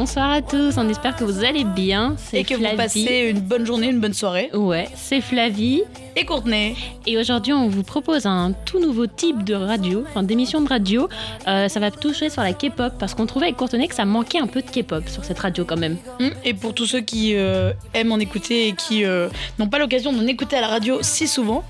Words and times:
Bonsoir 0.00 0.30
à 0.30 0.42
tous, 0.42 0.78
on 0.78 0.88
espère 0.88 1.16
que 1.16 1.24
vous 1.24 1.42
allez 1.42 1.64
bien. 1.64 2.14
Et 2.32 2.44
que 2.44 2.54
vous 2.54 2.76
passez 2.76 3.32
une 3.34 3.40
bonne 3.40 3.66
journée, 3.66 3.88
une 3.88 3.98
bonne 3.98 4.14
soirée. 4.14 4.48
Ouais, 4.54 4.88
c'est 4.94 5.20
Flavie. 5.20 5.82
Et 6.14 6.24
Courtenay. 6.24 6.76
Et 7.04 7.18
aujourd'hui, 7.18 7.52
on 7.52 7.66
vous 7.66 7.82
propose 7.82 8.24
un 8.24 8.52
tout 8.64 8.78
nouveau 8.78 9.08
type 9.08 9.42
de 9.42 9.54
radio, 9.54 10.04
enfin 10.08 10.22
d'émission 10.22 10.60
de 10.60 10.68
radio. 10.68 11.08
Euh, 11.48 11.66
ça 11.66 11.80
va 11.80 11.90
toucher 11.90 12.30
sur 12.30 12.42
la 12.42 12.52
K-pop 12.52 12.92
parce 12.96 13.14
qu'on 13.14 13.26
trouvait 13.26 13.46
avec 13.46 13.56
Courtenay 13.56 13.88
que 13.88 13.94
ça 13.96 14.04
manquait 14.04 14.38
un 14.38 14.46
peu 14.46 14.62
de 14.62 14.70
K-pop 14.70 15.08
sur 15.08 15.24
cette 15.24 15.40
radio 15.40 15.64
quand 15.64 15.76
même. 15.76 15.96
Hum, 16.20 16.30
et 16.44 16.54
pour 16.54 16.74
tous 16.74 16.86
ceux 16.86 17.00
qui 17.00 17.34
euh, 17.34 17.72
aiment 17.92 18.12
en 18.12 18.20
écouter 18.20 18.68
et 18.68 18.74
qui 18.74 19.04
euh, 19.04 19.28
n'ont 19.58 19.68
pas 19.68 19.80
l'occasion 19.80 20.12
d'en 20.12 20.28
écouter 20.28 20.54
à 20.54 20.60
la 20.60 20.68
radio 20.68 20.98
si 21.02 21.26
souvent, 21.26 21.64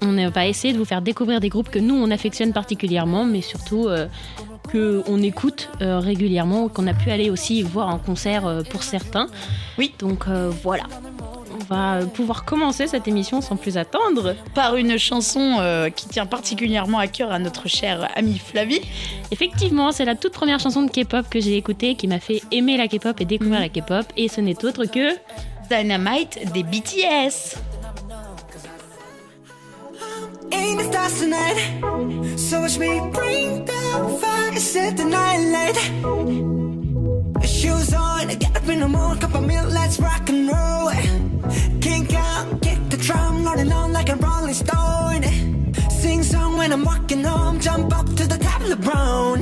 on 0.00 0.30
va 0.30 0.46
essayer 0.46 0.72
de 0.72 0.78
vous 0.78 0.86
faire 0.86 1.02
découvrir 1.02 1.40
des 1.40 1.50
groupes 1.50 1.68
que 1.68 1.78
nous 1.78 1.94
on 1.94 2.10
affectionne 2.10 2.54
particulièrement, 2.54 3.26
mais 3.26 3.42
surtout 3.42 3.88
qu'on 4.70 5.22
écoute 5.22 5.70
euh, 5.80 5.98
régulièrement, 5.98 6.68
qu'on 6.68 6.86
a 6.86 6.94
pu 6.94 7.10
aller 7.10 7.30
aussi 7.30 7.62
voir 7.62 7.88
en 7.88 7.98
concert 7.98 8.46
euh, 8.46 8.62
pour 8.62 8.82
certains. 8.82 9.28
Oui. 9.78 9.94
Donc 9.98 10.24
euh, 10.28 10.50
voilà. 10.62 10.84
On 11.60 11.74
va 11.74 12.06
pouvoir 12.06 12.44
commencer 12.44 12.86
cette 12.86 13.08
émission 13.08 13.40
sans 13.40 13.56
plus 13.56 13.76
attendre. 13.76 14.34
Par 14.54 14.76
une 14.76 14.96
chanson 14.96 15.56
qui 15.94 16.08
tient 16.08 16.24
particulièrement 16.24 16.98
à 16.98 17.08
cœur 17.08 17.32
à 17.32 17.38
notre 17.38 17.68
chère 17.68 18.08
amie 18.16 18.38
Flavie. 18.38 18.80
Effectivement, 19.32 19.90
c'est 19.92 20.04
la 20.04 20.14
toute 20.14 20.32
première 20.32 20.60
chanson 20.60 20.82
de 20.82 20.90
K-pop 20.90 21.26
que 21.28 21.40
j'ai 21.40 21.56
écoutée 21.56 21.94
qui 21.94 22.06
m'a 22.06 22.20
fait 22.20 22.42
aimer 22.52 22.76
la 22.76 22.86
K-pop 22.86 23.20
et 23.20 23.24
découvrir 23.24 23.58
mhm. 23.58 23.64
la 23.64 23.68
K-pop. 23.68 24.06
Et 24.16 24.28
ce 24.28 24.40
n'est 24.40 24.64
autre 24.64 24.86
que 24.86 25.14
Dynamite 25.68 26.52
des 26.52 26.62
BTS. 26.62 27.58
Ain't 30.52 30.78
the 30.78 30.84
stars 30.90 31.20
tonight? 31.20 32.38
So 32.38 32.60
watch 32.60 32.78
me 32.78 33.00
bring 33.12 33.64
the 33.64 34.18
fire 34.20 34.56
Set 34.58 34.96
the 34.96 35.04
night 35.04 35.40
light. 35.54 35.76
Shoes 37.46 37.94
on, 37.94 38.28
get 38.28 38.56
up 38.56 38.68
in 38.68 38.80
the 38.80 38.88
morning 38.88 39.20
Cup 39.20 39.34
of 39.34 39.46
milk, 39.46 39.70
let's 39.70 39.98
rock 40.00 40.28
and 40.28 40.48
roll. 40.48 40.90
Kink 41.80 42.12
out, 42.14 42.60
kick 42.62 42.78
the 42.90 42.96
drum 42.96 43.44
Rolling 43.44 43.72
on 43.72 43.92
like 43.92 44.08
a 44.08 44.16
rolling 44.16 44.54
stone. 44.54 45.22
Sing 45.90 46.22
song 46.22 46.56
when 46.56 46.72
I'm 46.72 46.84
walking 46.84 47.24
home 47.24 47.60
Jump 47.60 47.96
up 47.96 48.06
to 48.06 48.26
the 48.26 48.38
top 48.38 48.60
of 48.60 48.68
the 48.68 48.76
brown 48.76 49.40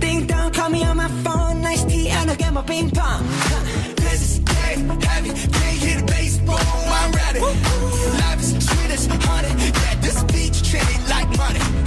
Ding 0.00 0.26
dong, 0.26 0.52
call 0.52 0.70
me 0.70 0.84
on 0.84 0.96
my 0.96 1.08
phone 1.24 1.62
Nice 1.62 1.84
tea 1.84 2.08
and 2.08 2.30
I'll 2.30 2.36
get 2.36 2.52
my 2.52 2.62
ping 2.62 2.90
pong. 2.90 3.26
This 3.96 4.38
is 4.38 4.42
heavy 4.48 5.28
Can't 5.40 5.80
the 5.98 6.04
bass, 6.06 6.38
boom, 6.38 6.56
I'm 6.58 7.12
ready. 7.12 7.40
Life 7.40 8.40
is 8.40 8.66
sweet 8.66 8.90
as 8.90 9.06
honey 9.06 9.72
Yeah, 9.82 9.95
somebody 11.36 11.85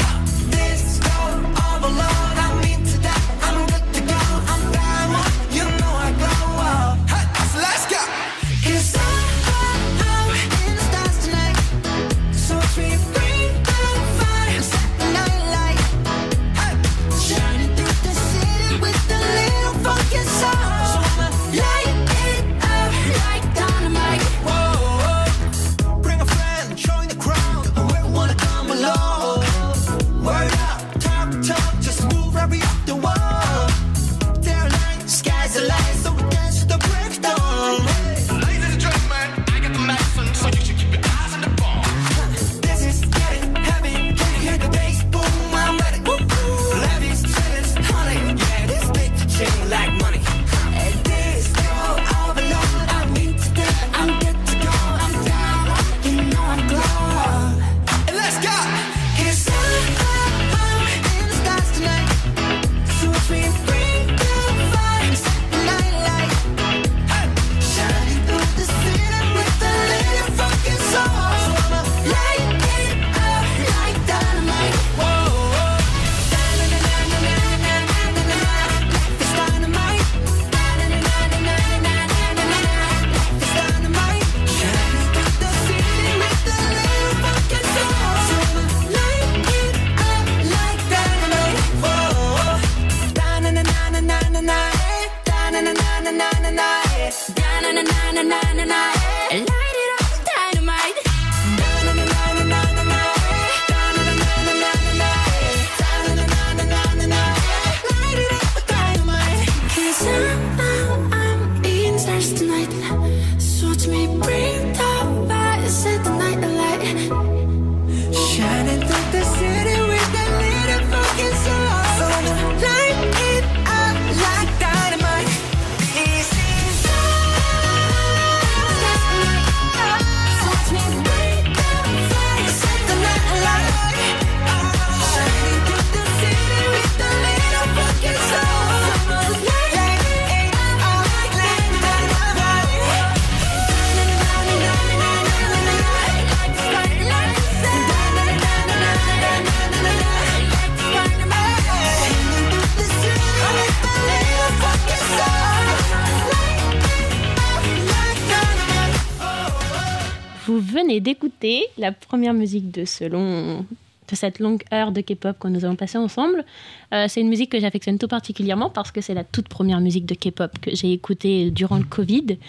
première 162.09 162.33
musique 162.33 162.71
de 162.71 162.85
ce 162.85 163.03
long 163.03 163.63
de 164.09 164.15
cette 164.15 164.39
longue 164.39 164.63
heure 164.73 164.91
de 164.91 165.01
K-pop 165.01 165.38
que 165.39 165.47
nous 165.47 165.63
avons 165.63 165.75
passé 165.75 166.00
ensemble. 166.00 166.44
Euh, 166.91 167.06
c'est 167.07 167.21
une 167.21 167.29
musique 167.29 167.51
que 167.51 167.59
j'affectionne 167.59 168.00
tout 168.00 168.07
particulièrement 168.07 168.71
parce 168.71 168.91
que 168.91 169.01
c'est 169.01 169.13
la 169.13 169.23
toute 169.23 169.47
première 169.47 169.79
musique 169.79 170.07
de 170.07 170.15
K-pop 170.15 170.51
que 170.59 170.75
j'ai 170.75 170.91
écoutée 170.91 171.51
durant 171.51 171.77
le 171.77 171.83
Covid 171.83 172.39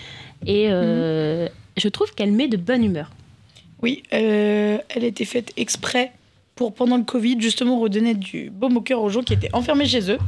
et 0.46 0.68
euh, 0.70 1.46
je 1.76 1.88
trouve 1.88 2.14
qu'elle 2.14 2.32
met 2.32 2.48
de 2.48 2.56
bonne 2.56 2.82
humeur. 2.82 3.10
Oui, 3.82 4.02
euh, 4.14 4.78
elle 4.88 5.04
a 5.04 5.06
été 5.06 5.26
faite 5.26 5.52
exprès 5.58 6.12
pour, 6.54 6.72
pendant 6.72 6.96
le 6.96 7.04
Covid, 7.04 7.38
justement 7.38 7.78
redonner 7.78 8.14
du 8.14 8.48
baume 8.48 8.78
au 8.78 8.80
cœur 8.80 9.02
aux 9.02 9.10
gens 9.10 9.20
qui 9.22 9.34
étaient 9.34 9.54
enfermés 9.54 9.84
chez 9.84 10.10
eux. 10.10 10.18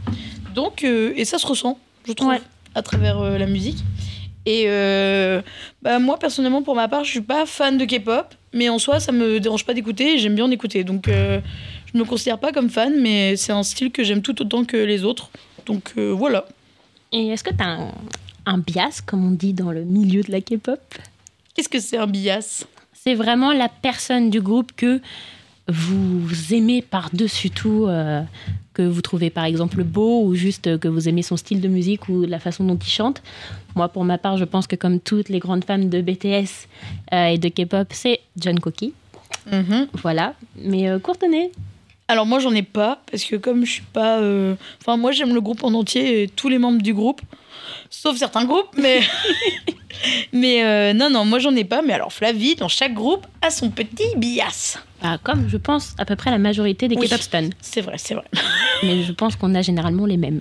Donc, 0.55 0.84
et 0.84 1.25
ça 1.25 1.38
se 1.38 1.46
ressent, 1.46 1.79
je 2.06 2.12
trouve, 2.12 2.29
Ouais. 2.29 2.43
à 2.75 2.82
travers 2.82 3.19
la 3.38 3.46
musique. 3.46 3.79
Et 4.44 4.67
bah, 5.82 5.99
moi, 5.99 6.19
personnellement, 6.19 6.62
pour 6.62 6.75
ma 6.75 6.88
part, 6.88 7.05
je 7.05 7.11
suis 7.11 7.20
pas 7.23 7.46
fan 7.46 7.79
de 7.79 7.87
K-pop, 7.87 8.34
mais 8.52 8.69
en 8.69 8.78
soi, 8.78 9.00
ça 9.00 9.12
me 9.12 9.40
dérange 9.40 9.64
pas 9.64 9.75
d'écouter 9.75 10.14
et 10.14 10.19
j'aime 10.19 10.34
bien 10.34 10.44
en 10.44 10.50
écouter. 10.50 10.84
Donc, 10.84 11.08
euh, 11.08 11.40
je 11.93 11.99
me 11.99 12.04
considère 12.04 12.38
pas 12.38 12.52
comme 12.52 12.70
fan, 12.70 13.00
mais 13.00 13.37
c'est 13.37 13.52
un 13.52 13.62
style 13.62 13.90
que 13.90 14.04
j'aime 14.04 14.22
tout 14.22 14.40
autant 14.43 14.64
que 14.64 14.76
les 14.76 15.04
autres. 15.04 15.31
Donc, 15.66 15.93
euh, 15.96 16.10
voilà. 16.10 16.46
Et 17.12 17.28
est-ce 17.28 17.44
que 17.44 17.54
tu 17.54 17.62
as 17.62 17.69
un, 17.69 17.93
un 18.46 18.58
bias, 18.58 19.02
comme 19.04 19.26
on 19.26 19.31
dit 19.31 19.52
dans 19.52 19.72
le 19.72 19.84
milieu 19.84 20.22
de 20.22 20.32
la 20.32 20.40
K-pop? 20.40 20.81
Qu'est-ce 21.54 21.69
que 21.69 21.81
c'est 21.81 21.99
un 21.99 22.06
bias? 22.06 22.64
C'est 22.93 23.14
vraiment 23.14 23.52
la 23.52 23.69
personne 23.69 24.31
du 24.31 24.40
groupe 24.40 24.72
que 24.76 25.00
vous 25.72 26.54
aimez 26.54 26.82
par-dessus 26.82 27.50
tout, 27.50 27.86
euh, 27.86 28.22
que 28.74 28.82
vous 28.82 29.02
trouvez 29.02 29.30
par 29.30 29.44
exemple 29.44 29.82
beau 29.84 30.24
ou 30.24 30.34
juste 30.34 30.78
que 30.78 30.88
vous 30.88 31.08
aimez 31.08 31.22
son 31.22 31.36
style 31.36 31.60
de 31.60 31.69
musique 31.69 32.08
ou 32.08 32.22
la 32.22 32.38
façon 32.38 32.64
dont 32.64 32.76
il 32.76 32.88
chante. 32.88 33.22
Moi, 33.74 33.88
pour 33.88 34.04
ma 34.04 34.19
part, 34.19 34.36
je 34.36 34.44
pense 34.44 34.66
que 34.66 34.76
comme 34.76 35.00
toutes 35.00 35.28
les 35.28 35.38
grandes 35.38 35.64
fans 35.64 35.78
de 35.78 36.00
BTS 36.00 36.69
euh, 37.12 37.26
et 37.26 37.38
de 37.38 37.48
K-pop, 37.48 37.88
c'est 37.90 38.20
John 38.36 38.58
Cocky. 38.60 38.92
Mhm. 39.50 39.88
Voilà. 39.94 40.34
Mais 40.56 40.88
euh, 40.88 40.98
Courtenay, 40.98 41.50
Alors 42.08 42.26
moi 42.26 42.38
j'en 42.38 42.52
ai 42.52 42.62
pas 42.62 43.00
parce 43.10 43.24
que 43.24 43.36
comme 43.36 43.64
je 43.64 43.72
suis 43.72 43.82
pas, 43.92 44.19
euh, 44.19 44.54
enfin 44.80 44.96
moi 44.96 45.12
j'aime 45.12 45.34
le 45.34 45.40
groupe 45.40 45.64
en 45.64 45.72
entier 45.72 46.22
et 46.22 46.28
tous 46.28 46.48
les 46.48 46.58
membres 46.58 46.82
du 46.82 46.94
groupe, 46.94 47.20
sauf 47.93 48.17
certains 48.17 48.44
groupes, 48.44 48.71
mais 48.77 49.00
mais 50.33 50.65
euh, 50.65 50.93
non 50.93 51.11
non 51.11 51.25
moi 51.25 51.39
j'en 51.39 51.55
ai 51.55 51.65
pas. 51.65 51.83
Mais 51.83 51.93
alors 51.93 52.12
Flavie 52.12 52.55
dans 52.56 52.69
chaque 52.69 52.94
groupe 52.94 53.27
a 53.41 53.50
son 53.50 53.71
petit 53.71 54.17
bias. 54.17 54.79
bah, 55.03 55.19
comme 55.23 55.49
je 55.49 55.56
pense 55.56 55.94
à 55.99 56.05
peu 56.05 56.17
près 56.17 56.31
la 56.31 56.39
majorité 56.39 56.89
des 56.89 56.97
Oui. 56.97 57.06
K-pop 57.06 57.21
stans. 57.21 57.50
C'est 57.61 57.81
vrai 57.81 57.99
c'est 57.99 58.15
vrai. 58.15 58.25
Mais 58.83 59.03
je 59.03 59.12
pense 59.12 59.37
qu'on 59.37 59.55
a 59.55 59.62
généralement 59.62 60.06
les 60.06 60.17
mêmes. 60.17 60.41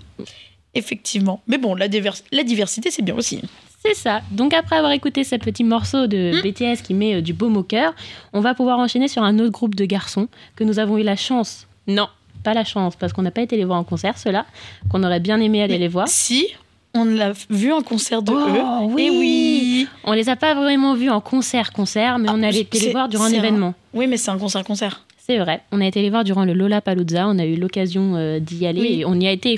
Effectivement. 0.73 1.41
Mais 1.47 1.57
bon 1.57 1.75
la, 1.75 1.87
divers- 1.87 2.23
la 2.31 2.43
diversité 2.43 2.89
c'est 2.91 3.01
bien 3.01 3.15
aussi. 3.15 3.41
C'est 3.83 3.95
ça. 3.95 4.21
Donc 4.31 4.53
après 4.53 4.77
avoir 4.77 4.91
écouté 4.91 5.23
ce 5.23 5.35
petit 5.35 5.63
morceau 5.63 6.07
de 6.07 6.31
Hmm. 6.33 6.41
BTS 6.41 6.81
qui 6.83 6.93
met 6.93 7.15
euh, 7.15 7.21
du 7.21 7.33
baume 7.33 7.57
au 7.57 7.63
cœur, 7.63 7.93
on 8.31 8.39
va 8.39 8.53
pouvoir 8.53 8.79
enchaîner 8.79 9.07
sur 9.07 9.23
un 9.23 9.37
autre 9.39 9.51
groupe 9.51 9.75
de 9.75 9.85
garçons 9.85 10.27
que 10.55 10.63
nous 10.63 10.79
avons 10.79 10.97
eu 10.97 11.03
la 11.03 11.15
chance. 11.15 11.67
Non, 11.87 12.07
pas 12.43 12.53
la 12.53 12.63
chance 12.63 12.95
parce 12.95 13.11
qu'on 13.11 13.23
n'a 13.23 13.31
pas 13.31 13.41
été 13.41 13.57
les 13.57 13.65
voir 13.65 13.79
en 13.79 13.83
concert, 13.83 14.17
ceux-là, 14.19 14.45
qu'on 14.89 15.03
aurait 15.03 15.19
bien 15.19 15.41
aimé 15.41 15.63
aller 15.63 15.79
les 15.79 15.87
voir. 15.87 16.07
Si 16.07 16.47
on 16.93 17.05
l'a 17.05 17.31
vu 17.49 17.71
un 17.71 17.81
concert 17.81 18.21
de 18.21 18.31
Oh, 18.31 18.37
eux. 18.37 18.93
oui. 18.93 19.03
Et 19.03 19.09
oui. 19.09 19.87
On 20.03 20.13
les 20.13 20.29
a 20.29 20.35
pas 20.35 20.53
vraiment 20.55 20.93
vus 20.95 21.09
en 21.09 21.21
concert 21.21 21.71
concert, 21.71 22.19
mais 22.19 22.29
on 22.29 22.41
Ah, 22.43 22.47
a 22.47 22.49
été 22.51 22.79
les 22.79 22.91
voir 22.91 23.07
durant 23.09 23.25
un 23.25 23.31
événement. 23.31 23.73
Oui 23.93 24.07
mais 24.07 24.17
c'est 24.17 24.31
un 24.31 24.37
concert 24.37 24.63
concert. 24.63 25.05
C'est 25.17 25.37
vrai. 25.37 25.61
On 25.71 25.79
a 25.81 25.85
été 25.85 26.01
les 26.01 26.09
voir 26.09 26.23
durant 26.23 26.43
le 26.45 26.53
Lollapalooza. 26.53 27.27
On 27.27 27.37
a 27.39 27.45
eu 27.45 27.55
l'occasion 27.55 28.15
euh, 28.15 28.39
d'y 28.39 28.65
aller 28.65 28.81
Oui. 28.81 28.99
et 29.01 29.05
on 29.05 29.15
y 29.19 29.27
a 29.27 29.31
été 29.31 29.55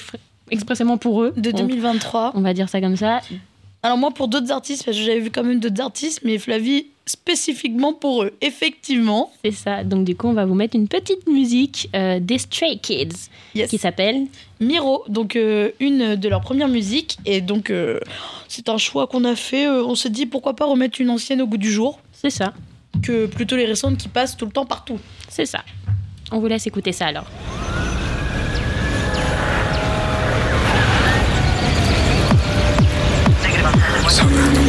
expressément 0.51 0.97
pour 0.97 1.23
eux. 1.23 1.33
De 1.37 1.49
On- 1.53 1.57
2023. 1.57 2.33
on 2.35 2.41
va 2.41 2.53
dire 2.53 2.69
ça 2.69 2.81
comme 2.81 2.97
ça. 2.97 3.21
Alors 3.85 3.97
moi 3.97 4.11
pour 4.11 4.29
d'autres 4.29 4.51
artistes, 4.51 4.85
parce 4.85 4.95
que 4.97 5.03
j'avais 5.03 5.19
vu 5.19 5.29
quand 5.29 5.43
même 5.43 5.59
d'autres 5.59 5.81
artistes, 5.81 6.21
mais 6.23 6.37
Flavie 6.37 6.87
spécifiquement 7.05 7.91
pour 7.91 8.23
eux, 8.23 8.31
effectivement. 8.39 9.31
C'est 9.43 9.51
ça. 9.51 9.83
Donc 9.83 10.05
du 10.05 10.15
coup, 10.15 10.27
on 10.27 10.33
va 10.33 10.45
vous 10.45 10.53
mettre 10.53 10.77
une 10.77 10.87
petite 10.87 11.27
musique 11.27 11.89
euh, 11.93 12.19
des 12.21 12.37
Stray 12.37 12.79
Kids 12.79 13.29
Yes. 13.55 13.69
qui 13.69 13.77
s'appelle 13.77 14.23
Miro, 14.61 15.03
donc 15.09 15.35
euh, 15.35 15.71
une 15.81 16.15
de 16.15 16.29
leurs 16.29 16.39
premières 16.41 16.69
musiques, 16.69 17.17
et 17.25 17.41
donc 17.41 17.69
euh, 17.69 17.99
c'est 18.47 18.69
un 18.69 18.77
choix 18.77 19.05
qu'on 19.07 19.25
a 19.25 19.35
fait. 19.35 19.67
on 19.67 19.95
s'est 19.95 20.09
dit 20.09 20.25
pourquoi 20.25 20.55
pas 20.55 20.65
remettre 20.65 21.01
une 21.01 21.09
ancienne 21.09 21.41
au 21.41 21.47
goût 21.47 21.57
du 21.57 21.69
jour, 21.71 21.99
C'est 22.13 22.29
ça. 22.29 22.53
que 23.03 23.25
plutôt 23.25 23.57
les 23.57 23.65
récentes 23.65 23.97
qui 23.97 24.07
passent 24.07 24.37
tout 24.37 24.45
le 24.45 24.51
temps 24.53 24.65
partout. 24.65 24.97
C'est 25.27 25.45
ça. 25.45 25.59
On 26.31 26.39
vous 26.39 26.47
laisse 26.47 26.65
écouter 26.65 26.93
ça 26.93 27.07
alors. 27.07 27.25
Super. 34.09 34.62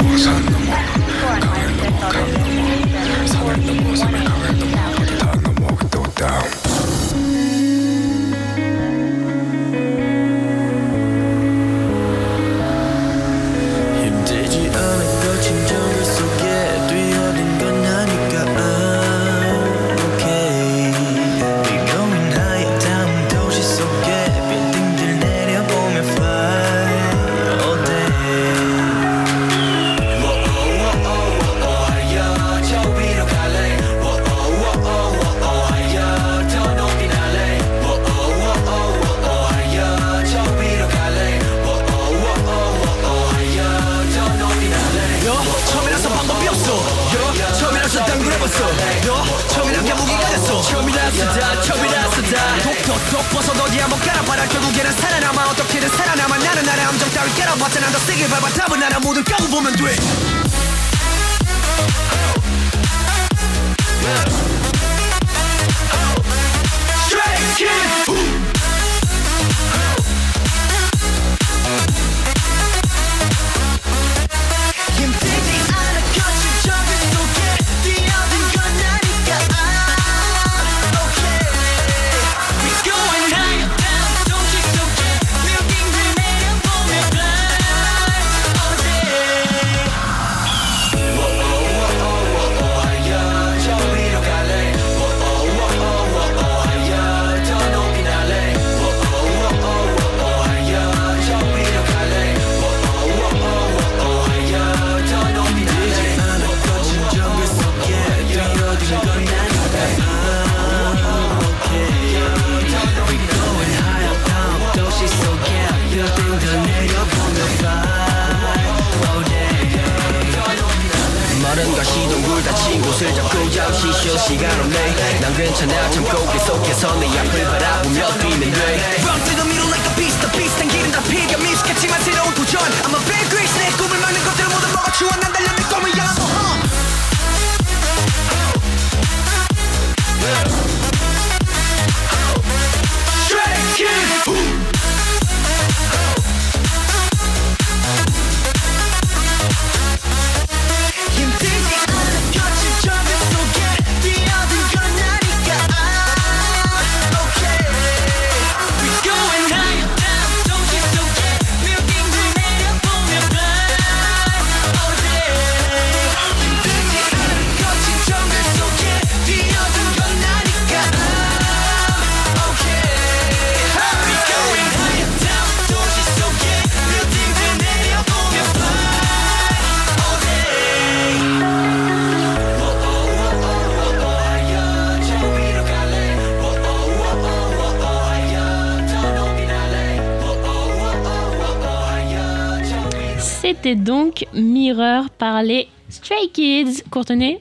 Donc 193.74 194.26
Mirror 194.32 195.10
par 195.10 195.42
les 195.42 195.68
Stray 195.88 196.28
Kids. 196.30 196.82
Courtenay, 196.90 197.40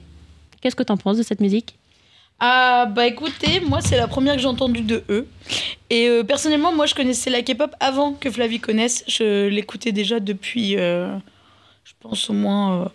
qu'est-ce 0.61 0.75
que 0.75 0.83
t'en 0.83 0.97
penses 0.97 1.17
de 1.17 1.23
cette 1.23 1.39
musique? 1.39 1.75
Ah 2.39 2.87
bah 2.87 3.07
écoutez, 3.07 3.59
moi 3.61 3.79
c'est 3.81 3.95
la 3.95 4.07
première 4.07 4.35
que 4.35 4.41
j'ai 4.41 4.47
entendue 4.47 4.81
de 4.81 5.03
eux. 5.09 5.27
Et 5.89 6.09
euh, 6.09 6.23
personnellement, 6.23 6.73
moi 6.73 6.85
je 6.85 6.95
connaissais 6.95 7.29
la 7.29 7.41
K-pop 7.41 7.71
avant 7.79 8.13
que 8.13 8.29
Flavie 8.29 8.59
connaisse. 8.59 9.03
Je 9.07 9.47
l'écoutais 9.47 9.91
déjà 9.91 10.19
depuis, 10.19 10.77
euh, 10.77 11.15
je 11.83 11.93
pense 12.01 12.29
au 12.29 12.33
moins 12.33 12.91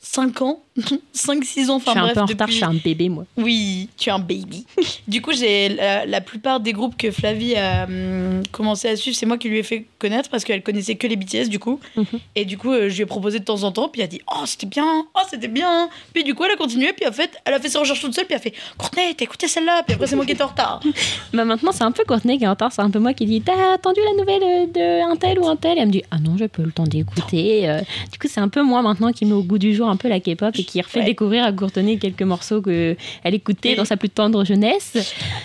5 0.00 0.42
ans, 0.42 0.62
5-6 1.14 1.70
ans, 1.70 1.76
enfin 1.76 1.84
je 1.86 1.90
suis 1.90 1.98
un 1.98 2.02
bref. 2.02 2.14
peu 2.14 2.20
en 2.20 2.26
retard, 2.26 2.48
je 2.48 2.54
suis 2.54 2.64
un 2.64 2.74
bébé, 2.74 3.08
moi. 3.08 3.24
Oui, 3.36 3.88
tu 3.96 4.08
es 4.08 4.12
un 4.12 4.18
baby. 4.18 4.64
du 5.08 5.20
coup, 5.22 5.32
j'ai 5.32 5.68
la, 5.70 6.06
la 6.06 6.20
plupart 6.20 6.60
des 6.60 6.72
groupes 6.72 6.96
que 6.96 7.10
Flavie 7.10 7.54
a 7.56 7.84
hum, 7.84 8.42
commencé 8.52 8.88
à 8.88 8.96
suivre, 8.96 9.16
c'est 9.16 9.26
moi 9.26 9.38
qui 9.38 9.48
lui 9.48 9.58
ai 9.58 9.62
fait 9.62 9.86
connaître 9.98 10.30
parce 10.30 10.44
qu'elle 10.44 10.62
connaissait 10.62 10.94
que 10.94 11.06
les 11.06 11.16
BTS 11.16 11.48
du 11.48 11.58
coup. 11.58 11.80
Mhm. 11.96 12.04
Et 12.36 12.44
du 12.44 12.56
coup, 12.58 12.72
euh, 12.72 12.88
je 12.88 12.94
lui 12.96 13.02
ai 13.02 13.06
proposé 13.06 13.38
de 13.38 13.44
temps 13.44 13.62
en 13.64 13.72
temps, 13.72 13.88
puis 13.88 14.00
elle 14.00 14.06
a 14.06 14.08
dit 14.08 14.20
"Oh, 14.30 14.44
c'était 14.46 14.66
bien. 14.66 15.06
Oh, 15.14 15.20
c'était 15.28 15.48
bien." 15.48 15.88
Puis 16.14 16.24
du 16.24 16.34
coup, 16.34 16.44
elle 16.44 16.52
a 16.52 16.56
continué, 16.56 16.92
puis 16.92 17.06
en 17.06 17.12
fait, 17.12 17.30
elle 17.44 17.54
a 17.54 17.60
fait 17.60 17.68
ses 17.68 17.78
recherches 17.78 18.00
toute 18.00 18.14
seule, 18.14 18.24
puis 18.26 18.34
elle 18.34 18.40
a 18.40 18.42
fait 18.42 18.54
"Courtney, 18.76 19.14
t'as 19.16 19.24
écouté 19.24 19.48
celle-là?" 19.48 19.82
Puis 19.86 19.94
après, 19.94 20.06
c'est 20.06 20.16
moi 20.16 20.24
qui 20.24 20.32
étais 20.32 20.42
en 20.42 20.48
retard. 20.48 20.80
Bah 21.32 21.44
maintenant, 21.44 21.72
c'est 21.72 21.84
un 21.84 21.92
peu 21.92 22.04
Courtney 22.04 22.38
qui 22.38 22.44
est 22.44 22.46
en 22.46 22.50
retard, 22.52 22.72
c'est 22.72 22.80
un 22.82 22.90
peu 22.90 22.98
moi 22.98 23.12
qui 23.12 23.26
dis 23.26 23.40
T'as 23.42 23.74
attendu 23.74 24.00
la 24.04 24.18
nouvelle 24.20 24.42
euh, 24.42 24.66
de 24.66 25.10
un 25.12 25.16
tel 25.16 25.38
ou 25.38 25.46
un 25.48 25.56
tel? 25.56 25.76
Et 25.78 25.80
elle 25.80 25.88
me 25.88 25.92
dit 25.92 26.02
Ah 26.10 26.18
non, 26.18 26.36
j'ai 26.38 26.48
pas 26.48 26.62
eu 26.62 26.66
le 26.66 26.72
temps 26.72 26.84
d'écouter. 26.84 27.68
Euh, 27.68 27.80
du 28.12 28.18
coup, 28.18 28.28
c'est 28.28 28.40
un 28.40 28.48
peu 28.48 28.62
moi 28.62 28.82
maintenant 28.82 29.12
qui 29.12 29.24
met 29.24 29.32
au 29.32 29.42
goût 29.42 29.58
du 29.58 29.74
jour 29.74 29.88
un 29.88 29.96
peu 29.96 30.08
la 30.08 30.20
K-pop 30.20 30.54
et 30.58 30.64
qui 30.68 30.80
refait 30.80 31.00
Ouais. 31.00 31.04
découvrir 31.06 31.44
à 31.44 31.52
Courtney 31.52 31.98
quelques 31.98 32.22
morceaux 32.22 32.60
qu'elle 32.62 32.96
écoutait 33.24 33.72
Et- 33.72 33.74
dans 33.74 33.84
sa 33.84 33.96
plus 33.96 34.10
tendre 34.10 34.44
jeunesse. 34.44 34.92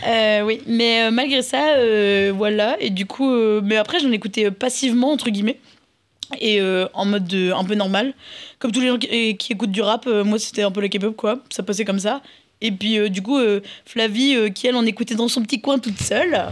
Euh, 0.07 0.41
oui, 0.41 0.59
mais 0.67 1.03
euh, 1.03 1.11
malgré 1.11 1.41
ça, 1.41 1.75
euh, 1.77 2.31
voilà. 2.35 2.75
Et 2.79 2.89
du 2.89 3.05
coup, 3.05 3.29
mais 3.61 3.77
après, 3.77 3.99
j'en 3.99 4.11
écoutais 4.11 4.51
passivement, 4.51 5.11
entre 5.11 5.29
guillemets. 5.29 5.59
Et 6.41 6.59
en 6.93 7.05
mode 7.05 7.25
de- 7.27 7.51
un 7.51 7.63
peu 7.63 7.75
normal. 7.75 8.13
Comme 8.59 8.71
tous 8.71 8.79
les 8.81 8.87
gens 8.87 8.97
qui, 8.97 9.35
écoutent 9.51 9.71
du 9.71 9.81
rap, 9.81 10.05
moi, 10.07 10.39
c'était 10.39 10.63
un 10.63 10.71
peu 10.71 10.81
la 10.81 10.89
K-pop, 10.89 11.15
quoi. 11.15 11.39
Ça 11.49 11.63
passait 11.63 11.85
comme 11.85 11.99
ça. 11.99 12.21
Et 12.61 12.71
puis, 12.71 12.97
euh, 12.97 13.09
du 13.09 13.21
coup, 13.21 13.37
euh, 13.37 13.59
Flavie, 13.85 14.35
euh, 14.35 14.49
qui 14.49 14.67
elle 14.67 14.75
en 14.77 14.85
écoutait 14.85 15.15
dans 15.15 15.27
son 15.27 15.41
petit 15.43 15.59
coin 15.59 15.79
toute 15.79 15.99
seule. 15.99 16.45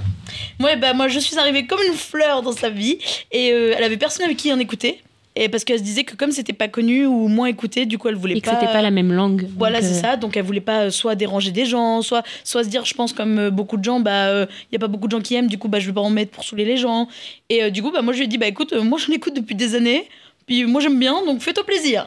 Moi, 0.59 0.75
bah, 0.75 0.93
moi, 0.93 1.07
je 1.07 1.17
suis 1.19 1.37
arrivée 1.39 1.65
comme 1.67 1.79
une 1.87 1.93
fleur 1.95 2.41
dans 2.41 2.51
sa 2.51 2.69
vie. 2.69 2.97
Et 3.31 3.47
elle 3.47 3.83
avait 3.83 3.95
personne 3.97 4.25
avec 4.25 4.37
qui 4.37 4.51
en 4.51 4.59
écouter. 4.59 5.01
Et 5.35 5.47
parce 5.47 5.63
qu'elle 5.63 5.79
se 5.79 5.83
disait 5.83 6.03
que 6.03 6.15
comme 6.15 6.31
c'était 6.31 6.51
pas 6.51 6.67
connu 6.67 7.05
ou 7.05 7.29
moins 7.29 7.45
écouté, 7.47 7.85
du 7.85 7.97
coup, 7.97 8.09
elle 8.09 8.15
voulait 8.15 8.35
Et 8.35 8.41
que 8.41 8.49
pas. 8.49 8.59
c'était 8.59 8.71
pas 8.71 8.81
la 8.81 8.91
même 8.91 9.13
langue. 9.13 9.47
Voilà, 9.57 9.81
c'est 9.81 9.97
euh, 9.97 10.01
ça. 10.01 10.17
Donc, 10.17 10.35
elle 10.35 10.43
voulait 10.43 10.59
pas 10.59 10.81
euh, 10.85 10.89
soit 10.89 11.15
déranger 11.15 11.51
des 11.51 11.65
gens, 11.65 12.01
soit, 12.01 12.23
soit 12.43 12.65
se 12.65 12.69
dire, 12.69 12.83
je 12.83 12.93
pense, 12.93 13.13
comme 13.13 13.39
euh, 13.39 13.49
beaucoup 13.49 13.77
de 13.77 13.83
gens, 13.83 14.01
bah, 14.01 14.43
il 14.43 14.73
y 14.73 14.75
a 14.75 14.79
pas 14.79 14.89
beaucoup 14.89 15.07
de 15.07 15.11
gens 15.11 15.21
qui 15.21 15.35
aiment, 15.35 15.47
du 15.47 15.57
coup, 15.57 15.69
bah, 15.69 15.79
je 15.79 15.87
vais 15.87 15.93
pas 15.93 16.01
en 16.01 16.09
mettre 16.09 16.31
pour 16.31 16.43
saouler 16.43 16.65
les 16.65 16.75
gens. 16.75 17.07
Et 17.49 17.63
euh, 17.63 17.69
du 17.69 17.81
coup, 17.81 17.91
bah, 17.91 18.01
moi, 18.01 18.11
je 18.11 18.17
lui 18.17 18.25
ai 18.25 18.27
dit, 18.27 18.37
bah, 18.37 18.47
écoute, 18.47 18.73
euh, 18.73 18.83
moi, 18.83 18.99
j'en 18.99 19.13
écoute 19.13 19.33
depuis 19.33 19.55
des 19.55 19.75
années, 19.75 20.09
puis 20.47 20.65
moi, 20.65 20.81
j'aime 20.81 20.99
bien, 20.99 21.25
donc 21.25 21.41
fais-toi 21.41 21.65
plaisir. 21.65 22.05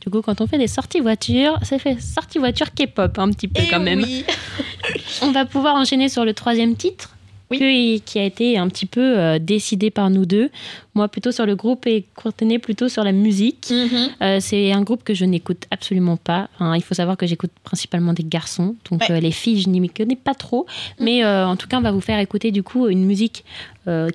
Du 0.00 0.10
coup, 0.10 0.22
quand 0.22 0.40
on 0.40 0.46
fait 0.46 0.58
des 0.58 0.66
sorties 0.66 1.00
voiture, 1.00 1.58
c'est 1.62 1.78
fait 1.78 2.00
sortie 2.00 2.38
voiture 2.38 2.72
K-pop 2.74 3.18
un 3.18 3.30
petit 3.30 3.48
peu 3.48 3.62
Et 3.62 3.68
quand 3.68 3.80
même. 3.80 4.00
oui. 4.02 4.24
On 5.22 5.30
va 5.30 5.44
pouvoir 5.44 5.74
enchaîner 5.76 6.08
sur 6.08 6.24
le 6.24 6.32
troisième 6.32 6.74
titre. 6.74 7.14
Oui. 7.60 8.02
qui 8.04 8.18
a 8.18 8.24
été 8.24 8.58
un 8.58 8.68
petit 8.68 8.86
peu 8.86 9.18
euh, 9.18 9.38
décidé 9.38 9.90
par 9.90 10.10
nous 10.10 10.26
deux. 10.26 10.50
Moi 10.94 11.08
plutôt 11.08 11.32
sur 11.32 11.46
le 11.46 11.56
groupe 11.56 11.86
et 11.86 12.04
Courtenay 12.16 12.58
plutôt 12.58 12.88
sur 12.88 13.02
la 13.04 13.12
musique. 13.12 13.68
Mhm. 13.70 14.08
Euh, 14.22 14.38
c'est 14.40 14.72
un 14.72 14.82
groupe 14.82 15.04
que 15.04 15.14
je 15.14 15.24
n'écoute 15.24 15.64
absolument 15.70 16.16
pas. 16.16 16.48
Enfin, 16.54 16.76
il 16.76 16.82
faut 16.82 16.94
savoir 16.94 17.16
que 17.16 17.26
j'écoute 17.26 17.50
principalement 17.64 18.12
des 18.12 18.24
garçons, 18.24 18.76
donc 18.90 19.00
Ouais. 19.00 19.12
euh, 19.12 19.20
les 19.20 19.30
filles, 19.30 19.60
je 19.60 19.68
n'y 19.70 19.88
connais 19.88 20.16
pas 20.16 20.34
trop. 20.34 20.66
Mais 21.00 21.24
euh, 21.24 21.46
en 21.46 21.56
tout 21.56 21.66
cas, 21.68 21.78
on 21.78 21.82
va 21.82 21.92
vous 21.92 22.00
faire 22.02 22.18
écouter 22.18 22.50
du 22.50 22.62
coup 22.62 22.88
une 22.88 23.04
musique 23.04 23.44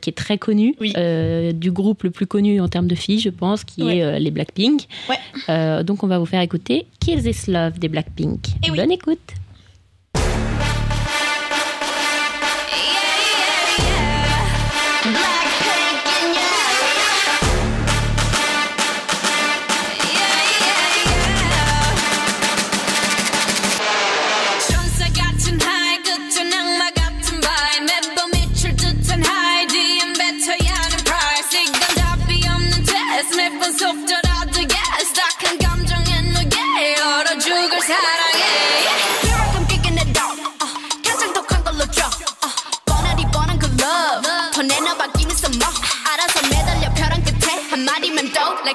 qui 0.01 0.09
est 0.09 0.15
très 0.15 0.37
connue, 0.37 0.75
Oui. 0.79 0.93
du 1.53 1.71
groupe 1.71 2.03
le 2.03 2.09
plus 2.11 2.25
connu 2.25 2.61
en 2.61 2.69
termes 2.69 2.87
de 2.87 2.95
filles, 2.95 3.19
je 3.19 3.29
pense, 3.29 3.65
qui 3.65 3.83
Ouais. 3.83 3.97
est 3.97 4.19
les 4.19 4.31
Blackpink. 4.31 4.83
Ouais. 5.09 5.83
Donc 5.83 6.03
on 6.03 6.07
va 6.07 6.19
vous 6.19 6.25
faire 6.25 6.39
écouter 6.41 6.85
Kill 7.01 7.21
This 7.21 7.47
Love 7.47 7.77
des 7.77 7.89
Blackpink. 7.89 8.39
Eh 8.65 8.71
oui. 8.71 8.77
Bonne 8.77 8.91
écoute. 8.93 9.19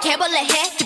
can't 0.02 0.20
believe 0.20 0.50
it. 0.50 0.81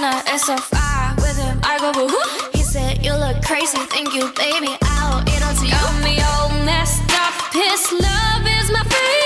Like 0.00 0.24
a 0.48 0.56
far 0.56 1.14
with 1.16 1.36
him. 1.36 1.60
I 1.62 1.76
go 1.76 1.92
woo. 1.92 2.08
He 2.52 2.62
said, 2.62 3.04
You 3.04 3.12
look 3.12 3.42
crazy, 3.44 3.78
thank 3.92 4.14
you, 4.14 4.24
baby. 4.40 4.72
I'll 4.82 5.20
eat 5.28 5.42
onto 5.44 5.66
you. 5.68 5.76
I'm 5.76 6.00
the 6.00 6.16
old 6.32 6.64
messed 6.64 7.04
up. 7.12 7.34
His 7.52 7.92
love 7.92 8.42
is 8.56 8.72
my 8.72 8.80
favorite, 8.88 9.21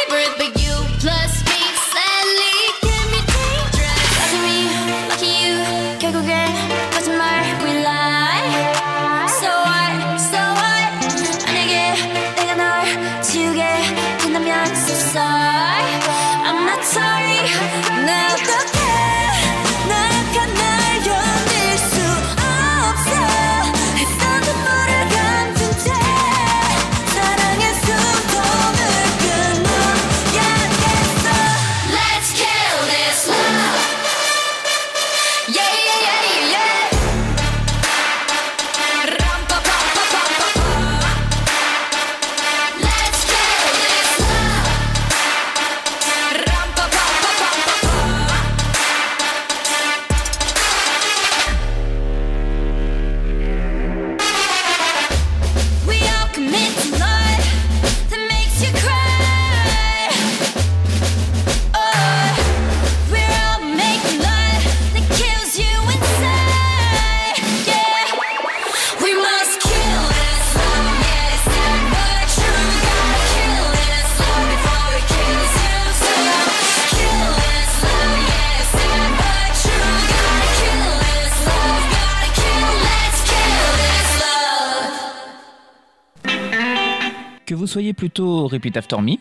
soyez 87.76 87.92
plutôt 87.92 88.49
Repeat 88.49 88.75
After 88.78 88.97
Me. 89.02 89.18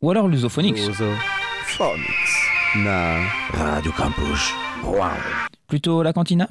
Ou 0.00 0.10
alors 0.12 0.28
na 2.76 3.16
Radio 3.54 3.90
Campus. 3.90 4.54
Plutôt 5.66 6.04
la 6.04 6.12
cantina. 6.12 6.48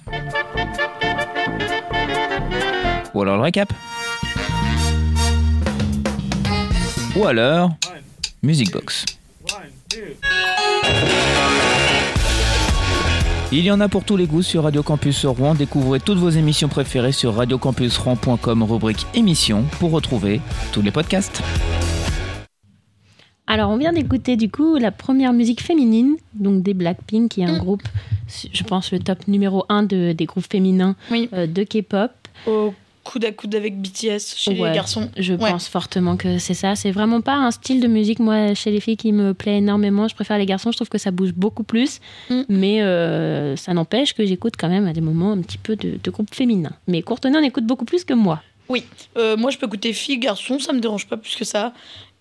Ou 3.13 3.21
alors 3.21 3.37
le 3.37 3.43
récap. 3.43 3.71
Ou 7.15 7.25
alors 7.25 7.69
Music 8.43 8.73
Box. 8.73 9.05
Il 13.51 13.63
y 13.63 13.71
en 13.71 13.79
a 13.79 13.87
pour 13.87 14.03
tous 14.03 14.17
les 14.17 14.27
goûts 14.27 14.41
sur 14.41 14.63
Radio 14.63 14.83
Campus 14.83 15.25
Rouen. 15.25 15.55
Découvrez 15.55 15.99
toutes 16.01 16.17
vos 16.17 16.29
émissions 16.29 16.67
préférées 16.67 17.13
sur 17.13 17.33
radiocampusrouen.com 17.35 18.63
rubrique 18.63 19.05
émissions 19.13 19.63
pour 19.79 19.91
retrouver 19.91 20.41
tous 20.73 20.81
les 20.81 20.91
podcasts. 20.91 21.41
Alors, 23.49 23.69
on 23.69 23.77
vient 23.77 23.93
d'écouter 23.93 24.35
du 24.35 24.49
coup 24.51 24.75
la 24.75 24.91
première 24.91 25.31
musique 25.31 25.61
féminine, 25.61 26.17
donc 26.33 26.61
des 26.63 26.73
Blackpink, 26.73 27.31
qui 27.31 27.41
est 27.41 27.45
un 27.45 27.57
groupe, 27.57 27.83
je 28.51 28.63
pense, 28.63 28.91
le 28.91 28.99
top 28.99 29.25
numéro 29.29 29.63
un 29.69 29.83
de, 29.83 30.11
des 30.11 30.25
groupes 30.25 30.45
féminins 30.51 30.97
Oui. 31.09 31.29
euh, 31.31 31.47
de 31.47 31.63
K-pop. 31.63 32.11
Au 32.45 32.73
coude 33.11 33.25
à 33.25 33.31
coude 33.31 33.55
avec 33.55 33.79
BTS 33.81 34.35
chez 34.35 34.51
Ouais, 34.59 34.69
les 34.69 34.75
garçons. 34.75 35.09
Je 35.17 35.33
Ouais. 35.33 35.51
pense 35.51 35.67
fortement 35.67 36.17
que 36.17 36.37
c'est 36.39 36.53
ça. 36.53 36.75
C'est 36.75 36.91
vraiment 36.91 37.21
pas 37.21 37.35
un 37.35 37.51
style 37.51 37.79
de 37.79 37.87
musique, 37.87 38.19
moi, 38.19 38.53
chez 38.53 38.71
les 38.71 38.79
filles, 38.79 38.97
qui 38.97 39.11
me 39.13 39.33
plaît 39.33 39.57
énormément. 39.57 40.07
Je 40.07 40.15
préfère 40.15 40.37
les 40.37 40.45
garçons, 40.45 40.71
je 40.71 40.77
trouve 40.77 40.89
que 40.89 40.97
ça 40.97 41.11
bouge 41.11 41.33
beaucoup 41.33 41.63
plus. 41.63 41.99
Mm. 42.29 42.41
Mais 42.49 42.81
euh, 42.81 43.55
ça 43.55 43.73
n'empêche 43.73 44.13
que 44.13 44.25
j'écoute 44.25 44.55
quand 44.57 44.69
même 44.69 44.87
à 44.87 44.93
des 44.93 45.01
moments 45.01 45.31
un 45.31 45.41
petit 45.41 45.57
peu 45.57 45.75
de, 45.75 45.97
de 46.03 46.11
groupes 46.11 46.33
féminins. 46.33 46.73
Mais 46.87 47.01
Courtenay 47.01 47.37
en 47.37 47.43
écoute 47.43 47.65
beaucoup 47.65 47.85
plus 47.85 48.03
que 48.03 48.13
moi. 48.13 48.41
Euh, 49.17 49.37
moi, 49.37 49.51
je 49.51 49.57
peux 49.57 49.65
écouter 49.65 49.93
filles, 49.93 50.19
garçons, 50.19 50.59
ça 50.59 50.73
me 50.73 50.79
dérange 50.79 51.07
pas 51.07 51.17
plus 51.17 51.35
que 51.35 51.45
ça. 51.45 51.73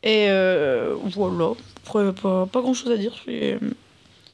Et 0.02 0.26
euh, 0.28 0.95
voilà. 1.14 1.52
Après, 1.85 2.12
pas, 2.12 2.47
pas 2.47 2.61
grand 2.61 2.75
chose 2.75 2.93
à 2.93 2.97
dire 2.97 3.12
sur 3.14 3.31
les, 3.31 3.59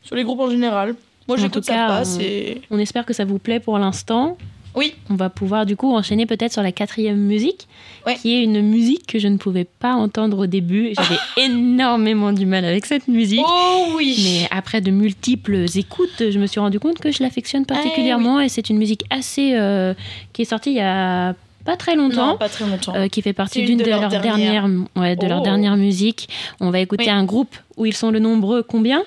sur 0.03 0.17
les 0.17 0.25
groupes 0.25 0.41
en 0.41 0.51
général. 0.51 0.95
Moi, 1.29 1.37
j'écoute 1.37 1.65
ça 1.65 1.87
passe 1.87 2.19
et. 2.21 2.61
On 2.71 2.79
espère 2.79 3.07
que 3.07 3.15
ça 3.15 3.25
vous 3.25 3.39
plaît 3.39 3.61
pour 3.61 3.79
l'instant. 3.79 4.37
Oui. 4.75 4.95
On 5.11 5.15
va 5.17 5.29
pouvoir 5.29 5.67
du 5.67 5.77
coup 5.77 5.95
enchaîner 5.95 6.25
peut-être 6.25 6.53
sur 6.53 6.63
la 6.63 6.73
quatrième 6.73 7.19
musique, 7.19 7.69
Ouais. 8.07 8.17
qui 8.17 8.35
est 8.35 8.43
une 8.43 8.63
musique 8.63 9.07
que 9.07 9.19
je 9.19 9.29
ne 9.29 9.37
pouvais 9.37 9.65
pas 9.65 9.93
entendre 9.93 10.39
au 10.39 10.47
début. 10.47 10.93
J'avais 10.97 11.19
énormément 11.37 12.33
du 12.33 12.47
mal 12.47 12.65
avec 12.65 12.87
cette 12.87 13.07
musique. 13.09 13.45
Oh 13.47 13.89
oui 13.97 14.19
Mais 14.25 14.49
après 14.51 14.81
de 14.81 14.91
multiples 14.91 15.67
écoutes, 15.75 16.31
je 16.31 16.39
me 16.39 16.47
suis 16.47 16.59
rendu 16.61 16.81
compte 16.81 16.99
que 16.99 17.11
je 17.13 17.23
l'affectionne 17.23 17.67
particulièrement 17.67 18.41
et 18.41 18.49
c'est 18.49 18.71
une 18.71 18.79
musique 18.79 19.05
assez 19.11 19.53
euh, 19.55 19.93
qui 20.33 20.43
est 20.43 20.47
sortie 20.47 20.71
il 20.71 20.77
y 20.77 20.81
a 20.81 21.35
pas 21.65 21.77
très 21.77 21.95
longtemps. 21.95 22.29
Non, 22.33 22.37
pas 22.39 22.49
très 22.49 22.67
longtemps. 22.67 22.95
euh, 22.97 23.09
qui 23.09 23.23
fait 23.23 23.33
partie 23.35 23.61
d'une 23.63 23.73
une 23.73 23.79
de, 23.79 23.85
de 23.85 23.91
leurs 23.91 24.09
dernières. 24.09 24.67
ouais, 24.97 25.17
de 25.17 25.27
leurs 25.27 25.43
Oh. 25.43 25.45
dernières 25.45 25.77
musiques. 25.77 26.29
On 26.61 26.71
va 26.71 26.81
écouter 26.81 27.05
Oui. 27.05 27.11
un 27.11 27.25
groupe 27.25 27.55
où 27.77 27.85
ils 27.87 27.95
sont 27.95 28.11
le 28.11 28.19
nombreux 28.21 28.63
combien? 28.63 29.05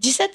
17 0.00 0.30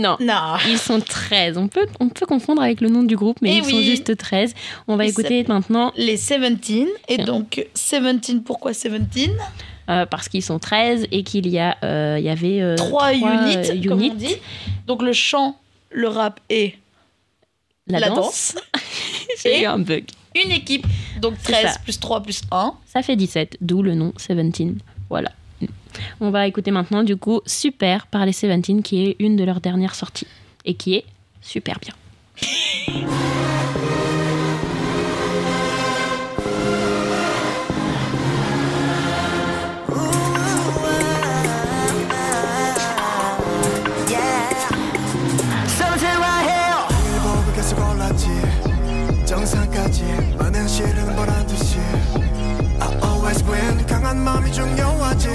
Non. 0.00 0.16
Non. 0.20 0.56
Ils 0.68 0.78
sont 0.78 0.98
13. 1.00 1.58
On 1.58 1.68
peut, 1.68 1.86
on 2.00 2.08
peut 2.08 2.24
confondre 2.26 2.62
avec 2.62 2.80
le 2.80 2.88
nom 2.88 3.02
du 3.02 3.16
groupe, 3.16 3.38
mais 3.42 3.54
Eh 3.54 3.58
ils 3.58 3.64
sont 3.64 3.76
oui. 3.76 3.84
juste 3.84 4.16
13. 4.16 4.54
On 4.88 4.96
va 4.96 5.04
écouter 5.04 5.44
maintenant 5.46 5.92
Les 5.96 6.16
17. 6.16 6.42
Et 7.08 7.18
donc, 7.18 7.66
17, 7.74 8.42
pourquoi 8.44 8.72
17 8.72 9.30
euh, 9.88 10.06
parce 10.06 10.28
qu'ils 10.28 10.42
sont 10.42 10.60
13 10.60 11.08
et 11.10 11.24
qu'il 11.24 11.48
y, 11.48 11.58
a, 11.58 11.76
euh, 11.82 12.16
il 12.18 12.24
y 12.24 12.28
avait 12.28 12.60
euh, 12.62 12.76
Trois 12.76 13.12
units, 13.12 13.86
comme 13.88 14.00
on 14.02 14.14
dit. 14.14 14.36
Donc, 14.86 15.02
le 15.02 15.12
chant, 15.12 15.56
le 15.90 16.06
rap 16.06 16.38
et 16.48 16.76
La, 17.88 17.98
la, 17.98 18.08
danse. 18.10 18.54
danse. 18.54 18.56
J'ai 19.42 19.58
Et 19.58 19.62
eu 19.62 19.66
un 19.66 19.78
bug. 19.80 20.04
une 20.36 20.52
équipe. 20.52 20.86
Donc, 21.20 21.34
C'est 21.42 21.52
13 21.52 21.72
ça. 21.72 21.78
plus 21.80 21.98
3 21.98 22.22
plus 22.22 22.42
1. 22.52 22.74
Ça 22.86 23.02
fait 23.02 23.16
17, 23.16 23.56
d'où 23.60 23.82
le 23.82 23.94
nom 23.96 24.12
17. 24.16 24.76
Voilà. 25.08 25.32
On 26.19 26.29
va 26.29 26.47
écouter 26.47 26.71
maintenant 26.71 27.03
du 27.03 27.17
coup 27.17 27.41
Super 27.45 28.07
par 28.07 28.25
les 28.25 28.31
17 28.31 28.81
qui 28.83 29.05
est 29.05 29.15
une 29.19 29.35
de 29.35 29.43
leurs 29.43 29.61
dernières 29.61 29.95
sorties 29.95 30.27
et 30.65 30.73
qui 30.73 30.95
est 30.95 31.05
super 31.41 31.79
bien. 31.79 31.93
Seventeen 45.67 46.17
right 46.19 46.45
here. 46.45 46.75
일복을 47.15 47.53
계속 47.53 47.79
올랐지 47.79 48.27
정상까지 49.25 50.03
많은 50.37 50.67
실은 50.67 51.15
보란 51.15 51.45
듯이 51.47 51.77
I 52.79 52.93
always 53.03 53.43
win 53.45 53.85
강한 53.87 54.17
마음이 54.19 54.51
중요하지 54.51 55.29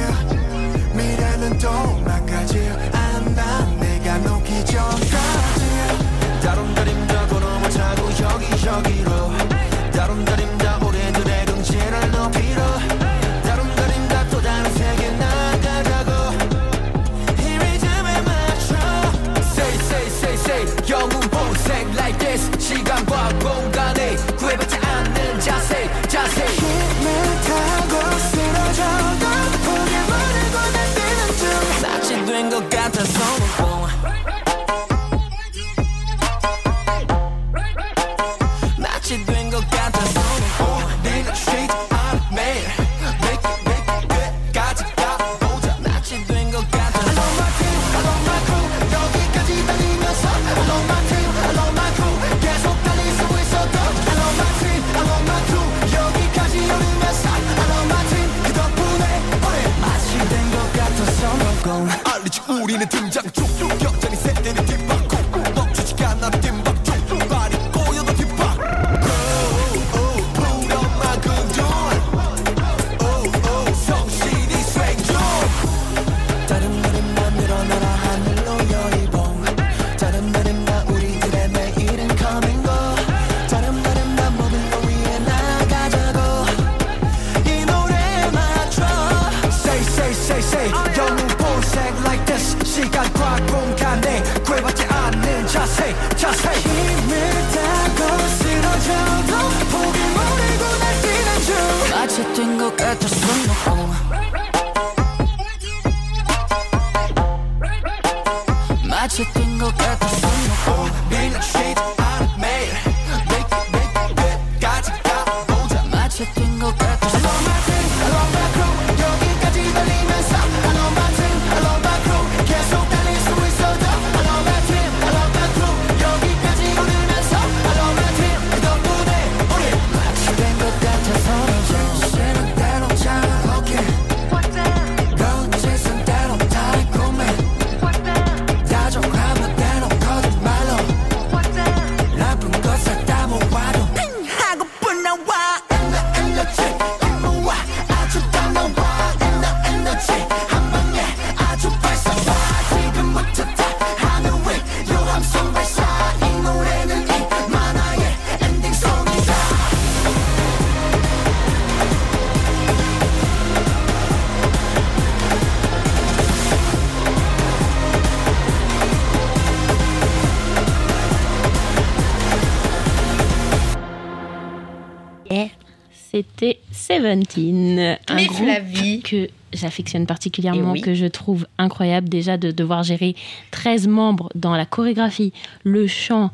Seventeen. 176.98 177.98
Un 178.08 178.16
Mais 178.16 178.26
groupe 178.28 178.44
Flavie. 178.46 179.02
que 179.02 179.30
j'affectionne 179.54 180.06
particulièrement, 180.06 180.72
oui. 180.74 180.82
que 180.82 180.94
je 180.94 181.06
trouve 181.06 181.48
incroyable 181.58 182.10
déjà 182.10 182.38
de 182.38 182.52
devoir 182.52 182.84
gérer 182.84 183.16
13 183.52 183.88
membres 183.88 184.30
dans 184.36 184.54
la 184.56 184.66
chorégraphie, 184.66 185.32
le 185.64 185.88
chant. 185.88 186.32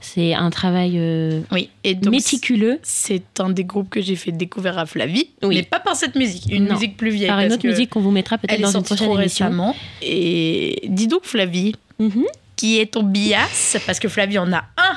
C'est 0.00 0.34
un 0.34 0.50
travail 0.50 0.94
euh, 0.96 1.40
Oui, 1.52 1.68
et 1.84 1.94
donc 1.94 2.12
méticuleux. 2.12 2.80
c'est 2.82 3.38
un 3.38 3.50
des 3.50 3.64
groupes 3.64 3.90
que 3.90 4.00
j'ai 4.00 4.16
fait 4.16 4.32
découvrir 4.32 4.76
à 4.78 4.86
Flavie, 4.86 5.28
Oui. 5.42 5.56
mais 5.56 5.62
pas 5.62 5.78
par 5.80 5.94
cette 5.94 6.16
musique, 6.16 6.46
une 6.50 6.64
Non, 6.66 6.74
musique 6.74 6.96
plus 6.96 7.10
vieille. 7.10 7.28
Par 7.28 7.38
une 7.40 7.44
parce 7.48 7.54
autre 7.54 7.62
que 7.62 7.68
musique 7.68 7.90
qu'on 7.90 8.00
vous 8.00 8.10
mettra 8.10 8.38
peut-être 8.38 8.60
dans 8.60 8.72
une 8.76 8.82
prochaine 8.82 9.06
trop 9.08 9.18
émission. 9.20 9.46
récemment. 9.46 9.76
Et 10.02 10.82
dis 10.88 11.06
donc 11.06 11.20
Flavie, 11.24 11.74
Mhm. 12.00 12.24
Qui 12.56 12.78
est 12.78 12.92
ton 12.92 13.02
bias 13.02 13.76
Parce 13.86 13.98
que 13.98 14.08
Flavie 14.08 14.38
en 14.38 14.52
a 14.52 14.64
un. 14.76 14.96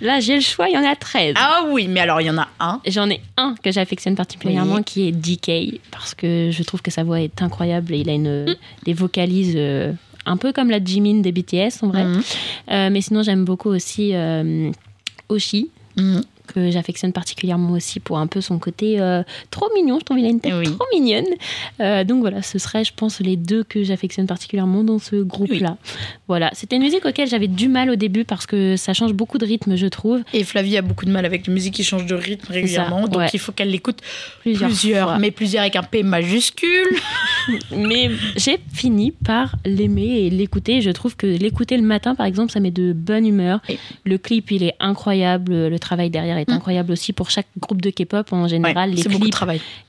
Là, 0.00 0.20
j'ai 0.20 0.34
le 0.36 0.40
choix, 0.40 0.68
il 0.68 0.74
y 0.74 0.78
en 0.78 0.84
a 0.84 0.94
13. 0.96 1.34
Ah 1.38 1.62
oui, 1.68 1.88
mais 1.88 2.00
alors 2.00 2.20
il 2.20 2.26
y 2.26 2.30
en 2.30 2.38
a 2.38 2.48
un. 2.60 2.80
J'en 2.86 3.08
ai 3.10 3.20
un 3.36 3.54
que 3.62 3.70
j'affectionne 3.72 4.14
particulièrement 4.14 4.76
Oui. 4.76 4.84
qui 4.84 5.08
est 5.08 5.12
DK 5.12 5.80
parce 5.90 6.14
que 6.14 6.50
je 6.52 6.62
trouve 6.62 6.82
que 6.82 6.90
sa 6.90 7.04
voix 7.04 7.20
est 7.20 7.40
incroyable 7.42 7.94
et 7.94 7.98
il 8.00 8.08
a 8.10 8.12
une, 8.12 8.44
Mm. 8.46 8.54
des 8.84 8.92
vocalises 8.92 9.54
euh, 9.56 9.92
un 10.26 10.36
peu 10.36 10.52
comme 10.52 10.70
la 10.70 10.82
Jimin 10.84 11.20
des 11.20 11.32
BTS 11.32 11.82
en 11.82 11.88
vrai. 11.88 12.04
Mhm. 12.04 12.22
Euh, 12.70 12.90
mais 12.90 13.00
sinon, 13.00 13.22
j'aime 13.22 13.44
beaucoup 13.44 13.70
aussi 13.70 14.10
euh, 14.14 14.70
Oshi 15.28 15.70
Mhm. 15.96 16.22
Que 16.48 16.70
j'affectionne 16.72 17.12
particulièrement 17.12 17.72
aussi 17.72 18.00
pour 18.00 18.18
un 18.18 18.26
peu 18.26 18.40
son 18.40 18.58
côté 18.58 19.00
euh, 19.00 19.22
trop 19.50 19.68
mignon. 19.74 19.98
Je 20.00 20.04
trouve 20.04 20.16
qu'il 20.16 20.26
a 20.26 20.30
une 20.30 20.40
tête 20.40 20.52
Oui. 20.58 20.64
trop 20.64 20.84
mignonne. 20.92 21.24
Euh, 21.80 22.02
donc 22.04 22.20
voilà, 22.20 22.42
ce 22.42 22.58
serait, 22.58 22.84
je 22.84 22.92
pense, 22.94 23.20
les 23.20 23.36
deux 23.36 23.62
que 23.62 23.84
j'affectionne 23.84 24.26
particulièrement 24.26 24.82
dans 24.82 24.98
ce 24.98 25.16
groupe-là. 25.16 25.76
Voilà, 26.26 26.50
c'était 26.54 26.76
une 26.76 26.82
musique 26.82 27.04
auquel 27.06 27.28
j'avais 27.28 27.46
du 27.48 27.68
mal 27.68 27.90
au 27.90 27.96
début 27.96 28.24
parce 28.24 28.46
que 28.46 28.76
ça 28.76 28.92
change 28.94 29.12
beaucoup 29.12 29.38
de 29.38 29.46
rythme, 29.46 29.76
je 29.76 29.86
trouve. 29.86 30.22
Et 30.34 30.42
Flavie 30.44 30.76
a 30.76 30.82
beaucoup 30.82 31.04
de 31.04 31.10
mal 31.10 31.24
avec 31.24 31.46
les 31.46 31.52
musiques 31.52 31.74
qui 31.74 31.84
changent 31.84 32.06
de 32.06 32.14
rythme 32.14 32.52
régulièrement, 32.52 33.02
donc 33.08 33.18
ouais. 33.18 33.28
il 33.32 33.38
faut 33.38 33.52
qu'elle 33.52 33.70
l'écoute 33.70 33.98
Plusieurs, 34.40 34.68
plusieurs, 34.68 35.08
fois. 35.08 35.18
mais 35.18 35.30
plusieurs 35.30 35.62
avec 35.62 35.76
un 35.76 35.82
P 35.82 36.02
majuscule. 36.02 36.88
Mais 37.74 38.10
j'ai 38.36 38.58
fini 38.74 39.10
par 39.10 39.56
l'aimer 39.64 40.26
et 40.26 40.30
l'écouter. 40.30 40.82
Je 40.82 40.90
trouve 40.90 41.16
que 41.16 41.26
l'écouter 41.26 41.76
le 41.76 41.82
matin, 41.82 42.14
par 42.14 42.26
exemple, 42.26 42.52
ça 42.52 42.60
met 42.60 42.70
de 42.70 42.92
bonne 42.92 43.26
humeur. 43.26 43.60
Oui. 43.68 43.78
Le 44.04 44.18
clip, 44.18 44.50
il 44.50 44.62
est 44.62 44.74
incroyable. 44.80 45.52
Le 45.68 45.78
travail 45.78 46.10
derrière 46.10 46.37
est 46.40 46.48
Mm. 46.48 46.54
incroyable 46.54 46.92
aussi 46.92 47.12
pour 47.12 47.30
chaque 47.30 47.46
groupe 47.58 47.80
de 47.82 47.90
K-pop 47.90 48.32
en 48.32 48.48
général. 48.48 48.90
Ouais, 48.90 48.96
les, 48.96 49.02
clips, 49.02 49.34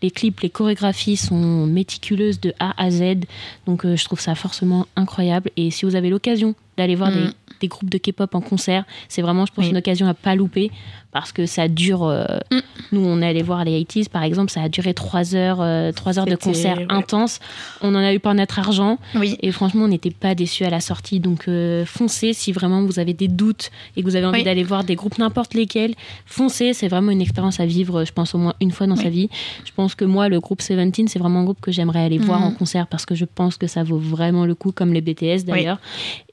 les 0.02 0.12
clips, 0.12 0.40
les 0.42 0.50
chorégraphies 0.50 1.18
sont 1.18 1.66
méticuleuses 1.66 2.40
de 2.40 2.54
A 2.60 2.74
à 2.82 2.92
Z. 2.92 3.26
Donc 3.66 3.86
euh, 3.86 3.96
je 3.96 4.06
trouve 4.06 4.20
ça 4.20 4.36
forcément 4.36 4.86
incroyable. 4.96 5.52
Et 5.58 5.72
si 5.72 5.86
vous 5.86 5.96
avez 5.96 6.10
l'occasion 6.10 6.56
d'aller 6.78 6.96
voir 6.96 7.12
des, 7.12 7.30
des 7.60 7.68
groupes 7.68 7.90
de 7.90 7.98
K-pop 7.98 8.34
en 8.36 8.42
concert, 8.42 8.86
c'est 9.08 9.22
vraiment, 9.22 9.46
je 9.46 9.52
pense, 9.54 9.66
Oui. 9.66 9.72
une 9.72 9.78
occasion 9.78 10.08
à 10.08 10.14
pas 10.14 10.36
louper 10.36 10.72
parce 11.12 11.32
que 11.32 11.46
ça 11.46 11.68
dure. 11.68 12.04
euh, 12.04 12.26
Mm. 12.52 12.60
Nous, 12.92 13.02
on 13.06 13.22
est 13.22 13.28
allé 13.28 13.42
voir 13.44 13.64
les 13.66 13.80
80s, 13.84 14.10
par 14.10 14.24
exemple, 14.24 14.52
ça 14.52 14.62
a 14.64 14.70
duré 14.70 14.94
3 14.94 15.36
heures, 15.36 15.60
euh, 15.62 15.92
trois 15.92 16.18
heures 16.18 16.26
de 16.26 16.36
concert 16.36 16.78
ouais. 16.78 16.86
intense. 16.90 17.40
On 17.82 17.94
en 17.94 18.00
a 18.00 18.14
eu 18.14 18.20
pour 18.20 18.34
notre 18.34 18.58
argent. 18.60 18.98
Oui. 19.16 19.38
Et 19.42 19.52
franchement, 19.52 19.84
on 19.86 19.88
n'était 19.90 20.10
pas 20.12 20.34
déçus 20.36 20.64
à 20.66 20.70
la 20.70 20.80
sortie. 20.80 21.20
Donc, 21.20 21.48
euh, 21.48 21.86
foncez 21.86 22.34
si 22.34 22.52
vraiment 22.52 22.82
vous 22.84 22.98
avez 23.00 23.14
des 23.14 23.28
doutes 23.28 23.70
et 23.96 24.02
que 24.02 24.08
vous 24.08 24.16
avez 24.16 24.26
envie 24.26 24.40
Oui. 24.40 24.44
d'aller 24.44 24.64
voir 24.64 24.84
des 24.84 24.96
groupes 24.96 25.18
n'importe 25.20 25.54
lesquels. 25.54 25.94
Foncez, 26.26 26.74
c'est 26.74 26.88
vraiment 26.88 27.12
une 27.12 27.22
expérience 27.22 27.60
à 27.60 27.66
vivre, 27.66 28.04
je 28.06 28.12
pense, 28.12 28.34
au 28.34 28.38
moins 28.40 28.54
une 28.62 28.72
fois 28.72 28.88
dans 28.88 28.96
Oui. 28.96 29.04
sa 29.04 29.10
vie. 29.10 29.30
Je 29.66 29.72
pense 29.76 29.94
que 29.96 30.06
moi, 30.06 30.30
le 30.30 30.40
groupe 30.40 30.62
Seventeen, 30.62 31.08
c'est 31.08 31.20
vraiment 31.20 31.40
un 31.42 31.44
groupe 31.44 31.62
que 31.62 31.72
j'aimerais 31.72 32.02
aller 32.04 32.18
voir 32.18 32.40
Mhm. 32.40 32.46
en 32.48 32.52
concert 32.52 32.88
parce 32.88 33.06
que 33.06 33.14
je 33.16 33.26
pense 33.26 33.58
que 33.58 33.68
ça 33.68 33.84
vaut 33.84 33.98
vraiment 34.00 34.46
le 34.46 34.56
coup, 34.56 34.72
comme 34.72 34.94
les 34.94 35.02
BTS 35.02 35.44
d'ailleurs. 35.46 35.80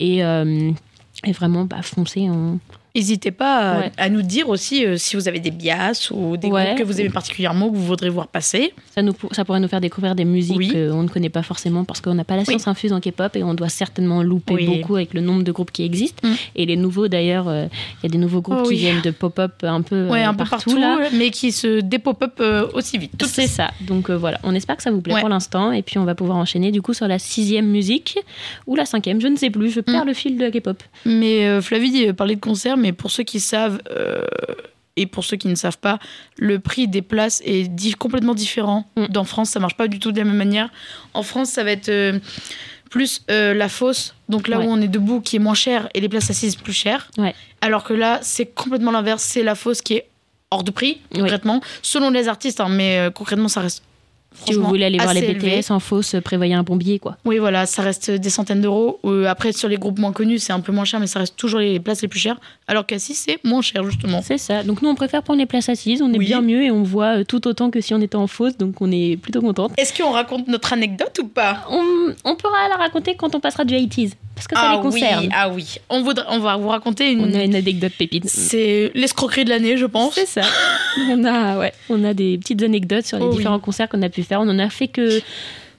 Et, 0.00 0.24
euh, 0.24 0.70
et 1.24 1.32
vraiment, 1.32 1.64
bah, 1.64 1.82
foncez. 1.82 2.28
On... 2.30 2.58
N'hésitez 2.96 3.30
pas 3.30 3.56
à, 3.58 3.78
Ouais. 3.80 3.92
à 3.98 4.08
nous 4.08 4.22
dire 4.22 4.48
aussi 4.48 4.84
euh, 4.84 4.96
si 4.96 5.16
vous 5.16 5.28
avez 5.28 5.38
des 5.38 5.50
bias 5.50 6.10
ou 6.12 6.36
des 6.38 6.48
Ouais. 6.48 6.64
groupes 6.64 6.78
que 6.78 6.82
vous 6.84 6.98
aimez 7.00 7.10
particulièrement, 7.10 7.68
que 7.70 7.76
vous 7.76 7.84
voudrez 7.84 8.08
voir 8.08 8.26
passer. 8.28 8.72
Ça, 8.94 9.02
nous, 9.02 9.12
ça 9.32 9.44
pourrait 9.44 9.60
nous 9.60 9.68
faire 9.68 9.80
découvrir 9.82 10.14
des 10.14 10.24
musiques 10.24 10.56
Oui. 10.56 10.70
qu'on 10.72 11.02
ne 11.02 11.08
connaît 11.08 11.28
pas 11.28 11.42
forcément 11.42 11.84
parce 11.84 12.00
qu'on 12.00 12.14
n'a 12.14 12.24
pas 12.24 12.34
la 12.36 12.40
Oui. 12.40 12.46
science 12.46 12.66
infuse 12.68 12.92
en 12.94 13.00
K-pop 13.00 13.36
et 13.36 13.42
on 13.42 13.52
doit 13.54 13.68
certainement 13.68 14.22
louper 14.22 14.54
Oui. 14.54 14.66
beaucoup 14.66 14.96
avec 14.96 15.12
le 15.12 15.20
nombre 15.20 15.42
de 15.44 15.52
groupes 15.52 15.70
qui 15.72 15.84
existent. 15.84 16.26
Mm. 16.26 16.34
Et 16.56 16.64
les 16.66 16.76
nouveaux, 16.76 17.08
d'ailleurs, 17.08 17.48
euh, 17.48 17.66
il 18.02 18.06
y 18.06 18.06
a 18.06 18.08
des 18.10 18.18
nouveaux 18.18 18.40
groupes 18.40 18.60
Oh 18.64 18.68
qui 18.68 18.76
viennent 18.76 19.02
de 19.02 19.10
pop-up 19.10 19.52
un 19.62 19.82
peu, 19.82 20.08
Ouais, 20.08 20.22
euh, 20.24 20.28
un 20.30 20.34
peu 20.34 20.44
partout, 20.46 20.76
là. 20.76 20.98
mais 21.12 21.30
qui 21.30 21.52
se 21.52 21.80
dépop-up 21.80 22.40
euh, 22.40 22.66
aussi 22.72 22.96
vite. 22.96 23.22
C'est 23.26 23.46
ça. 23.46 23.70
Donc 23.82 24.08
euh, 24.08 24.16
voilà, 24.16 24.38
on 24.42 24.54
espère 24.54 24.76
que 24.78 24.82
ça 24.82 24.90
vous 24.90 25.02
plaît 25.02 25.20
pour 25.20 25.28
l'instant. 25.28 25.70
Et 25.72 25.82
puis 25.82 25.98
on 25.98 26.04
va 26.04 26.14
pouvoir 26.14 26.38
enchaîner 26.38 26.72
du 26.72 26.80
coup 26.80 26.94
sur 26.94 27.06
la 27.08 27.18
sixième 27.18 27.66
musique 27.66 28.18
ou 28.66 28.74
la 28.74 28.86
cinquième, 28.86 29.20
je 29.20 29.28
ne 29.28 29.36
sais 29.36 29.50
plus. 29.50 29.70
Je 29.70 29.80
perds 29.80 30.04
Mm. 30.04 30.08
le 30.08 30.14
fil 30.14 30.36
de 30.38 30.42
la 30.44 30.50
K-pop. 30.50 30.82
Mais 31.04 31.44
euh, 31.46 31.60
Flavie 31.60 32.06
euh, 32.08 32.12
parlait 32.14 32.36
de 32.36 32.40
concert, 32.40 32.76
mais 32.76 32.85
pour 32.92 33.10
ceux 33.10 33.22
qui 33.24 33.40
savent 33.40 33.80
euh, 33.90 34.24
et 34.96 35.06
pour 35.06 35.24
ceux 35.24 35.36
qui 35.36 35.48
ne 35.48 35.54
savent 35.54 35.78
pas, 35.78 35.98
le 36.38 36.58
prix 36.58 36.88
des 36.88 37.02
places 37.02 37.42
est 37.44 37.68
di- 37.68 37.92
complètement 37.94 38.34
différent. 38.34 38.88
Mm. 38.96 39.06
Dans 39.08 39.24
France, 39.24 39.50
ça 39.50 39.60
marche 39.60 39.76
pas 39.76 39.88
du 39.88 39.98
tout 39.98 40.10
de 40.12 40.18
la 40.18 40.24
même 40.24 40.36
manière. 40.36 40.70
En 41.14 41.22
France, 41.22 41.50
ça 41.50 41.64
va 41.64 41.72
être 41.72 41.90
euh, 41.90 42.18
plus 42.90 43.22
euh, 43.30 43.52
la 43.52 43.68
fosse, 43.68 44.14
donc 44.28 44.48
là 44.48 44.58
Ouais. 44.58 44.66
où 44.66 44.70
on 44.70 44.80
est 44.80 44.88
debout, 44.88 45.20
qui 45.20 45.36
est 45.36 45.40
moins 45.40 45.54
cher, 45.54 45.88
et 45.92 46.00
les 46.00 46.08
places 46.08 46.30
assises 46.30 46.56
plus 46.56 46.72
chères. 46.72 47.10
Ouais. 47.18 47.34
Alors 47.60 47.84
que 47.84 47.92
là, 47.94 48.20
c'est 48.22 48.46
complètement 48.46 48.90
l'inverse. 48.92 49.22
C'est 49.22 49.42
la 49.42 49.54
fosse 49.54 49.82
qui 49.82 49.94
est 49.94 50.06
hors 50.50 50.62
de 50.64 50.70
prix, 50.70 51.00
Oui. 51.12 51.20
concrètement, 51.20 51.60
selon 51.82 52.08
les 52.10 52.28
artistes, 52.28 52.60
hein, 52.60 52.68
mais 52.70 52.98
euh, 52.98 53.10
concrètement, 53.10 53.48
ça 53.48 53.60
reste. 53.60 53.82
Si 54.44 54.52
vous 54.54 54.64
voulez 54.64 54.84
aller 54.84 54.98
voir 54.98 55.14
les 55.14 55.22
élevé. 55.24 55.60
BTS 55.60 55.70
en 55.70 55.80
fausse, 55.80 56.14
euh, 56.14 56.20
prévoyez 56.20 56.54
un 56.54 56.62
bon 56.62 56.76
billet 56.76 56.98
quoi. 56.98 57.16
Oui, 57.24 57.38
voilà, 57.38 57.66
ça 57.66 57.82
reste 57.82 58.10
des 58.10 58.30
centaines 58.30 58.60
d'euros. 58.60 59.00
Euh, 59.04 59.26
après, 59.26 59.52
sur 59.52 59.68
les 59.68 59.76
groupes 59.76 59.98
moins 59.98 60.12
connus, 60.12 60.38
c'est 60.38 60.52
un 60.52 60.60
peu 60.60 60.72
moins 60.72 60.84
cher, 60.84 61.00
mais 61.00 61.06
ça 61.06 61.18
reste 61.20 61.36
toujours 61.36 61.60
les 61.60 61.80
places 61.80 62.02
les 62.02 62.08
plus 62.08 62.20
chères. 62.20 62.38
Alors 62.68 62.84
qu'assis, 62.86 63.14
c'est 63.14 63.42
moins 63.44 63.62
cher, 63.62 63.82
justement. 63.84 64.20
C'est 64.22 64.38
ça. 64.38 64.62
Donc 64.62 64.82
nous 64.82 64.88
on 64.88 64.94
préfère 64.94 65.22
prendre 65.22 65.38
les 65.40 65.46
places 65.46 65.68
assises. 65.68 66.02
On 66.02 66.12
est 66.12 66.18
Oui. 66.18 66.26
bien 66.26 66.40
mieux 66.42 66.62
et 66.62 66.70
on 66.70 66.82
voit 66.82 67.18
euh, 67.20 67.24
tout 67.24 67.46
autant 67.48 67.70
que 67.70 67.80
si 67.80 67.94
on 67.94 68.00
était 68.00 68.16
en 68.16 68.26
fausse. 68.26 68.56
Donc 68.56 68.80
on 68.80 68.90
est 68.92 69.16
plutôt 69.16 69.40
contente. 69.40 69.72
Est-ce 69.78 69.96
qu'on 70.00 70.10
raconte 70.10 70.48
notre 70.48 70.72
anecdote 70.72 71.18
ou 71.22 71.28
pas? 71.28 71.64
On, 71.70 72.12
on 72.24 72.34
pourra 72.36 72.68
la 72.68 72.76
raconter 72.76 73.14
quand 73.16 73.34
on 73.34 73.40
passera 73.40 73.64
du 73.64 73.74
80s. 73.74 74.12
Parce 74.36 74.46
que 74.46 74.54
ça 74.54 74.62
ah 74.70 74.76
les 74.76 74.82
concerne. 74.82 75.24
oui, 75.24 75.28
ah 75.34 75.48
oui. 75.48 75.76
On, 75.90 76.02
voudra, 76.02 76.26
on 76.28 76.38
va 76.38 76.56
vous 76.56 76.68
raconter 76.68 77.10
une. 77.10 77.22
On 77.22 77.34
a 77.34 77.42
une 77.42 77.54
anecdote 77.56 77.92
pépite. 77.98 78.28
C'est 78.28 78.92
l'escroquerie 78.94 79.44
de 79.44 79.50
l'année, 79.50 79.76
je 79.76 79.86
pense. 79.86 80.14
C'est 80.14 80.26
ça. 80.26 80.42
on, 81.10 81.24
a, 81.24 81.58
ouais, 81.58 81.72
on 81.88 82.04
a 82.04 82.14
des 82.14 82.38
petites 82.38 82.62
anecdotes 82.62 83.06
sur 83.06 83.18
les 83.18 83.24
Oh 83.24 83.30
oui. 83.30 83.36
différents 83.38 83.58
concerts 83.58 83.88
qu'on 83.88 84.02
a 84.02 84.08
pu 84.10 84.22
faire. 84.22 84.40
On 84.40 84.48
en 84.48 84.58
a 84.58 84.68
fait 84.70 84.88
que 84.88 85.20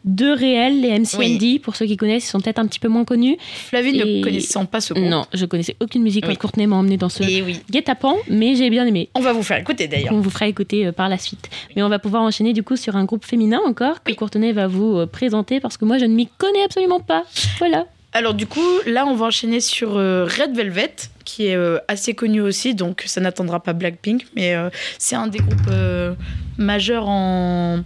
deux 0.05 0.31
réels, 0.33 0.81
les 0.81 0.97
MCND, 0.97 1.59
pour 1.61 1.75
ceux 1.75 1.85
qui 1.85 1.97
connaissent, 1.97 2.25
ils 2.25 2.29
sont 2.29 2.39
peut-être 2.39 2.59
un 2.59 2.65
petit 2.65 2.79
peu 2.79 2.87
moins 2.87 3.03
connus. 3.03 3.37
Flavie 3.41 3.89
Et- 3.99 4.19
ne 4.19 4.23
connaissant 4.23 4.65
pas 4.65 4.79
ce 4.81 4.93
groupe. 4.93 5.05
Non, 5.05 5.25
je 5.33 5.45
connaissais 5.45 5.75
aucune 5.81 6.01
musique 6.01 6.23
Oui. 6.27 6.33
quand 6.35 6.39
Courtenay 6.47 6.65
m'a 6.65 6.77
emmené 6.77 6.97
dans 6.97 7.09
ce 7.09 7.23
Et 7.23 7.41
oui. 7.41 7.59
guet-apens, 7.69 8.15
mais 8.29 8.55
j'ai 8.55 8.69
bien 8.69 8.85
aimé. 8.87 9.09
On 9.15 9.19
va 9.19 9.33
vous 9.33 9.43
faire 9.43 9.57
écouter 9.57 9.87
d'ailleurs. 9.87 10.13
On 10.13 10.19
vous 10.21 10.29
fera 10.29 10.47
écouter 10.47 10.85
euh, 10.87 10.91
par 10.93 11.09
la 11.09 11.17
suite. 11.17 11.49
Mais 11.75 11.83
on 11.83 11.89
va 11.89 11.99
pouvoir 11.99 12.23
enchaîner 12.23 12.53
du 12.53 12.63
coup 12.63 12.75
sur 12.77 12.95
un 12.95 13.03
groupe 13.05 13.25
féminin 13.25 13.59
encore 13.67 14.01
que 14.03 14.11
Oui. 14.11 14.15
Courtenay 14.15 14.51
va 14.53 14.67
vous 14.67 14.97
euh, 14.97 15.05
présenter 15.05 15.59
parce 15.59 15.77
que 15.77 15.85
moi 15.85 15.97
je 15.97 16.05
ne 16.05 16.13
m'y 16.15 16.27
connais 16.37 16.63
absolument 16.63 17.01
pas. 17.01 17.23
Voilà. 17.59 17.85
Alors 18.16 18.34
du 18.34 18.46
coup, 18.46 18.60
là, 18.84 19.06
on 19.06 19.14
va 19.14 19.26
enchaîner 19.26 19.60
sur 19.60 19.96
euh, 19.96 20.24
Red 20.26 20.54
Velvet, 20.54 20.94
qui 21.24 21.46
est 21.46 21.56
euh, 21.56 21.78
assez 21.88 22.14
connu 22.14 22.42
aussi, 22.42 22.74
donc 22.74 23.04
ça 23.06 23.20
n'attendra 23.22 23.60
pas 23.60 23.72
Blackpink, 23.72 24.26
mais 24.36 24.54
euh, 24.54 24.68
c'est 24.98 25.16
un 25.16 25.28
des 25.28 25.38
groupes 25.38 25.70
euh, 25.70 26.14
majeurs 26.58 27.08
en 27.08 27.82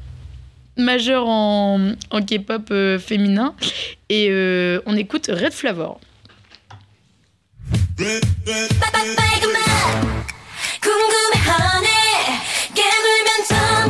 majeurs 0.76 1.28
en, 1.28 1.92
en 2.10 2.22
K-pop 2.22 2.68
euh, 2.70 2.98
féminin. 2.98 3.54
Et 4.08 4.28
euh, 4.30 4.80
on 4.86 4.96
écoute 4.96 5.30
Red 5.32 5.52
Flavor. 5.52 6.00
궁금해하네 10.82 11.88
깨물면 12.76 13.28
점 13.48 13.89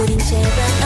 우린 0.00 0.18
제발 0.18 0.79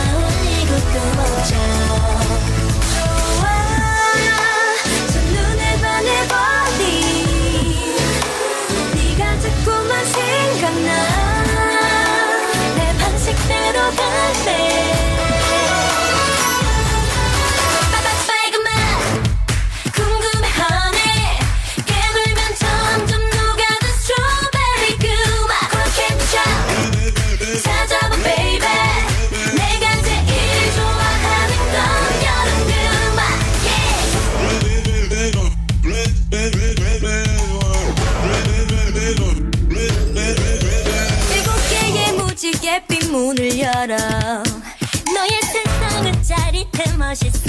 멋 47.15 47.44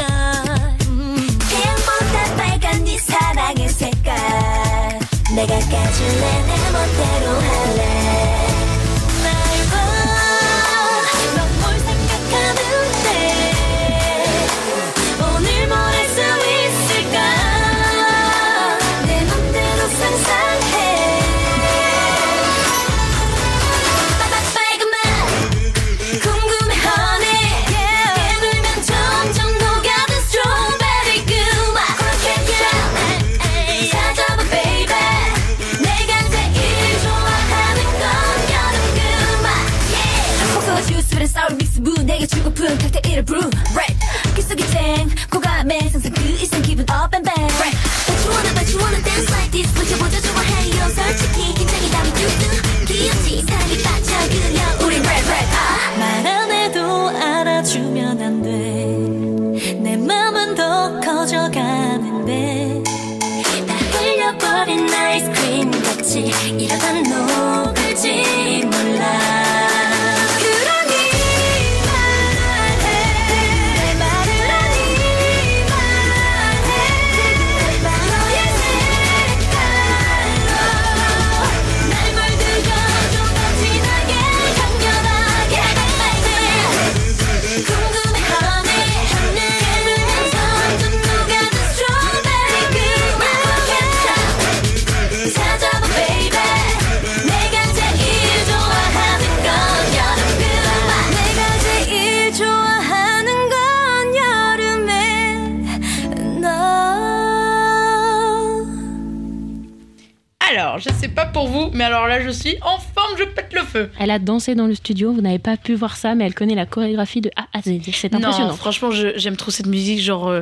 je 112.26 112.32
suis 112.32 112.56
en 112.62 112.78
forme, 112.78 113.18
je 113.18 113.24
pète 113.26 113.54
le 113.54 113.62
feu. 113.62 113.90
Elle 114.00 114.12
a 114.12 114.20
dansé 114.20 114.56
dans 114.56 114.68
le 114.68 114.76
studio, 114.76 115.12
vous 115.14 115.22
n'avez 115.22 115.40
pas 115.40 115.58
pu 115.58 115.74
voir 115.76 115.96
ça, 115.96 116.16
mais 116.16 116.26
elle 116.26 116.34
connaît 116.34 116.56
la 116.56 116.66
chorégraphie 116.66 117.22
de 117.22 117.30
A 117.36 117.46
à 117.58 117.62
Z. 117.62 117.80
C'est 117.94 118.14
impressionnant. 118.14 118.50
Non, 118.50 118.56
franchement, 118.56 118.90
j'aime 118.92 119.38
trop 119.38 119.52
cette 119.52 119.68
musique. 119.68 120.00
Genre, 120.02 120.28
euh, 120.28 120.42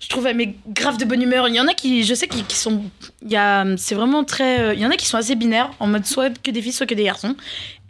je 0.00 0.08
trouve 0.08 0.26
elle 0.26 0.36
met 0.36 0.54
grave 0.68 0.98
de 0.98 1.04
bonne 1.04 1.22
humeur. 1.22 1.48
Il 1.48 1.54
y 1.54 1.60
en 1.60 1.66
a 1.68 1.72
qui, 1.74 2.04
je 2.04 2.14
sais, 2.14 2.28
qui, 2.28 2.42
qui 2.42 2.56
sont. 2.56 2.82
Il 3.24 3.30
y 3.32 3.36
a, 3.36 3.64
c'est 3.76 3.94
vraiment 3.94 4.22
très. 4.24 4.60
euh, 4.60 4.74
Il 4.74 4.80
y 4.80 4.86
en 4.86 4.90
a 4.90 4.96
qui 4.96 5.06
sont 5.06 5.16
assez 5.16 5.34
binaires, 5.34 5.70
en 5.80 5.86
mode 5.86 6.04
soit 6.04 6.30
que 6.42 6.50
des 6.50 6.60
filles, 6.60 6.72
soit 6.72 6.86
que 6.86 6.94
des 6.94 7.04
garçons. 7.04 7.34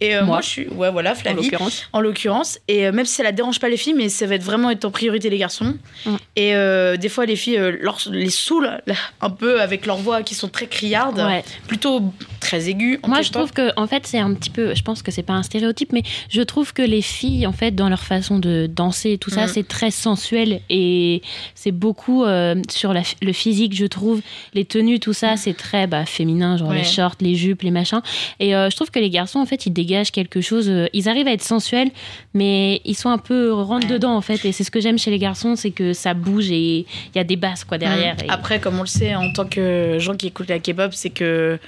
Et 0.01 0.15
euh, 0.17 0.21
moi, 0.21 0.27
Moi. 0.27 0.41
je 0.43 0.49
suis. 0.49 0.69
Ouais, 0.69 0.91
voilà, 0.91 1.13
en 1.13 1.15
Flavie. 1.15 1.43
l'occurrence. 1.43 1.85
En 1.93 2.01
l'occurrence. 2.01 2.59
Et 2.69 2.87
euh, 2.87 2.93
même 2.93 3.07
si 3.07 3.15
ça 3.15 3.23
la 3.23 3.33
dérange 3.33 3.59
pas 3.61 3.69
les 3.69 3.77
filles, 3.77 3.95
mais 3.95 4.09
ça 4.09 4.27
va 4.27 4.35
être 4.35 4.43
vraiment 4.43 4.71
être 4.71 4.85
en 4.85 4.91
priorité 4.91 5.31
les 5.31 5.39
garçons. 5.39 5.77
Mm. 6.05 6.17
Et 6.37 6.55
euh, 6.55 6.97
des 6.97 7.09
fois, 7.09 7.27
les 7.27 7.37
filles 7.37 7.59
euh, 7.59 7.77
leur- 7.81 8.01
les 8.11 8.31
saoulent 8.31 8.79
là, 8.87 8.95
un 9.21 9.31
peu 9.31 9.61
avec 9.61 9.87
leur 9.87 9.97
voix 9.97 10.23
qui 10.23 10.35
sont 10.35 10.49
très 10.49 10.67
criardes, 10.67 11.19
Ouais. 11.21 11.45
plutôt 11.69 12.03
très 12.45 12.69
aiguës. 12.69 12.99
en 13.03 13.09
Moi, 13.09 13.23
je 13.23 13.31
trouve 13.33 13.53
que, 13.53 13.71
en 13.77 13.87
fait, 13.87 14.07
c'est 14.07 14.19
un 14.19 14.33
petit 14.35 14.51
peu. 14.51 14.75
Je 14.75 14.83
pense 14.83 15.03
que 15.03 15.11
c'est 15.11 15.23
pas 15.23 15.33
un 15.33 15.43
stéréotype, 15.43 15.93
mais 15.93 16.03
je 16.29 16.43
trouve 16.43 16.73
que 16.73 16.83
les 16.83 17.03
filles, 17.03 17.47
en 17.47 17.53
fait, 17.53 17.73
dans 17.73 17.89
leur 17.89 18.03
façon 18.05 18.39
de 18.39 18.67
danser 18.71 19.13
et 19.13 19.19
tout 19.19 19.31
ça, 19.31 19.43
Mhm. 19.47 19.49
c'est 19.55 19.67
très 19.69 19.91
sensuel 19.91 20.61
et 20.71 21.23
c'est 21.55 21.73
beaucoup 21.73 22.25
euh, 22.25 22.55
sur 22.71 22.93
la- 22.93 23.03
le 23.23 23.33
physique, 23.33 23.75
je 23.75 23.87
trouve. 23.87 24.21
Les 24.55 24.65
tenues, 24.65 25.01
tout 25.01 25.13
ça, 25.15 25.37
c'est 25.37 25.55
très 25.57 25.87
bah, 25.87 26.05
féminin, 26.07 26.57
genre 26.57 26.69
Ouais. 26.69 26.79
les 26.79 26.85
shorts, 26.85 27.17
les 27.21 27.35
jupes, 27.35 27.63
les 27.63 27.71
machins. 27.71 28.03
Et 28.41 28.55
euh, 28.55 28.69
je 28.71 28.77
trouve 28.77 28.91
que 28.91 28.99
les 28.99 29.11
garçons, 29.11 29.39
en 29.41 29.47
fait, 29.47 29.67
ils 29.67 29.73
dégagent 29.73 30.13
quelque 30.13 30.41
chose. 30.41 30.69
euh, 30.69 30.87
ils 30.93 31.09
arrivent 31.09 31.27
à 31.29 31.33
être 31.33 31.43
sensuels, 31.43 31.91
mais 32.35 32.81
ils 32.85 32.95
sont 32.95 33.09
un 33.11 33.19
peu 33.19 33.53
rentre 33.53 33.87
dedans, 33.87 34.15
en 34.17 34.21
fait. 34.21 34.45
Et 34.45 34.53
c'est 34.53 34.65
ce 34.65 34.71
que 34.71 34.81
j'aime 34.81 34.99
chez 34.99 35.11
les 35.11 35.19
garçons, 35.19 35.57
c'est 35.57 35.71
que 35.71 35.93
ça 35.93 36.13
bouge 36.15 36.51
et 36.51 36.79
il 36.81 37.17
y 37.17 37.19
a 37.19 37.25
des 37.25 37.37
basses, 37.37 37.65
quoi, 37.65 37.79
derrière. 37.79 38.15
Mm. 38.17 38.25
Et- 38.27 38.31
Après, 38.31 38.61
comme 38.61 38.77
on 38.79 38.83
le 38.83 38.87
sait, 38.87 39.15
en 39.15 39.33
tant 39.33 39.47
que 39.47 39.97
gens 39.99 40.15
qui 40.15 40.27
écoutent 40.27 40.49
la 40.51 40.59
K-pop, 40.59 40.93
c'est 40.93 41.11
que 41.11 41.59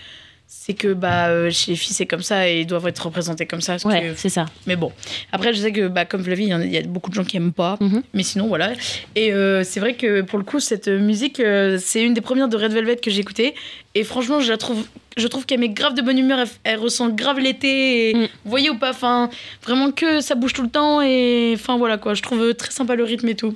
c'est 0.48 0.74
que 0.74 0.92
bah 0.94 1.26
euh, 1.28 1.50
chez 1.50 1.72
les 1.72 1.76
filles 1.76 1.94
c'est 1.94 2.06
comme 2.06 2.22
ça 2.22 2.48
et 2.48 2.60
ils 2.60 2.66
doivent 2.66 2.86
être 2.86 3.04
représentés 3.04 3.46
comme 3.46 3.60
ça. 3.60 3.76
Ouais, 3.84 4.02
que- 4.10 4.14
c'est 4.16 4.28
ça. 4.28 4.46
Mais 4.66 4.76
bon, 4.76 4.92
après 5.32 5.52
je 5.52 5.60
sais 5.60 5.72
que 5.72 5.88
bah, 5.88 6.04
comme 6.04 6.22
Flavie, 6.22 6.44
il 6.44 6.48
y 6.48 6.52
a- 6.52 6.64
il 6.64 6.72
y, 6.72 6.76
a 6.78 6.82
beaucoup 6.82 7.10
de 7.10 7.14
gens 7.16 7.24
qui 7.24 7.36
aiment 7.36 7.52
pas, 7.52 7.76
Mhm. 7.80 8.02
mais 8.14 8.22
sinon 8.22 8.46
voilà. 8.46 8.72
Et 9.16 9.32
euh, 9.32 9.64
c'est 9.64 9.80
vrai 9.80 9.94
que 9.94 10.20
pour 10.22 10.38
le 10.38 10.44
coup 10.44 10.60
cette 10.60 10.88
musique, 10.88 11.40
euh, 11.40 11.78
c'est 11.80 12.02
une 12.04 12.14
des 12.14 12.20
premières 12.20 12.48
de 12.48 12.56
Red 12.56 12.72
Velvet 12.72 12.96
que 12.96 13.10
j'ai 13.10 13.20
écoutée 13.20 13.54
et 13.94 14.04
franchement 14.04 14.40
je 14.40 14.50
la 14.50 14.56
trouve, 14.56 14.86
je 15.16 15.26
trouve 15.26 15.46
qu'elle 15.46 15.60
met 15.60 15.68
grave 15.68 15.94
de 15.94 16.02
bonne 16.02 16.18
humeur, 16.18 16.38
elle, 16.40 16.48
elle 16.64 16.78
ressent 16.78 17.08
grave 17.10 17.38
l'été. 17.40 18.14
Mm. 18.14 18.20
Vous 18.44 18.50
voyez 18.50 18.70
ou 18.70 18.76
pas, 18.78 18.90
enfin 18.90 19.28
vraiment 19.64 19.90
que 19.90 20.20
ça 20.20 20.34
bouge 20.36 20.52
tout 20.52 20.62
le 20.62 20.70
temps 20.70 21.00
et 21.02 21.52
enfin 21.56 21.76
voilà 21.76 21.96
quoi. 21.98 22.14
Je 22.14 22.22
trouve 22.22 22.54
très 22.54 22.70
sympa 22.70 22.94
le 22.94 23.04
rythme 23.04 23.28
et 23.28 23.34
tout. 23.34 23.54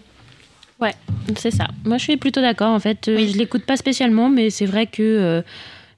C'est 1.36 1.50
ça. 1.52 1.68
Moi, 1.84 1.98
je 1.98 2.04
suis 2.04 2.16
plutôt 2.16 2.40
d'accord. 2.40 2.70
En 2.70 2.80
fait, 2.80 3.04
Oui. 3.06 3.30
je 3.32 3.38
l'écoute 3.38 3.64
pas 3.64 3.76
spécialement, 3.76 4.28
mais 4.30 4.50
c'est 4.50 4.64
vrai 4.66 4.86
que 4.86 5.44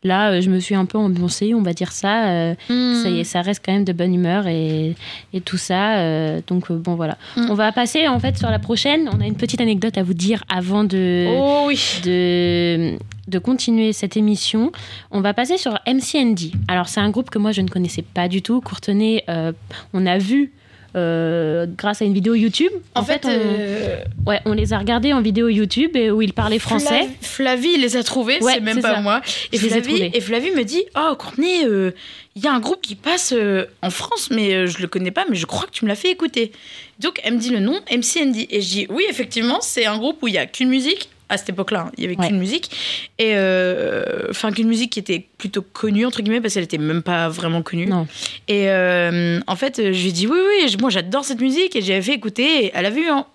là, 0.05 0.31
euh, 0.33 0.41
je 0.41 0.51
me 0.51 0.59
suis 0.61 0.75
un 0.75 0.85
peu 0.85 0.99
ambiancée, 0.99 1.55
on 1.55 1.62
va 1.62 1.73
dire 1.73 1.93
ça. 1.93 2.29
Euh, 2.29 2.55
Ça 2.69 3.09
y 3.09 3.21
est, 3.21 3.25
ça 3.25 3.41
reste 3.43 3.62
quand 3.65 3.73
même 3.73 3.85
de 3.85 3.93
bonne 3.93 4.15
humeur 4.15 4.47
et, 4.47 4.95
et 5.33 5.41
tout 5.41 5.57
ça. 5.59 5.99
euh, 5.99 6.41
donc 6.47 6.71
bon, 6.73 6.95
voilà. 6.95 7.17
Mm. 7.37 7.47
On 7.51 7.55
va 7.55 7.71
passer 7.73 8.09
en 8.09 8.19
fait 8.19 8.37
sur 8.38 8.51
la 8.51 8.59
prochaine. 8.59 9.09
On 9.12 9.21
a 9.21 9.27
une 9.27 9.37
petite 9.37 9.61
anecdote 9.61 9.97
à 9.99 10.03
vous 10.03 10.15
dire 10.15 10.43
avant 10.49 10.85
de 10.85 11.27
Oh 11.31 11.65
oui. 11.67 11.79
de, 12.05 12.97
de 13.29 13.38
continuer 13.38 13.93
cette 13.93 14.17
émission. 14.17 14.73
On 15.11 15.21
va 15.21 15.35
passer 15.35 15.57
sur 15.57 15.79
MCND. 15.87 16.53
Alors, 16.69 16.88
c'est 16.88 17.01
un 17.01 17.11
groupe 17.11 17.31
que 17.31 17.38
moi, 17.38 17.53
je 17.53 17.61
ne 17.61 17.69
connaissais 17.69 18.03
pas 18.03 18.29
du 18.29 18.43
tout. 18.43 18.61
Courtenay, 18.61 19.25
euh, 19.29 19.53
on 19.95 20.07
a 20.07 20.19
vu 20.19 20.53
euh, 20.97 21.67
grâce 21.77 22.03
à 22.03 22.05
une 22.05 22.15
vidéo 22.15 22.35
YouTube. 22.35 22.71
En, 22.95 23.03
fait, 23.05 23.25
on, 23.25 23.31
euh, 23.31 23.97
ouais, 24.27 24.41
on 24.45 24.53
les 24.53 24.73
a 24.73 24.79
regardés 24.79 25.13
en 25.13 25.21
vidéo 25.23 25.49
YouTube 25.49 25.97
et 25.97 26.11
où 26.11 26.21
ils 26.23 26.33
parlaient 26.33 26.59
français. 26.59 27.09
Flav- 27.21 27.53
Flavie 27.53 27.77
les 27.79 27.97
a 27.97 28.03
trouvés, 28.03 28.43
Ouais, 28.43 28.55
c'est 28.55 28.61
même 28.61 28.81
pas 28.83 28.95
ça. 28.97 29.01
moi. 29.01 29.21
Et 29.53 29.59
Flavie, 29.59 30.11
et 30.13 30.21
Flavie 30.21 30.51
me 30.53 30.65
dit 30.65 30.83
Oh, 30.97 31.15
Courtney, 31.19 31.65
euh, 31.67 31.93
il 32.37 32.43
y 32.45 32.47
a 32.47 32.53
un 32.53 32.61
groupe 32.61 32.81
qui 32.83 32.95
passe 32.95 33.35
en 33.83 33.91
France, 33.91 34.29
mais 34.31 34.67
je 34.67 34.81
le 34.81 34.87
connais 34.89 35.11
pas, 35.11 35.25
mais 35.29 35.37
je 35.37 35.47
crois 35.47 35.67
que 35.67 35.73
tu 35.73 35.85
me 35.85 35.89
l'as 35.89 35.95
fait 35.97 36.11
écouter. 36.11 36.53
Donc, 36.99 37.21
elle 37.25 37.35
me 37.35 37.39
dit 37.39 37.51
le 37.51 37.59
nom, 37.59 37.79
MCND. 37.91 38.47
Et 38.51 38.61
je 38.61 38.69
dis 38.69 38.87
Oui, 38.91 39.05
effectivement, 39.09 39.59
c'est 39.61 39.87
un 39.87 39.99
groupe 39.99 40.23
où 40.23 40.29
il 40.29 40.35
y 40.35 40.39
a 40.39 40.47
qu'une 40.47 40.69
musique. 40.69 41.09
À 41.33 41.38
cette 41.38 41.49
époque-là, 41.49 41.87
hein, 41.88 41.92
il 41.97 42.05
y 42.05 42.07
avait 42.07 42.16
Ouais. 42.18 42.29
qu'une 42.29 42.38
musique. 42.38 42.71
Et 43.18 43.33
euh, 43.35 44.27
enfin, 44.31 44.53
qu'une 44.53 44.68
musique 44.68 44.92
qui 44.92 44.99
était 44.99 45.27
plutôt 45.38 45.62
connue, 45.62 46.05
entre 46.07 46.21
guillemets, 46.23 46.40
parce 46.40 46.55
qu'elle 46.55 46.62
était 46.64 46.79
même 46.79 47.03
pas 47.03 47.29
vraiment 47.29 47.62
connue. 47.62 47.87
Non. 47.87 48.07
Et 48.49 48.68
euh, 48.71 49.40
en 49.47 49.57
fait, 49.57 49.77
je 49.79 49.88
lui 50.03 50.09
ai 50.09 50.12
dit 50.12 50.27
oui, 50.27 50.38
oui, 50.64 50.77
moi 50.81 50.90
j'adore 50.90 51.25
cette 51.25 51.40
musique 51.40 51.75
et 51.77 51.83
j'avais 51.83 52.03
fait 52.03 52.12
écouter. 52.14 52.66
et 52.66 52.71
Elle 52.75 52.87
avait 52.87 53.01
eu 53.01 53.09
un. 53.09 53.27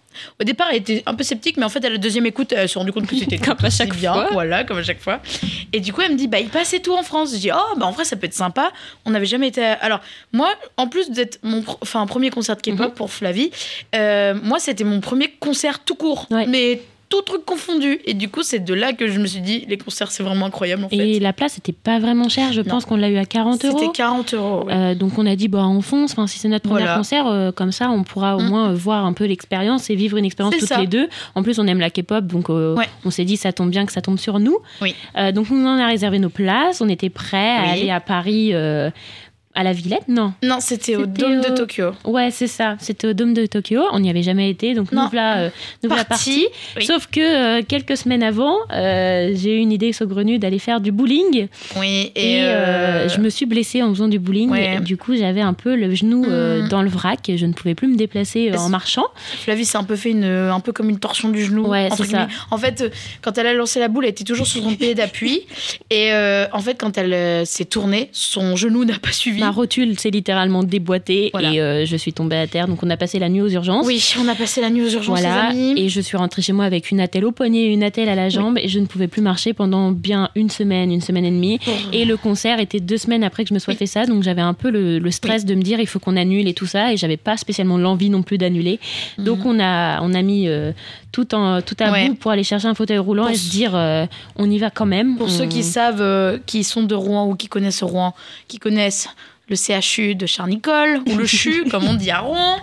Au 0.42 0.44
départ, 0.44 0.68
elle 0.72 0.78
était 0.78 1.04
un 1.06 1.14
peu 1.14 1.24
sceptique, 1.24 1.58
mais 1.58 1.64
en 1.64 1.70
fait, 1.70 1.86
à 1.86 1.90
la 1.90 1.98
deuxième 2.00 2.26
écoute, 2.26 2.52
elle 2.52 2.68
s'est 2.68 2.80
rendue 2.80 2.92
compte 2.92 3.06
que 3.06 3.16
c'était 3.20 3.38
Comme 3.38 3.58
à 3.64 3.70
chaque 3.70 3.96
bien. 3.96 4.14
fois. 4.14 4.28
Voilà, 4.32 4.64
comme 4.64 4.78
à 4.80 4.84
chaque 4.84 5.00
fois. 5.02 5.20
Et 5.74 5.80
du 5.80 5.94
coup, 5.94 6.02
elle 6.02 6.14
me 6.14 6.18
dit, 6.18 6.28
bah, 6.28 6.40
il 6.40 6.50
passait 6.50 6.80
tout 6.80 6.94
en 6.96 7.04
France. 7.04 7.34
Je 7.34 7.38
dis, 7.38 7.52
oh, 7.54 7.78
bah, 7.78 7.86
en 7.86 7.92
vrai, 7.92 8.04
ça 8.04 8.16
peut 8.16 8.26
être 8.26 8.34
sympa. 8.34 8.72
On 9.06 9.12
n'avait 9.12 9.28
jamais 9.28 9.50
été. 9.50 9.64
à- 9.64 9.74
Alors, 9.74 10.00
moi, 10.34 10.50
en 10.78 10.88
plus 10.88 11.12
d'être 11.12 11.38
mon 11.44 11.64
enfin, 11.82 12.06
premier 12.08 12.32
concert 12.32 12.56
de 12.56 12.62
K-pop 12.62 12.88
Mhm. 12.88 12.94
pour 12.96 13.12
Flavie, 13.12 13.52
euh, 13.96 14.34
moi, 14.42 14.58
c'était 14.60 14.84
mon 14.84 15.02
premier 15.02 15.30
concert 15.40 15.84
tout 15.84 15.96
court. 15.96 16.26
Ouais. 16.32 16.48
Mais 16.48 16.82
tout 17.10 17.22
truc 17.22 17.46
confondu. 17.46 18.00
Et 18.06 18.14
du 18.14 18.30
coup, 18.30 18.44
c'est 18.44 18.60
de 18.60 18.74
là 18.74 18.92
que 18.94 19.08
je 19.08 19.20
me 19.20 19.28
suis 19.28 19.40
dit, 19.42 19.66
les 19.70 19.78
concerts, 19.78 20.12
c'est 20.12 20.24
vraiment 20.24 20.46
incroyable, 20.48 20.84
en 20.84 20.90
fait. 20.90 20.96
Et 20.98 21.20
la 21.20 21.32
place 21.34 21.58
n'était 21.58 21.72
pas 21.72 22.00
vraiment 22.00 22.28
chère. 22.30 22.52
Je 22.52 22.62
Non. 22.62 22.68
pense 22.70 22.86
qu'on 22.86 22.98
l'a 22.98 23.10
eu 23.10 23.18
à 23.18 23.26
40 23.26 23.64
euros. 23.66 23.78
C'était 23.80 23.92
40 23.94 24.34
euros. 24.34 24.66
ouais. 24.66 24.74
Euh, 24.74 24.96
donc 24.96 25.18
on 25.18 25.26
a 25.26 25.36
dit 25.36 25.48
bah 25.48 25.66
on 25.68 25.82
fonce. 25.82 26.12
Enfin 26.12 26.28
si 26.28 26.38
c'est 26.40 26.48
notre 26.50 26.68
premier 26.68 26.82
Voilà. 26.84 26.98
concert, 26.98 27.28
euh, 27.28 27.52
comme 27.52 27.72
ça 27.72 27.90
on 27.90 28.04
pourra 28.04 28.36
au 28.36 28.42
Mm. 28.42 28.48
moins 28.50 28.70
euh, 28.72 28.74
voir 28.74 29.06
un 29.06 29.14
peu 29.14 29.26
l'expérience 29.26 29.90
et 29.90 29.96
vivre 29.96 30.18
une 30.18 30.26
expérience 30.26 30.56
toutes 30.58 30.68
ça. 30.68 30.80
les 30.82 30.88
deux. 30.88 31.08
En 31.36 31.44
plus 31.44 31.60
on 31.60 31.68
aime 31.68 31.80
la 31.80 31.90
K-pop 31.90 32.26
donc 32.28 32.50
Ouais. 32.50 32.86
on 33.06 33.10
s'est 33.12 33.26
dit 33.26 33.38
ça 33.38 33.54
tombe 33.54 33.70
bien 33.70 33.86
que 33.86 33.92
ça 33.94 34.02
tombe 34.02 34.20
sur 34.20 34.40
nous. 34.40 34.58
Oui. 34.82 34.94
Donc 35.34 35.48
on 35.52 35.66
en 35.66 35.78
a 35.80 35.88
réservé 35.88 36.20
nos 36.20 36.30
places. 36.30 36.82
On 36.82 36.90
était 36.90 37.10
prêts 37.10 37.38
à 37.58 37.62
Oui. 37.64 37.70
aller 37.82 37.90
à 37.92 38.00
Paris. 38.02 38.54
À 39.60 39.64
la 39.64 39.74
Villette, 39.74 40.08
non. 40.08 40.34
Non, 40.44 40.60
c'était 40.60 40.96
au 40.96 41.08
Dôme 41.08 41.42
de 41.42 41.50
Tokyo. 41.56 41.92
Ouais, 42.06 42.30
c'est 42.32 42.46
ça. 42.48 42.76
C'était 42.80 43.08
au 43.08 43.14
Dôme 43.14 43.34
de 43.34 43.48
Tokyo. 43.48 43.82
On 43.92 44.00
n'y 44.00 44.10
avait 44.10 44.22
jamais 44.22 44.50
été, 44.52 44.76
donc 44.76 44.92
Non. 44.92 45.04
nous 45.06 45.10
voilà, 45.10 45.38
euh, 45.40 45.50
nous 45.84 45.90
voilà 45.90 46.06
Parti. 46.06 46.44
partis. 46.44 46.48
Oui. 46.78 46.86
Sauf 46.86 47.08
que 47.08 47.60
euh, 47.60 47.64
quelques 47.68 47.98
semaines 47.98 48.22
avant, 48.22 48.56
euh, 48.72 49.32
j'ai 49.36 49.56
eu 49.56 49.58
une 49.58 49.72
idée 49.72 49.92
saugrenue 49.94 50.38
d'aller 50.38 50.60
faire 50.60 50.80
du 50.80 50.92
bowling. 50.92 51.48
Oui, 51.76 52.12
Et, 52.16 52.36
et, 52.38 52.44
euh, 52.44 53.10
je 53.10 53.20
me 53.20 53.30
suis 53.30 53.48
blessée 53.48 53.82
en 53.82 53.90
faisant 53.94 54.08
du 54.08 54.20
bowling. 54.20 54.52
Ouais. 54.52 54.76
Et 54.76 54.80
du 54.80 54.96
coup, 54.96 55.16
j'avais 55.16 55.42
un 55.42 55.54
peu 55.54 55.76
le 55.76 55.94
genou 55.96 56.24
euh, 56.26 56.64
Mm. 56.64 56.68
dans 56.70 56.82
le 56.84 56.90
vrac. 56.90 57.28
Et 57.28 57.38
je 57.40 57.46
ne 57.48 57.54
pouvais 57.54 57.74
plus 57.74 57.88
me 57.88 57.96
déplacer 57.98 58.52
en 58.56 58.70
marchant. 58.70 59.06
Flavie 59.40 59.66
s'est 59.66 59.78
un 59.80 59.84
peu 59.84 59.96
fait 59.96 60.12
une, 60.12 60.24
un 60.26 60.60
peu 60.60 60.72
comme 60.72 60.90
une 60.92 61.00
torsion 61.00 61.30
du 61.30 61.44
genou. 61.44 61.68
Ouais, 61.68 61.90
c'est 61.98 62.06
ça. 62.06 62.28
En 62.52 62.58
fait, 62.60 62.94
quand 63.24 63.38
elle 63.40 63.48
a 63.48 63.54
lancé 63.54 63.80
la 63.80 63.88
boule, 63.88 64.06
elle 64.06 64.12
était 64.12 64.24
toujours 64.24 64.46
sur 64.46 64.62
son 64.62 64.76
pied 64.76 64.94
d'appui. 64.94 65.42
Et 65.90 66.12
en 66.54 66.60
fait, 66.60 66.76
quand 66.76 66.96
elle 66.98 67.46
s'est 67.48 67.66
tournée, 67.66 68.10
son 68.12 68.56
genou 68.56 68.86
n'a 68.86 69.00
pas 69.00 69.12
suivi. 69.12 69.42
Ma 69.48 69.52
rotule 69.52 69.98
s'est 70.00 70.10
littéralement 70.10 70.64
déboîtée 70.64 71.30
Voilà. 71.34 71.52
et 71.54 71.62
euh, 71.62 71.86
je 71.86 71.96
suis 71.98 72.14
tombée 72.14 72.38
à 72.38 72.48
terre. 72.48 72.68
Donc, 72.68 72.84
on 72.84 72.90
a 72.90 72.98
passé 72.98 73.20
la 73.20 73.30
nuit 73.30 73.42
aux 73.42 73.50
urgences. 73.50 73.86
Oui, 73.86 74.04
on 74.20 74.28
a 74.28 74.36
passé 74.36 74.62
la 74.62 74.70
nuit 74.70 74.82
aux 74.84 74.90
urgences, 74.90 75.20
Voilà, 75.20 75.52
les 75.52 75.60
amis. 75.72 75.82
et 75.82 75.90
je 75.90 76.02
suis 76.02 76.18
rentrée 76.18 76.42
chez 76.42 76.54
moi 76.54 76.66
avec 76.66 76.92
une 76.92 77.00
attelle 77.00 77.26
au 77.26 77.32
poignet 77.32 77.60
et 77.64 77.74
une 77.74 77.84
attelle 77.84 78.10
à 78.10 78.16
la 78.16 78.30
jambe 78.30 78.58
et 78.58 78.68
je 78.68 78.80
ne 78.80 78.86
pouvais 78.86 79.08
plus 79.08 79.22
marcher 79.22 79.54
pendant 79.54 79.92
bien 79.92 80.30
une 80.36 80.50
semaine, 80.50 80.92
une 80.92 81.02
semaine 81.02 81.26
et 81.26 81.32
demie. 81.32 81.60
Et 81.94 82.06
le 82.06 82.18
concert 82.18 82.60
était 82.60 82.80
deux 82.80 82.98
semaines 82.98 83.24
après 83.24 83.44
que 83.44 83.50
je 83.50 83.54
me 83.54 83.60
sois 83.60 83.74
Oui. 83.74 83.78
fait 83.78 83.86
ça, 83.86 84.06
donc 84.06 84.24
j'avais 84.24 84.42
un 84.42 84.54
peu 84.54 84.70
le, 84.70 85.00
le 85.00 85.12
stress 85.12 85.46
de 85.46 85.56
me 85.56 85.62
dire 85.62 85.80
il 85.80 85.88
faut 85.88 86.00
qu'on 86.00 86.18
annule 86.18 86.48
et 86.48 86.54
tout 86.54 86.66
ça, 86.68 86.94
et 86.94 86.98
j'avais 86.98 87.18
pas 87.18 87.38
spécialement 87.38 87.78
l'envie 87.78 88.10
non 88.10 88.22
plus 88.24 88.38
d'annuler. 88.38 88.80
Donc 89.18 89.46
on 89.46 89.60
a, 89.60 90.02
on 90.02 90.14
a 90.14 90.22
mis 90.22 90.48
euh, 90.48 90.72
tout, 91.12 91.34
en, 91.34 91.62
tout 91.62 91.76
à 91.80 91.88
Mhm. 91.88 91.92
Ouais. 91.94 92.10
bout 92.10 92.16
pour 92.16 92.32
aller 92.32 92.44
chercher 92.44 92.68
un 92.68 92.74
fauteuil 92.76 92.98
roulant 92.98 93.24
Pour 93.24 93.32
et 93.32 93.36
se 93.36 93.50
dire 93.50 93.72
euh, 93.76 94.06
on 94.36 94.50
y 94.50 94.58
va 94.58 94.70
quand 94.70 94.86
même. 94.86 95.16
Pour 95.18 95.28
On- 95.28 95.30
ceux 95.30 95.46
qui 95.46 95.64
savent, 95.64 96.40
qui 96.46 96.64
sont 96.64 96.84
de 96.84 96.96
Rouen 96.96 97.28
ou 97.28 97.36
qui 97.36 97.48
connaissent 97.48 97.84
Rouen, 97.84 98.14
qui 98.48 98.58
connaissent 98.60 99.08
le 99.50 99.56
CHU 99.56 100.16
de 100.16 100.26
Charnicole, 100.26 101.00
ou 101.08 101.16
le 101.16 101.26
CHU, 101.26 101.66
comme 101.72 101.86
on 101.86 101.94
dit 101.94 102.12
à 102.12 102.20
Rouen. 102.20 102.58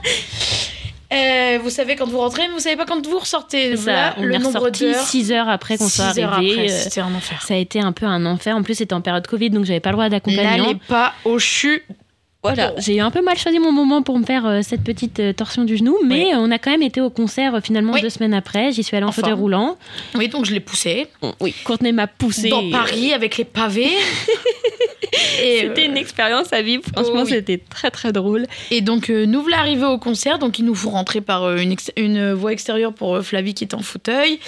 euh, 1.13 1.59
vous 1.63 1.71
savez 1.71 1.97
quand 1.97 2.07
vous 2.09 2.19
rentrez, 2.19 2.43
mais 2.49 2.55
vous 2.55 2.61
savez 2.61 2.77
pas 2.77 2.85
quand 2.87 3.07
vous 3.07 3.19
ressortez. 3.19 3.75
Voilà 3.75 4.15
on 4.19 4.23
le 4.25 4.35
est 4.35 4.39
nombre 4.39 4.59
ressorti 4.59 4.85
d'heures. 4.91 5.07
six 5.07 5.33
heures 5.33 5.49
après 5.49 5.79
qu'on 5.79 5.89
soit 5.89 6.07
arrivé. 6.19 6.71
euh, 6.71 6.79
C'était 6.83 7.01
un 7.01 7.15
enfer. 7.15 7.43
ça 7.47 7.55
a 7.55 7.57
été 7.57 7.81
un 7.81 7.93
peu 7.93 8.07
un 8.07 8.27
enfer. 8.27 8.57
En 8.57 8.63
plus, 8.63 8.75
c'était 8.75 8.95
en 8.95 9.01
période 9.01 9.27
Covid, 9.27 9.51
donc 9.51 9.65
j'avais 9.65 9.81
pas 9.81 9.91
le 9.91 9.95
droit 9.97 10.09
d'accompagnant. 10.09 10.65
N'allez 10.67 10.79
pas 10.89 11.13
au 11.25 11.39
CHU. 11.39 11.83
Voilà, 12.45 12.75
j'ai 12.77 12.97
eu 12.97 13.01
un 13.01 13.11
peu 13.11 13.23
mal 13.23 13.39
choisi 13.39 13.59
mon 13.59 13.73
moment 13.73 14.03
pour 14.03 14.19
me 14.19 14.25
faire 14.27 14.45
euh, 14.45 14.61
cette 14.63 14.83
petite 14.85 15.19
euh, 15.19 15.33
torsion 15.33 15.65
du 15.65 15.79
genou, 15.79 15.97
mais 16.07 16.27
Oui. 16.27 16.33
on 16.35 16.51
a 16.51 16.59
quand 16.59 16.71
même 16.71 16.83
été 16.83 17.01
au 17.01 17.09
concert 17.09 17.55
euh, 17.55 17.61
finalement 17.63 17.95
Oui. 17.95 18.03
deux 18.03 18.11
semaines 18.11 18.35
après. 18.35 18.71
J'y 18.71 18.83
suis 18.83 18.95
allée 18.97 19.07
en 19.07 19.09
Enfin. 19.09 19.23
fauteuil 19.23 19.33
roulant. 19.33 19.79
Oui, 20.15 20.29
donc 20.29 20.45
je 20.45 20.53
l'ai 20.53 20.61
poussé. 20.61 21.07
Oui, 21.41 21.55
Courtenay 21.65 21.93
m'a 21.93 22.07
poussé. 22.07 22.51
Dans 22.51 22.69
Paris, 22.71 23.15
avec 23.15 23.39
les 23.39 23.45
pavés. 23.45 23.89
C'était 25.39 25.87
une 25.87 25.97
expérience 25.97 26.53
à 26.53 26.61
vivre. 26.63 26.83
Franchement, 26.93 27.21
Oh 27.21 27.25
oui. 27.25 27.31
c'était 27.31 27.59
très 27.59 27.91
très 27.91 28.13
drôle. 28.13 28.47
Et 28.73 28.81
donc, 28.81 29.09
nous 29.11 29.43
voilà 29.43 29.59
arrivés 29.61 29.85
au 29.87 29.99
concert. 29.99 30.39
Donc, 30.39 30.59
ils 30.59 30.65
nous 30.65 30.75
font 30.75 30.91
rentrer 30.91 31.21
par 31.21 31.55
une, 31.57 32.33
voie 32.33 32.53
extérieure 32.53 32.93
pour 32.93 33.21
Flavie 33.23 33.55
qui 33.55 33.65
est 33.65 33.75
en 33.75 33.79
fauteuil. 33.81 34.39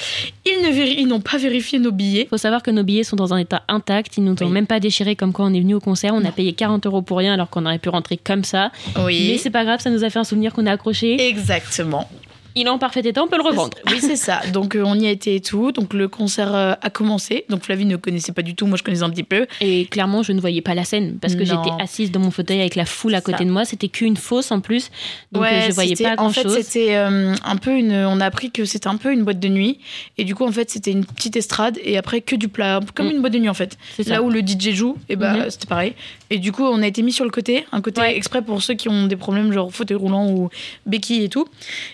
Ils 0.45 0.63
ne 0.63 1.01
ils 1.01 1.07
n'ont 1.07 1.21
pas 1.21 1.37
vérifié 1.39 1.79
nos 1.79 1.93
billets. 1.93 2.27
Faut 2.29 2.37
savoir 2.37 2.63
que 2.63 2.71
nos 2.73 2.83
billets 2.83 3.05
sont 3.05 3.15
dans 3.17 3.33
un 3.33 3.39
état 3.39 3.63
intact. 3.69 4.17
Ils 4.17 4.25
nous 4.25 4.35
ont 4.43 4.49
même 4.49 4.67
pas 4.67 4.81
déchirés 4.81 5.15
comme 5.15 5.33
quoi 5.33 5.45
on 5.47 5.55
est 5.55 5.61
venu 5.61 5.75
au 5.75 5.81
concert. 5.81 6.13
On 6.15 6.25
a 6.25 6.33
payé 6.33 6.53
40 6.53 6.85
euros 6.87 7.03
pour 7.03 7.19
rien 7.19 7.35
alors 7.35 7.49
qu'on 7.49 7.65
aurait 7.65 7.79
pu 7.79 7.86
rentrer 7.89 8.17
comme 8.17 8.45
ça. 8.45 8.71
Mais 8.97 9.03
Oui. 9.05 9.41
c'est 9.43 9.51
pas 9.51 9.65
grave, 9.65 9.81
ça 9.81 9.91
nous 9.91 10.05
a 10.05 10.11
fait 10.11 10.19
un 10.19 10.25
souvenir 10.25 10.53
qu'on 10.53 10.67
a 10.67 10.73
accroché. 10.73 11.29
Exactement. 11.29 12.09
Il 12.59 12.67
est 12.67 12.71
en 12.71 12.79
parfait 12.79 13.01
état, 13.05 13.23
on 13.23 13.29
peut 13.29 13.37
le 13.37 13.43
revendre. 13.43 13.77
Oui, 13.91 13.99
c'est 14.01 14.17
ça. 14.17 14.41
Donc, 14.53 14.75
euh, 14.75 14.83
on 14.85 14.99
y 14.99 15.07
a 15.07 15.11
été 15.11 15.35
et 15.35 15.41
tout. 15.41 15.73
Donc, 15.73 15.93
le 15.93 16.09
concert 16.09 16.55
euh, 16.55 16.73
a 16.81 16.89
commencé. 16.89 17.45
Donc, 17.51 17.63
Flavie 17.65 17.85
ne 17.85 17.97
connaissait 17.97 18.33
pas 18.33 18.41
du 18.41 18.55
tout. 18.55 18.67
Moi, 18.67 18.79
je 18.79 18.83
connaissais 18.83 19.03
un 19.03 19.11
petit 19.11 19.23
peu. 19.25 19.47
Et 19.61 19.85
clairement, 19.85 20.23
je 20.23 20.33
ne 20.33 20.41
voyais 20.41 20.63
pas 20.63 20.75
la 20.75 20.85
scène 20.85 21.19
parce 21.21 21.35
que 21.35 21.45
j'étais 21.45 21.71
assise 21.79 22.11
dans 22.11 22.21
mon 22.21 22.31
fauteuil 22.31 22.61
avec 22.61 22.75
la 22.75 22.87
foule 22.87 23.15
à 23.15 23.21
côté 23.21 23.39
Ça. 23.39 23.45
de 23.45 23.51
moi. 23.51 23.67
C'était 23.67 23.89
qu'une 23.89 24.17
fausse 24.17 24.51
en 24.53 24.61
plus. 24.61 24.91
Donc 25.33 25.45
euh, 25.45 25.61
je 25.69 25.73
voyais 25.73 25.95
pas 25.97 26.17
grand 26.17 26.27
En 26.29 26.31
fait, 26.31 26.45
chose. 26.45 26.57
c'était 26.63 26.97
euh, 26.97 27.35
un 27.45 27.57
peu 27.57 27.73
une. 27.77 27.93
On 27.93 28.21
a 28.21 28.25
appris 28.25 28.51
que 28.51 28.65
c'était 28.65 28.89
un 28.89 28.97
peu 28.97 29.13
une 29.13 29.25
boîte 29.25 29.39
de 29.39 29.49
nuit. 29.49 29.79
Et 30.17 30.25
du 30.25 30.35
coup, 30.35 30.45
en 30.47 30.53
fait, 30.53 30.71
c'était 30.71 30.93
une 30.93 31.05
petite 31.05 31.37
estrade. 31.37 31.79
Et 31.85 31.99
après, 31.99 32.23
que 32.23 32.37
du 32.37 32.49
plat. 32.49 32.81
Comme 32.95 33.09
Mm. 33.09 33.11
une 33.11 33.21
boîte 33.21 33.35
de 33.35 33.39
nuit, 33.39 33.49
en 33.51 33.55
fait. 33.55 33.77
Ça. 34.03 34.11
Là 34.11 34.23
où 34.23 34.31
le 34.31 34.41
DJ 34.41 34.73
joue, 34.73 34.97
et 35.11 35.17
bah, 35.17 35.35
Mhm. 35.35 35.51
c'était 35.51 35.67
pareil. 35.67 35.93
Et 36.31 36.39
du 36.39 36.53
coup, 36.53 36.65
on 36.65 36.81
a 36.83 36.87
été 36.87 37.03
mis 37.03 37.13
sur 37.13 37.25
le 37.25 37.31
côté, 37.31 37.67
un 37.73 37.81
côté 37.83 38.01
Ouais. 38.01 38.17
exprès 38.17 38.41
pour 38.41 38.63
ceux 38.63 38.75
qui 38.75 38.89
ont 38.89 39.07
des 39.07 39.17
problèmes, 39.17 39.53
genre 39.53 39.71
fauteuil 39.71 39.99
roulant 39.99 40.29
ou 40.31 40.49
béquille 40.87 41.23
et 41.25 41.29
tout. 41.29 41.47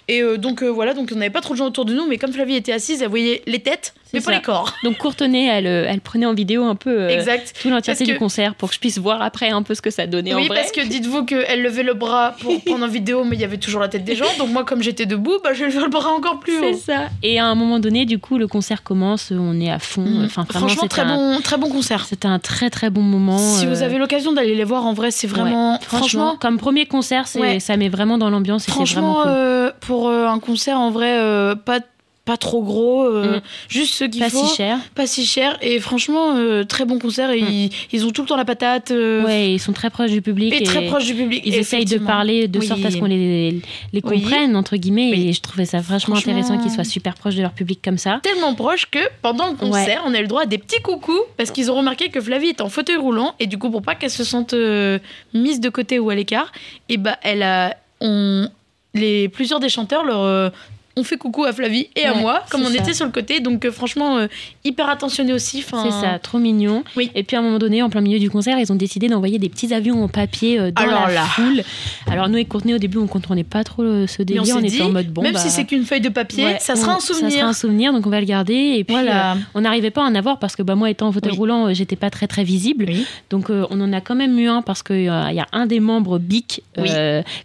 Et 0.08 0.22
euh, 0.22 0.36
donc, 0.38 0.51
euh, 0.60 0.68
voilà, 0.68 0.92
donc 0.92 1.10
on 1.12 1.16
n'avait 1.16 1.30
pas 1.30 1.40
trop 1.40 1.54
de 1.54 1.58
gens 1.58 1.66
autour 1.66 1.86
de 1.86 1.94
nous, 1.94 2.06
mais 2.06 2.18
comme 2.18 2.32
Flavie 2.32 2.56
était 2.56 2.72
assise, 2.72 3.00
elle 3.00 3.08
voyait 3.08 3.42
les 3.46 3.60
têtes, 3.60 3.94
C'est 4.12 4.18
mais 4.18 4.24
pas 4.24 4.32
les 4.32 4.42
corps. 4.42 4.72
Donc 4.84 4.98
Courtenay, 4.98 5.46
elle, 5.46 5.66
euh, 5.66 5.86
elle 5.88 6.00
prenait 6.00 6.26
en 6.26 6.34
vidéo 6.34 6.64
un 6.64 6.74
peu 6.74 6.90
euh, 7.02 7.08
exact. 7.08 7.54
tout 7.60 7.70
l'entièreté 7.70 8.04
du 8.04 8.14
que- 8.14 8.18
concert 8.18 8.54
pour 8.54 8.68
que 8.68 8.74
je 8.74 8.80
puisse 8.80 8.98
voir 8.98 9.22
après 9.22 9.50
un 9.50 9.62
peu 9.62 9.74
ce 9.74 9.82
que 9.82 9.90
ça 9.90 10.06
donnait 10.06 10.34
en 10.34 10.36
Oui, 10.36 10.48
vrai. 10.48 10.56
parce 10.60 10.72
que 10.72 10.80
dites-vous 10.86 11.24
qu'elle 11.24 11.62
levait 11.62 11.82
le 11.82 11.94
bras 11.94 12.34
pour 12.40 12.52
prendre 12.64 12.84
en 12.84 12.88
vidéo, 12.88 13.24
mais 13.24 13.36
il 13.36 13.40
y 13.40 13.44
avait 13.44 13.56
toujours 13.58 13.80
la 13.80 13.88
tête 13.88 14.04
des 14.04 14.14
gens. 14.14 14.26
Donc, 14.38 14.50
moi, 14.50 14.64
comme 14.64 14.82
j'étais 14.82 15.06
debout, 15.06 15.38
bah, 15.42 15.52
j'ai 15.54 15.64
levé 15.66 15.80
le 15.80 15.88
bras 15.88 16.10
encore 16.10 16.40
plus 16.40 16.58
C'est 16.60 16.74
haut. 16.74 16.80
ça. 16.86 17.08
Et 17.22 17.38
à 17.38 17.46
un 17.46 17.54
moment 17.54 17.78
donné, 17.78 18.04
du 18.04 18.18
coup, 18.18 18.38
le 18.38 18.46
concert 18.46 18.82
commence, 18.82 19.32
on 19.34 19.60
est 19.60 19.70
à 19.70 19.78
fond. 19.78 20.02
Mhm. 20.02 20.24
Enfin, 20.26 20.44
vraiment, 20.48 20.68
Franchement, 20.68 20.88
très 20.88 21.02
un, 21.02 21.16
bon, 21.16 21.40
très 21.40 21.56
bon 21.56 21.70
concert. 21.70 22.04
c'était 22.04 22.28
un 22.28 22.38
très 22.38 22.68
très 22.70 22.90
bon 22.90 23.02
moment. 23.02 23.38
Si 23.38 23.66
euh, 23.66 23.68
vous 23.70 23.82
avez 23.82 23.98
l'occasion 23.98 24.32
d'aller 24.32 24.54
les 24.54 24.64
voir, 24.64 24.84
en 24.86 24.92
vrai, 24.92 25.10
c'est 25.10 25.26
vraiment. 25.26 25.72
ouais. 25.72 25.78
franchement, 25.82 26.36
comme 26.40 26.58
premier 26.58 26.86
concert, 26.86 27.26
c'est- 27.28 27.40
Ouais. 27.40 27.60
ça 27.60 27.76
met 27.76 27.88
vraiment 27.88 28.18
dans 28.18 28.28
l'ambiance 28.30 28.64
c'est 28.64 28.72
vraiment 28.72 28.86
franchement 28.86 29.22
cool. 29.22 29.30
euh, 29.32 29.70
pour 29.80 30.08
euh, 30.08 30.26
un 30.26 30.38
concert, 30.38 30.78
en 30.78 30.90
vrai, 30.90 31.18
euh, 31.18 31.54
pas, 31.54 31.80
pas 32.24 32.36
trop 32.36 32.62
gros, 32.62 33.04
euh, 33.04 33.38
Mm. 33.38 33.42
juste 33.68 33.94
ce 33.94 34.04
qu'il 34.04 34.20
Pas 34.22 34.30
faut. 34.30 34.44
si 34.46 34.54
cher. 34.56 34.78
Pas 34.94 35.06
si 35.08 35.26
cher. 35.26 35.58
Et 35.60 35.80
franchement, 35.80 36.36
euh, 36.36 36.62
très 36.62 36.84
bon 36.84 36.98
concert. 37.00 37.30
Et 37.30 37.40
Mm. 37.42 37.48
ils, 37.50 37.70
ils 37.92 38.06
ont 38.06 38.10
tout 38.10 38.22
le 38.22 38.28
temps 38.28 38.36
la 38.36 38.44
patate. 38.44 38.92
euh, 38.92 39.24
Ouais, 39.24 39.52
ils 39.54 39.58
sont 39.58 39.72
très 39.72 39.90
proches 39.90 40.12
du 40.12 40.22
public. 40.22 40.54
et, 40.54 40.62
très 40.62 40.86
proche 40.86 41.04
du 41.06 41.14
public. 41.14 41.42
Ils 41.44 41.56
essayent 41.56 41.84
de 41.84 41.98
parler 41.98 42.46
de 42.46 42.60
Oui. 42.60 42.66
sorte 42.66 42.84
à 42.84 42.90
ce 42.92 42.96
qu'on 42.98 43.06
les, 43.06 43.50
les 43.50 43.60
Oui. 43.92 44.00
comprenne, 44.02 44.54
entre 44.54 44.76
guillemets. 44.76 45.10
Et 45.10 45.32
je 45.32 45.40
trouvais 45.40 45.64
ça 45.64 45.78
vachement 45.78 46.14
Franchement- 46.14 46.32
intéressant 46.32 46.58
qu'ils 46.58 46.70
soient 46.70 46.84
super 46.84 47.14
proches 47.14 47.34
de 47.34 47.42
leur 47.42 47.52
public 47.52 47.80
comme 47.84 47.98
ça. 47.98 48.20
tellement 48.22 48.54
proche 48.54 48.86
que 48.90 49.00
pendant 49.20 49.48
le 49.48 49.56
concert, 49.56 50.02
on 50.06 50.14
a 50.14 50.18
eu 50.18 50.22
le 50.22 50.28
droit 50.28 50.42
à 50.42 50.46
des 50.46 50.58
petits 50.58 50.80
coucous 50.82 51.20
parce 51.36 51.50
qu'ils 51.50 51.70
ont 51.70 51.76
remarqué 51.76 52.08
que 52.08 52.20
Flavie 52.20 52.48
est 52.50 52.60
en 52.60 52.68
fauteuil 52.68 52.96
roulant 52.96 53.34
et 53.40 53.46
du 53.48 53.58
coup 53.58 53.70
pour 53.70 53.82
pas 53.82 53.94
qu'elle 53.96 54.10
se 54.10 54.22
sente 54.24 54.52
euh, 54.54 54.98
mise 55.34 55.58
de 55.60 55.68
côté 55.70 55.98
ou 55.98 56.08
à 56.10 56.14
l'écart, 56.14 56.52
et 56.88 56.96
bah 56.98 57.18
elle 57.22 57.42
a 57.42 57.76
on 58.00 58.48
les 58.94 59.28
plusieurs 59.28 59.58
des 59.60 59.68
chanteurs 59.70 60.04
leur 60.04 60.20
euh, 60.22 60.50
ont 60.96 61.04
fait 61.04 61.16
coucou 61.16 61.44
à 61.44 61.52
Flavie 61.52 61.88
et 61.96 62.04
à 62.04 62.12
Ouais, 62.14 62.20
moi 62.20 62.42
comme 62.50 62.62
on 62.62 62.66
ça. 62.68 62.74
était 62.74 62.92
sur 62.92 63.06
le 63.06 63.12
côté 63.12 63.40
donc 63.40 63.64
euh, 63.64 63.72
franchement 63.72 64.18
euh, 64.18 64.26
hyper 64.64 64.88
attentionné 64.90 65.32
aussi 65.32 65.62
C'est 65.62 65.90
ça, 65.90 66.18
trop 66.22 66.38
mignon. 66.38 66.84
Oui. 66.96 67.10
Et 67.14 67.22
puis 67.22 67.36
à 67.36 67.40
un 67.40 67.42
moment 67.42 67.58
donné, 67.58 67.82
en 67.82 67.88
plein 67.90 68.00
milieu 68.02 68.18
du 68.18 68.30
concert, 68.30 68.58
ils 68.58 68.70
ont 68.72 68.76
décidé 68.76 69.08
d'envoyer 69.08 69.38
des 69.38 69.48
petits 69.48 69.72
avions 69.72 70.02
en 70.04 70.08
papier 70.08 70.58
euh, 70.60 70.70
dans 70.70 70.82
Alors 70.82 71.08
la 71.08 71.14
là. 71.14 71.24
foule. 71.24 71.62
Alors 72.10 72.28
nous 72.28 72.36
et 72.38 72.44
Courtenay, 72.44 72.74
au 72.74 72.78
début, 72.78 72.98
on 72.98 73.06
comprenait 73.06 73.44
pas 73.44 73.64
trop 73.64 73.82
euh, 73.82 74.06
ce 74.06 74.16
Mais 74.20 74.24
délire. 74.26 74.44
on 74.54 74.58
On, 74.58 74.60
dit, 74.60 74.66
était 74.74 74.82
en 74.82 74.90
mode 74.90 75.08
bon, 75.08 75.22
même 75.22 75.32
bah, 75.34 75.38
si 75.40 75.50
c'est 75.50 75.64
qu'une 75.64 75.84
feuille 75.84 76.00
de 76.00 76.08
papier, 76.10 76.44
ouais, 76.44 76.58
ça 76.60 76.76
sera 76.76 76.92
on- 76.92 76.96
un 76.96 77.00
souvenir. 77.00 77.30
Ça 77.30 77.36
sera 77.38 77.48
un 77.48 77.52
souvenir, 77.54 77.92
donc 77.92 78.06
on 78.06 78.10
va 78.10 78.20
le 78.20 78.26
garder. 78.26 78.54
Et 78.76 78.84
puis 78.84 78.94
Voilà. 78.94 79.36
on 79.54 79.62
n'arrivait 79.62 79.90
pas 79.90 80.02
à 80.04 80.08
en 80.08 80.14
avoir 80.14 80.38
parce 80.38 80.56
que 80.56 80.62
bah, 80.62 80.74
moi, 80.74 80.90
étant 80.90 81.08
en 81.08 81.12
fauteuil 81.12 81.32
Oui. 81.32 81.38
roulant, 81.38 81.72
j'étais 81.72 81.96
pas 81.96 82.10
très 82.10 82.26
très 82.26 82.44
visible. 82.44 82.84
Oui. 82.88 83.06
Donc 83.30 83.48
on 83.50 83.80
en 83.80 83.92
a 83.92 84.00
quand 84.00 84.14
même 84.14 84.38
eu 84.38 84.48
un 84.48 84.62
parce 84.62 84.82
qu'il 84.82 85.04
y 85.04 85.08
a 85.08 85.46
un 85.52 85.66
des 85.66 85.80
membres 85.80 86.18
BIC, 86.18 86.62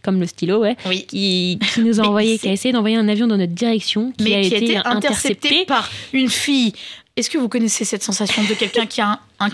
comme 0.04 0.20
le 0.20 0.26
stylo, 0.26 0.60
ouais, 0.60 0.76
qui, 1.08 1.60
qui 1.74 1.82
nous 1.82 2.00
a 2.00 2.04
envoyé, 2.08 2.38
qui 2.39 2.48
a 2.50 2.52
essayé 2.52 2.74
d'envoyer 2.74 2.98
un 2.98 3.08
avion 3.08 3.28
dans 3.28 3.36
notre 3.38 3.53
direction, 3.53 4.11
qui 4.17 4.23
mais 4.25 4.35
a 4.35 4.41
qui 4.41 4.47
été 4.47 4.65
été 4.65 4.77
intercepté 4.77 4.97
intercepté. 5.47 5.65
par 5.65 5.89
une 6.13 6.29
fille. 6.29 6.73
Est-ce 7.15 7.29
que 7.29 7.38
vous 7.38 7.49
connaissez 7.49 7.85
cette 7.85 8.03
sensation 8.03 8.43
de 8.43 8.53
quelqu'un 8.53 8.85
qui 8.85 9.01
a 9.01 9.07
un, 9.11 9.19
un- 9.39 9.49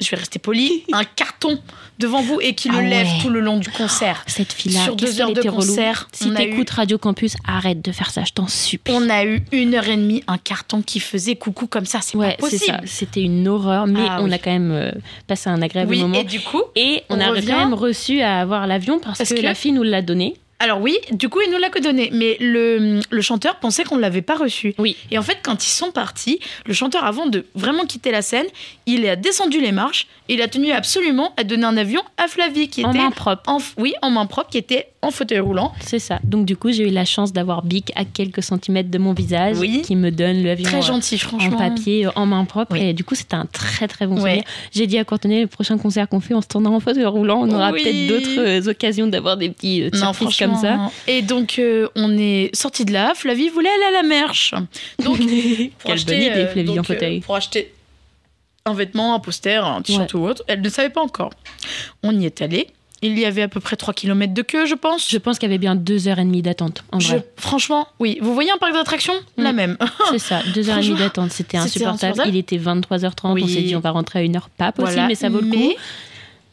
je 0.00 0.10
vais 0.10 0.16
rester 0.18 0.38
poli, 0.38 0.84
un 0.92 1.04
carton 1.04 1.58
devant 1.98 2.20
vous 2.20 2.38
et 2.42 2.54
qui 2.54 2.68
le 2.68 2.76
Ah 2.78 2.82
lève 2.82 3.08
tout 3.22 3.30
le 3.30 3.40
long 3.40 3.56
du 3.58 3.70
concert? 3.70 4.22
Cette 4.26 4.52
fille-là, 4.52 4.80
Sur 4.84 4.94
deux 4.96 5.22
heures 5.22 5.32
de 5.32 5.40
relou. 5.40 5.52
concert, 5.54 6.06
Si 6.12 6.30
t'écoutes 6.34 6.68
Radio 6.68 6.98
Campus, 6.98 7.34
arrête 7.46 7.80
de 7.80 7.92
faire 7.92 8.10
ça, 8.10 8.22
je 8.24 8.32
t'en 8.32 8.46
supplie. 8.48 8.92
On 8.94 9.08
a 9.08 9.24
eu 9.24 9.42
une 9.52 9.74
heure 9.74 9.88
et 9.88 9.96
demie, 9.96 10.22
un 10.26 10.36
carton 10.36 10.82
qui 10.82 11.00
faisait 11.00 11.36
coucou 11.36 11.66
comme 11.66 11.86
ça, 11.86 12.00
c'est 12.02 12.18
Ouais, 12.18 12.32
pas 12.36 12.48
possible. 12.50 12.82
C'était 12.84 13.22
une 13.22 13.48
horreur, 13.48 13.86
mais 13.86 14.00
Ah 14.06 14.18
on 14.20 14.24
oui. 14.26 14.34
a 14.34 14.38
quand 14.38 14.50
même 14.50 14.72
euh, 14.72 14.90
passé 15.28 15.48
un 15.48 15.62
agréable 15.62 15.90
Oui, 15.92 16.00
moment. 16.02 16.18
et 16.20 16.24
du 16.24 16.40
coup, 16.40 16.62
Et 16.74 17.02
on, 17.08 17.16
on 17.16 17.20
a 17.20 17.28
revient- 17.30 17.46
quand 17.46 17.58
même 17.58 17.72
reçu 17.74 18.20
à 18.20 18.40
avoir 18.40 18.66
l'avion 18.66 18.98
parce, 18.98 19.16
Parce 19.16 19.30
que, 19.30 19.36
que- 19.36 19.40
la 19.42 19.54
fille 19.54 19.72
nous 19.72 19.82
l'a 19.84 20.02
donné. 20.02 20.34
Alors 20.58 20.80
oui, 20.80 20.96
du 21.12 21.28
coup, 21.28 21.40
il 21.42 21.50
nous 21.52 21.58
l'a 21.58 21.68
que 21.68 21.78
donné, 21.78 22.08
mais 22.12 22.36
le, 22.40 23.00
le 23.10 23.20
chanteur 23.20 23.56
pensait 23.56 23.84
qu'on 23.84 23.96
ne 23.96 24.00
l'avait 24.00 24.22
pas 24.22 24.36
reçu. 24.36 24.74
Oui. 24.78 24.96
Et 25.10 25.18
en 25.18 25.22
fait, 25.22 25.38
quand 25.42 25.64
ils 25.66 25.70
sont 25.70 25.90
partis, 25.90 26.40
le 26.64 26.72
chanteur, 26.72 27.04
avant 27.04 27.26
de 27.26 27.44
vraiment 27.54 27.84
quitter 27.84 28.10
la 28.10 28.22
scène, 28.22 28.46
il 28.86 29.06
a 29.06 29.16
descendu 29.16 29.60
les 29.60 29.72
marches 29.72 30.06
et 30.28 30.34
il 30.34 30.42
a 30.42 30.48
tenu 30.48 30.72
absolument 30.72 31.34
à 31.36 31.44
donner 31.44 31.64
un 31.64 31.76
avion 31.76 32.02
à 32.16 32.26
Flavie, 32.26 32.68
qui 32.68 32.84
En 32.84 32.90
était 32.90 32.98
main 32.98 33.10
propre. 33.10 33.42
en, 33.46 33.58
oui, 33.76 33.94
en 34.00 34.10
main 34.10 34.24
propre, 34.26 34.50
qui 34.50 34.58
était 34.58 34.88
en 35.06 35.10
fauteuil 35.10 35.40
roulant. 35.40 35.72
C'est 35.80 35.98
ça. 35.98 36.18
Donc 36.24 36.46
du 36.46 36.56
coup, 36.56 36.70
j'ai 36.72 36.88
eu 36.88 36.90
la 36.92 37.04
chance 37.04 37.32
d'avoir 37.32 37.62
Bic 37.64 37.92
à 37.96 38.04
quelques 38.04 38.42
centimètres 38.42 38.90
de 38.90 38.98
mon 38.98 39.12
visage 39.12 39.56
Oui. 39.58 39.82
qui 39.82 39.96
me 39.96 40.10
donne 40.10 40.42
l'avion 40.42 40.64
Très 40.68 40.78
euh, 40.78 40.82
gentil, 40.82 41.14
en 41.16 41.18
franchement. 41.18 41.56
papier, 41.58 42.06
euh, 42.06 42.10
en 42.16 42.26
main 42.26 42.44
propre. 42.44 42.72
Oui. 42.72 42.82
Et 42.82 42.92
du 42.92 43.04
coup, 43.04 43.14
c'était 43.14 43.36
un 43.36 43.46
très 43.46 43.88
très 43.88 44.06
bon 44.06 44.14
Ouais. 44.16 44.20
souvenir. 44.20 44.44
J'ai 44.72 44.86
dit 44.86 44.98
à 44.98 45.04
Courtenay, 45.04 45.40
le 45.42 45.46
prochain 45.46 45.78
concert 45.78 46.08
qu'on 46.08 46.20
fait, 46.20 46.34
on 46.34 46.40
se 46.42 46.48
tournera 46.48 46.74
en 46.74 46.80
fauteuil 46.80 47.04
roulant. 47.06 47.40
On 47.42 47.50
aura 47.50 47.72
Oui. 47.72 47.82
peut-être 47.82 48.06
d'autres 48.08 48.38
euh, 48.68 48.70
occasions 48.70 49.06
d'avoir 49.06 49.36
des 49.36 49.48
petits 49.50 49.82
euh, 49.82 49.90
Non, 49.94 50.12
comme 50.12 50.30
ça. 50.30 50.48
franchement. 50.50 50.92
Et 51.06 51.22
donc, 51.22 51.58
euh, 51.58 51.88
on 51.96 52.16
est 52.18 52.50
sorti 52.54 52.84
de 52.84 52.92
là. 52.92 53.12
Flavie 53.14 53.48
voulait 53.48 53.68
aller 53.68 53.96
à 53.96 54.02
la 54.02 54.08
merche. 54.08 54.54
Donc, 55.04 55.18
pour 55.78 55.90
acheter, 55.90 56.12
bonne 56.12 56.22
idée, 56.22 56.46
Flavie, 56.46 56.64
donc, 56.64 56.78
en 56.78 56.82
fauteuil. 56.82 57.20
pour 57.20 57.36
acheter 57.36 57.72
un 58.64 58.74
vêtement, 58.74 59.14
un 59.14 59.20
poster, 59.20 59.64
un 59.64 59.80
t-shirt 59.80 60.12
ou 60.14 60.26
autre, 60.26 60.42
elle 60.48 60.60
ne 60.60 60.68
savait 60.68 60.90
pas 60.90 61.00
encore. 61.00 61.30
On 62.02 62.18
y 62.18 62.26
est 62.26 62.42
allé. 62.42 62.66
Il 63.06 63.18
y 63.18 63.24
avait 63.24 63.42
à 63.42 63.48
peu 63.48 63.60
près 63.60 63.76
3 63.76 63.94
km 63.94 64.32
de 64.34 64.42
queue, 64.42 64.66
je 64.66 64.74
pense. 64.74 65.08
Je 65.10 65.18
pense 65.18 65.38
qu'il 65.38 65.48
y 65.48 65.50
avait 65.52 65.58
bien 65.58 65.74
deux 65.74 66.08
heures 66.08 66.18
et 66.18 66.24
demie 66.24 66.42
d'attente, 66.42 66.82
en 66.92 67.00
Je- 67.00 67.08
vrai. 67.08 67.26
franchement, 67.36 67.86
oui. 68.00 68.18
Vous 68.20 68.34
voyez 68.34 68.50
un 68.50 68.58
parc 68.58 68.72
d'attractions? 68.72 69.14
La 69.36 69.52
même. 69.52 69.76
C'est 70.10 70.18
ça, 70.18 70.40
deux 70.54 70.68
heures 70.70 70.78
et 70.78 70.82
demie 70.82 70.98
d'attente. 70.98 71.30
C'était 71.32 71.56
insupportable. 71.58 72.22
Il 72.26 72.36
était 72.36 72.58
23h30. 72.58 73.42
On 73.42 73.46
s'est 73.46 73.62
dit, 73.62 73.76
on 73.76 73.80
va 73.80 73.90
rentrer 73.90 74.18
à 74.18 74.22
une 74.22 74.36
heure 74.36 74.48
pas 74.50 74.72
possible, 74.72 74.92
Voilà, 74.94 75.08
mais 75.08 75.14
ça 75.14 75.28
vaut 75.28 75.40
le 75.40 75.46
coup. 75.50 75.56
mais- 75.56 75.76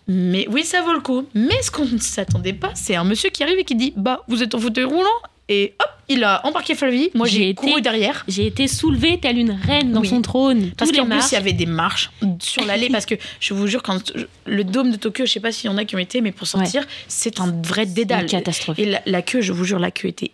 Mais 0.08 0.48
oui, 0.52 0.64
ça 0.66 0.82
vaut 0.82 0.92
le 0.94 1.00
coup. 1.00 1.26
Mais 1.34 1.62
ce 1.62 1.72
qu'on 1.72 1.86
ne 1.86 1.98
s'attendait 1.98 2.52
pas, 2.54 2.72
c'est 2.76 2.96
un 2.96 3.06
monsieur 3.06 3.30
qui 3.30 3.42
arrive 3.42 3.58
et 3.60 3.64
qui 3.64 3.76
dit 3.76 3.94
Bah, 3.96 4.22
vous 4.28 4.44
êtes 4.44 4.54
en 4.54 4.60
fauteuil 4.60 4.84
roulant 4.84 5.08
Et 5.50 5.74
hop, 5.80 5.90
il 6.10 6.24
a 6.24 6.46
embarqué 6.46 6.74
Flavie. 6.76 7.10
Moi, 7.14 7.28
J'ai 7.28 7.50
été- 7.50 7.56
couru 7.68 7.82
derrière. 7.82 8.24
J'ai 8.28 8.46
été 8.48 8.68
soulevée 8.68 9.20
telle 9.20 9.38
une 9.38 9.52
reine 9.52 9.92
dans 9.92 10.02
Oui. 10.02 10.08
son 10.08 10.22
trône. 10.22 10.72
Parce 10.78 10.92
qu'en 10.92 11.06
plus, 11.06 11.32
il 11.32 11.34
y 11.34 11.38
avait 11.38 11.54
des 11.54 11.66
marches 11.66 12.12
sur 12.42 12.66
l'allée. 12.66 12.90
parce 12.90 13.06
que 13.06 13.16
je 13.40 13.54
vous 13.54 13.68
jure, 13.68 13.84
quand 13.84 14.14
le 14.46 14.64
dôme 14.64 14.92
de 14.92 14.96
Tokyo, 14.98 15.26
je 15.26 15.32
sais 15.32 15.40
pas 15.40 15.52
s'il 15.52 15.70
y 15.70 15.74
en 15.74 15.78
a 15.78 15.86
qui 15.86 15.96
ont 15.96 16.00
été, 16.00 16.22
mais 16.22 16.32
pour 16.32 16.48
sortir, 16.48 16.86
c'est 17.08 17.40
un 17.40 17.54
vrai 17.64 17.86
dédale. 17.86 18.24
Une 18.24 18.30
catastrophe. 18.30 18.80
Et 18.80 18.86
la, 18.86 19.02
la 19.06 19.22
queue, 19.22 19.42
je 19.42 19.52
vous 19.54 19.66
jure, 19.66 19.80
la 19.80 19.92
queue 19.92 20.08
était 20.10 20.32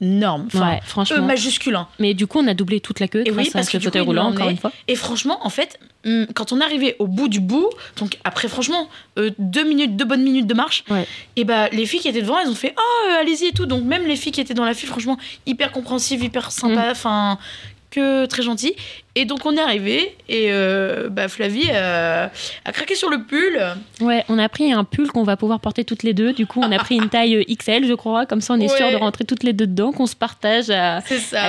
énorme. 0.00 0.44
Enfin, 0.46 0.70
Ouais, 0.70 0.80
franchement. 0.84 1.16
E 1.18 1.20
majuscule. 1.22 1.74
hein. 1.76 1.88
Mais 1.98 2.14
du 2.14 2.26
coup, 2.26 2.38
on 2.38 2.46
a 2.46 2.54
doublé 2.54 2.80
toute 2.80 3.00
la 3.00 3.08
queue 3.08 3.22
Et 3.26 3.30
grâce 3.30 3.36
oui, 3.46 3.48
à 3.50 3.52
parce 3.52 3.66
ce 3.66 3.72
que 3.72 3.80
fauteuil 3.82 4.02
coup, 4.02 4.06
roulant, 4.08 4.28
encore 4.30 4.48
une 4.48 4.56
fois. 4.58 4.72
Et 4.86 4.94
franchement, 4.94 5.38
en 5.44 5.50
fait, 5.50 5.78
hum, 6.06 6.26
quand 6.34 6.52
on 6.52 6.60
arrivait 6.60 6.96
au 6.98 7.06
bout 7.06 7.28
du 7.28 7.40
bout, 7.40 7.68
donc 7.98 8.18
après 8.24 8.48
franchement 8.48 8.88
euh, 9.18 9.30
deux 9.38 9.64
minutes, 9.64 9.96
deux 9.96 10.04
bonnes 10.04 10.22
minutes 10.22 10.46
de 10.46 10.54
marche, 10.54 10.84
Ouais. 10.90 11.06
et 11.36 11.44
bah 11.44 11.68
les 11.70 11.84
filles 11.86 12.00
qui 12.00 12.08
étaient 12.08 12.22
devant, 12.22 12.38
elles 12.38 12.48
ont 12.48 12.54
fait 12.54 12.74
oh 12.78 13.08
euh, 13.10 13.20
allez-y 13.20 13.46
et 13.46 13.52
tout. 13.52 13.66
Donc 13.66 13.82
même 13.84 14.06
les 14.06 14.16
filles 14.16 14.32
qui 14.32 14.40
étaient 14.40 14.54
dans 14.54 14.64
la 14.64 14.74
file, 14.74 14.88
franchement 14.88 15.18
hyper 15.46 15.72
compréhensives, 15.72 16.22
hyper 16.22 16.48
Mm. 16.48 16.50
sympa, 16.50 16.88
enfin 16.92 17.38
que 17.90 18.26
très 18.26 18.42
gentil. 18.42 18.74
Et 19.14 19.24
donc 19.24 19.46
on 19.46 19.56
est 19.56 19.60
arrivé 19.60 20.16
et 20.28 20.52
euh, 20.52 21.08
bah 21.08 21.28
Flavie 21.28 21.68
euh, 21.72 22.28
a 22.64 22.72
craqué 22.72 22.94
sur 22.94 23.10
le 23.10 23.24
pull. 23.24 23.60
Ouais, 24.00 24.24
on 24.28 24.38
a 24.38 24.48
pris 24.48 24.72
un 24.72 24.84
pull 24.84 25.10
qu'on 25.10 25.24
va 25.24 25.36
pouvoir 25.36 25.58
porter 25.58 25.84
toutes 25.84 26.02
les 26.02 26.14
deux. 26.14 26.32
Du 26.32 26.46
coup, 26.46 26.60
on 26.62 26.70
a 26.70 26.78
pris 26.78 26.96
une 26.96 27.08
taille 27.08 27.36
euh, 27.36 27.54
XL, 27.56 27.86
je 27.86 27.94
crois. 27.94 28.26
Comme 28.26 28.40
ça, 28.40 28.54
on 28.54 28.60
est 28.60 28.68
sûr 28.68 28.90
de 28.90 28.96
rentrer 28.96 29.24
toutes 29.24 29.42
les 29.42 29.52
deux 29.52 29.66
dedans, 29.66 29.92
qu'on 29.92 30.06
se 30.06 30.16
partage 30.16 30.70
à, 30.70 31.00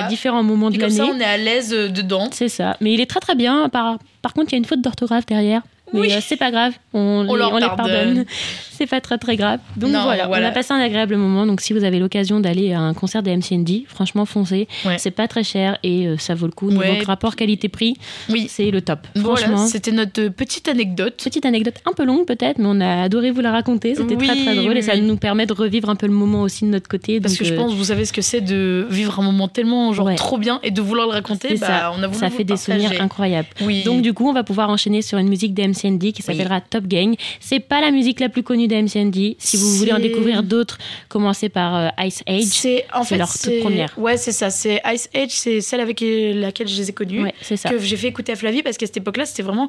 différents 0.08 0.42
moments 0.42 0.70
Et 0.70 0.74
de 0.74 0.80
comme 0.80 0.90
ça 0.90 1.04
l'année. 1.04 1.14
on 1.16 1.20
est 1.20 1.24
à 1.24 1.36
l'aise 1.36 1.72
euh, 1.72 1.88
dedans. 1.88 2.28
C'est 2.32 2.48
ça. 2.48 2.76
Mais 2.80 2.92
il 2.92 3.00
est 3.00 3.06
très 3.06 3.20
très 3.20 3.34
bien. 3.34 3.68
Par, 3.68 3.98
par 4.22 4.34
contre, 4.34 4.48
il 4.50 4.52
y 4.52 4.56
a 4.56 4.58
une 4.58 4.64
faute 4.64 4.80
d'orthographe 4.80 5.26
derrière. 5.26 5.62
Mais 5.92 6.00
Oui. 6.00 6.12
euh, 6.12 6.18
c'est 6.20 6.36
pas 6.36 6.50
grave, 6.50 6.72
on, 6.94 7.26
On 7.28 7.34
les, 7.34 7.38
leur 7.40 7.52
on 7.52 7.56
les 7.56 7.66
pardonne. 7.66 8.24
C'est 8.80 8.86
pas 8.86 9.02
très 9.02 9.18
très 9.18 9.36
grave. 9.36 9.60
Donc 9.76 9.90
Non, 9.90 10.04
voilà, 10.04 10.26
voilà. 10.26 10.46
on 10.46 10.48
a 10.50 10.52
passé 10.52 10.72
un 10.72 10.78
agréable 10.80 11.14
moment. 11.18 11.44
Donc 11.44 11.60
si 11.60 11.74
vous 11.74 11.84
avez 11.84 11.98
l'occasion 11.98 12.40
d'aller 12.40 12.72
à 12.72 12.80
un 12.80 12.94
concert 12.94 13.22
des 13.22 13.36
MCND, 13.36 13.84
franchement 13.86 14.24
foncez. 14.24 14.68
Ouais. 14.86 14.96
C'est 14.96 15.10
pas 15.10 15.28
très 15.28 15.44
cher 15.44 15.76
et 15.82 16.06
euh, 16.06 16.16
ça 16.16 16.34
vaut 16.34 16.46
le 16.46 16.52
coup. 16.52 16.68
Niveau 16.70 16.80
Ouais. 16.80 17.02
rapport 17.06 17.36
qualité-prix, 17.36 17.98
Oui. 18.30 18.46
c'est 18.48 18.70
le 18.70 18.80
top. 18.80 19.00
Voilà, 19.16 19.48
Franchement. 19.48 19.66
c'était 19.66 19.92
notre 19.92 20.28
petite 20.28 20.66
anecdote. 20.66 21.20
Petite 21.22 21.44
anecdote 21.44 21.74
un 21.84 21.92
peu 21.92 22.06
longue 22.06 22.24
peut-être, 22.24 22.56
mais 22.56 22.64
on 22.68 22.80
a 22.80 23.02
adoré 23.02 23.30
vous 23.32 23.42
la 23.42 23.50
raconter. 23.52 23.94
C'était 23.96 24.16
très 24.16 24.30
Oui, 24.32 24.44
très 24.46 24.56
drôle 24.56 24.78
et 24.78 24.82
ça 24.82 24.96
nous 24.96 25.16
permet 25.18 25.44
de 25.44 25.52
revivre 25.52 25.90
un 25.90 25.96
peu 25.96 26.06
le 26.06 26.14
moment 26.14 26.40
aussi 26.40 26.64
de 26.64 26.70
notre 26.70 26.88
côté. 26.88 27.20
Parce 27.20 27.34
donc, 27.34 27.40
que 27.40 27.44
je 27.44 27.52
euh, 27.52 27.56
pense, 27.58 27.74
vous 27.74 27.84
savez 27.84 28.06
ce 28.06 28.14
que 28.14 28.22
c'est 28.22 28.40
de 28.40 28.86
vivre 28.88 29.20
un 29.20 29.24
moment 29.24 29.48
tellement 29.48 29.92
genre 29.92 30.06
Ouais. 30.06 30.14
trop 30.14 30.38
bien 30.38 30.58
et 30.62 30.70
de 30.70 30.80
vouloir 30.80 31.06
le 31.06 31.12
raconter. 31.12 31.56
Bah, 31.58 31.66
ça, 31.66 31.92
on 31.98 32.02
a 32.02 32.06
voulu 32.06 32.18
ça 32.18 32.28
vous 32.30 32.36
fait 32.38 32.44
des 32.44 32.54
partager. 32.54 32.80
souvenirs 32.84 33.02
incroyables. 33.02 33.48
Donc 33.84 34.00
du 34.00 34.14
coup, 34.14 34.26
on 34.26 34.32
va 34.32 34.42
pouvoir 34.42 34.70
enchaîner 34.70 35.02
sur 35.02 35.18
une 35.18 35.28
musique 35.28 35.52
des 35.52 35.68
MCND 35.68 35.79
qui 36.12 36.22
s'appellera 36.22 36.60
Top 36.60 36.86
Gang. 36.86 37.14
C'est 37.40 37.60
pas 37.60 37.80
la 37.80 37.90
musique 37.90 38.20
la 38.20 38.28
plus 38.28 38.42
connue 38.42 38.68
MCND. 38.68 39.36
Si 39.38 39.56
vous 39.56 39.76
voulez 39.76 39.92
en 39.92 39.98
découvrir 39.98 40.42
d'autres, 40.42 40.78
commencez 41.08 41.48
par 41.48 41.76
euh, 41.76 42.04
Ice 42.04 42.22
Age. 42.26 42.44
c'est 42.44 42.86
en 42.92 43.04
fait 43.04 43.16
leur 43.16 43.32
toute 43.32 43.60
première. 43.60 43.92
Ouais, 43.98 44.16
c'est 44.16 44.32
ça. 44.32 44.50
C'est 44.50 44.80
Ice 44.92 45.08
Age, 45.14 45.30
c'est 45.30 45.60
celle 45.60 45.80
avec 45.80 46.00
laquelle 46.00 46.68
je 46.68 46.76
les 46.76 46.90
ai 46.90 46.92
connus. 46.92 47.22
Ouais, 47.22 47.34
c'est 47.40 47.56
ça. 47.56 47.70
que 47.70 47.78
j'ai 47.78 47.96
fait 47.96 48.08
écouter 48.08 48.32
à 48.32 48.36
Flavie 48.36 48.62
parce 48.62 48.76
qu'à 48.76 48.86
cette 48.86 48.96
époque-là, 48.96 49.26
c'était 49.26 49.42
vraiment 49.42 49.68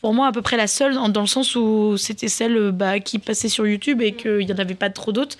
pour- 0.00 0.14
moi 0.14 0.26
à 0.26 0.32
peu 0.32 0.42
près 0.42 0.56
la 0.56 0.66
seule 0.66 0.94
dans, 0.94 1.20
le 1.20 1.26
sens 1.26 1.54
où 1.54 1.96
c'était 1.96 2.28
celle 2.28 2.72
bah, 2.72 3.00
qui 3.00 3.18
passait 3.18 3.48
sur 3.48 3.66
YouTube 3.66 4.02
et 4.02 4.12
qu'il 4.12 4.38
n'y 4.38 4.52
en 4.52 4.58
avait 4.58 4.74
pas 4.74 4.90
trop 4.90 5.12
d'autres. 5.12 5.36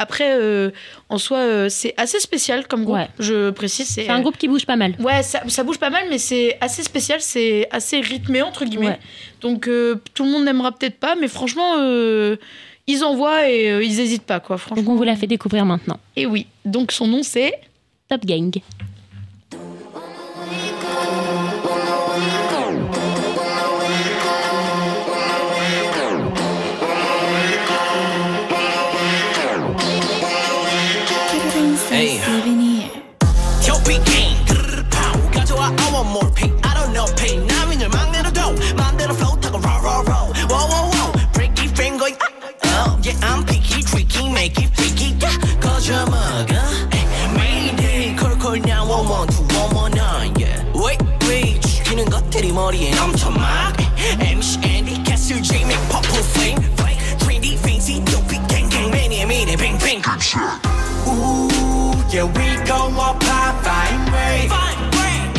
Après, 0.00 0.32
euh, 0.32 0.70
en 1.10 1.18
soi, 1.18 1.38
euh, 1.40 1.68
c'est 1.68 1.92
assez 1.98 2.20
spécial 2.20 2.66
comme 2.66 2.84
groupe. 2.84 2.96
Ouais. 2.96 3.08
Je 3.18 3.50
précise, 3.50 3.86
c'est 3.86 4.08
un 4.08 4.22
groupe 4.22 4.38
qui 4.38 4.48
bouge 4.48 4.64
pas 4.64 4.76
mal. 4.76 4.94
Ouais, 4.98 5.22
ça, 5.22 5.42
ça 5.46 5.62
bouge 5.62 5.78
pas 5.78 5.90
mal, 5.90 6.04
mais 6.08 6.16
c'est 6.16 6.56
assez 6.62 6.82
spécial, 6.82 7.20
c'est 7.20 7.68
assez 7.70 8.00
rythmé, 8.00 8.40
entre 8.40 8.64
guillemets. 8.64 8.86
Ouais. 8.86 8.98
Donc, 9.42 9.68
euh, 9.68 10.00
tout 10.14 10.24
le 10.24 10.30
monde 10.30 10.44
n'aimera 10.46 10.72
peut-être 10.72 10.98
pas, 10.98 11.16
mais 11.16 11.28
franchement, 11.28 11.74
ils 12.86 13.04
envoient 13.04 13.50
et 13.50 13.84
ils 13.84 14.00
hésitent 14.00 14.22
pas, 14.22 14.40
quoi. 14.40 14.56
Franchement. 14.56 14.82
Donc 14.82 14.94
on 14.94 14.96
vous 14.96 15.04
la 15.04 15.16
fait 15.16 15.26
découvrir 15.26 15.66
maintenant. 15.66 16.00
Et 16.16 16.24
oui, 16.24 16.46
donc 16.64 16.92
son 16.92 17.06
nom 17.06 17.22
c'est. 17.22 17.52
Top 18.08 18.24
Gang. 18.24 18.50
저먹어. 45.89 46.53
Mayday, 47.35 48.15
call, 48.17 48.35
call, 48.37 48.55
now, 48.65 48.85
one, 48.87 49.07
one, 49.07 49.27
two, 49.27 49.43
one, 49.55 49.75
one, 49.75 49.91
nine, 49.93 50.33
yeah. 50.39 50.63
Wait, 50.73 50.99
wait, 51.27 51.61
죽이는 51.61 52.05
것들이 52.09 52.51
머리에 52.51 52.91
넘쳐 52.95 53.29
막. 53.29 53.73
MC, 54.19 54.59
Andy, 54.63 55.03
Castle, 55.03 55.41
J, 55.41 55.63
make 55.65 55.79
purple 55.89 56.23
flame. 56.33 56.61
Flame, 56.77 56.97
trendy, 57.19 57.57
fancy, 57.57 57.99
dopey, 58.05 58.39
gang, 58.47 58.69
gang, 58.69 58.89
many, 58.91 59.25
many, 59.25 59.55
bang, 59.55 59.77
bang. 59.79 60.01
Ooh, 61.07 61.93
yeah, 62.09 62.23
we 62.23 62.55
go 62.65 62.89
up 62.99 63.21
high, 63.23 63.53
fine 63.61 64.05
way. 64.13 64.47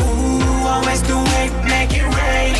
Ooh, 0.03 0.67
always 0.67 1.01
do 1.01 1.17
it, 1.43 1.51
make 1.65 1.93
it 1.93 2.05
rain. 2.15 2.53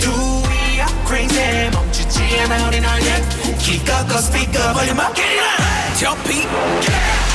Do 0.00 0.12
we 0.48 0.80
are 0.80 0.92
crazy? 1.06 1.70
멈추지 1.70 2.40
않아 2.40 2.68
우린 2.68 2.84
알려. 2.84 3.04
키 3.58 3.78
꺾어 3.84 4.18
speaker 4.18 4.72
볼륨 4.72 4.98
up, 4.98 5.14
get 5.14 5.28
it 5.30 5.40
up. 5.40 5.91
Tell 5.95 6.15
Pete. 6.25 6.43
Yeah. 6.43 7.32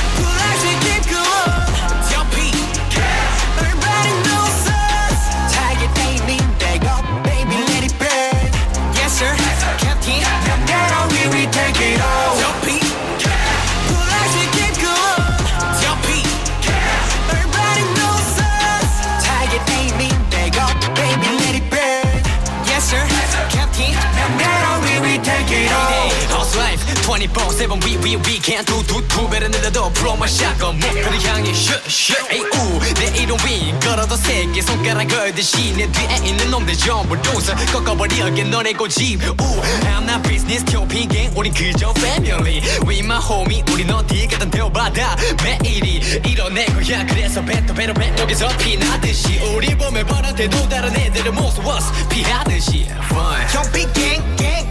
24 27.19 27.51
7 27.51 27.79
we 27.83 27.97
we 27.97 28.15
we 28.15 28.39
can't 28.39 28.65
do 28.65 28.81
do 28.87 29.05
두 29.09 29.27
배를 29.27 29.51
늘려도 29.51 29.91
프로 29.91 30.15
마샷건 30.15 30.79
목표를 30.79 31.21
향해 31.25 31.53
슛슛 31.53 32.31
에이 32.31 32.39
우내 32.39 33.21
이름 33.21 33.35
위 33.45 33.73
걸어도 33.77 34.15
세개 34.15 34.61
손가락 34.61 35.05
걸듯이 35.09 35.73
내 35.75 35.91
뒤에 35.91 36.15
있는 36.23 36.49
놈들 36.49 36.77
전부 36.77 37.15
lose 37.15 37.53
꺾어버리게 37.73 38.43
너네 38.45 38.71
고집. 38.71 39.21
우 39.21 39.35
I'm 39.83 40.03
not 40.07 40.23
business 40.23 40.63
켜피 40.63 41.09
gang 41.09 41.37
우린 41.37 41.53
그저 41.53 41.93
family. 41.97 42.61
We 42.87 42.99
my 42.99 43.19
homie 43.19 43.63
우린 43.69 43.91
어디 43.91 44.25
가든 44.25 44.49
대우받아. 44.49 45.17
매일이 45.43 46.21
이뤄내 46.25 46.67
거야 46.67 47.05
그래서 47.05 47.43
배또 47.43 47.73
배로 47.73 47.93
배 47.93 48.13
여기서 48.17 48.47
피나듯이. 48.59 49.39
우리 49.55 49.75
보면 49.75 50.05
뻔한데도 50.05 50.69
다른 50.69 50.95
애들은 50.95 51.37
was 51.37 51.85
피하듯이. 52.07 52.87
Fun. 53.11 53.93
Gang 53.93 54.23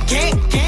gang 0.06 0.67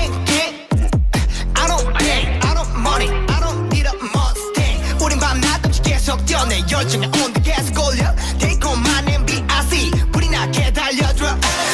뛰어내 6.30 6.62
열정에 6.70 7.06
온데 7.06 7.40
계속 7.42 7.76
올려. 7.76 8.14
Take 8.38 8.62
on 8.62 8.78
my 8.78 8.98
name, 9.02 9.26
B.I.C. 9.26 9.90
불이 10.12 10.30
나게 10.30 10.72
달려줘. 10.72 11.24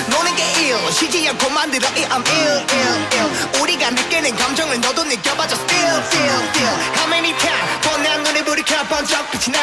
노는 0.09 0.35
게 0.35 0.43
ill, 0.73 0.93
쉬지 0.93 1.29
않고 1.29 1.51
만들어 1.51 1.87
이 1.91 2.01
I'm 2.09 2.25
ill, 2.27 2.65
ill, 2.73 3.07
ill. 3.13 3.61
우리가 3.61 3.91
느끼는 3.91 4.35
감정을 4.35 4.81
너도 4.81 5.05
느껴봐줘. 5.05 5.57
Still, 5.57 6.01
still, 6.09 6.41
still. 6.49 6.75
How 6.97 7.07
many 7.07 7.37
times 7.37 7.81
뻔한 7.83 8.23
눈에 8.23 8.43
불이 8.45 8.63
켜 8.63 8.83
번쩍 8.89 9.31
빛이 9.31 9.53
나. 9.53 9.61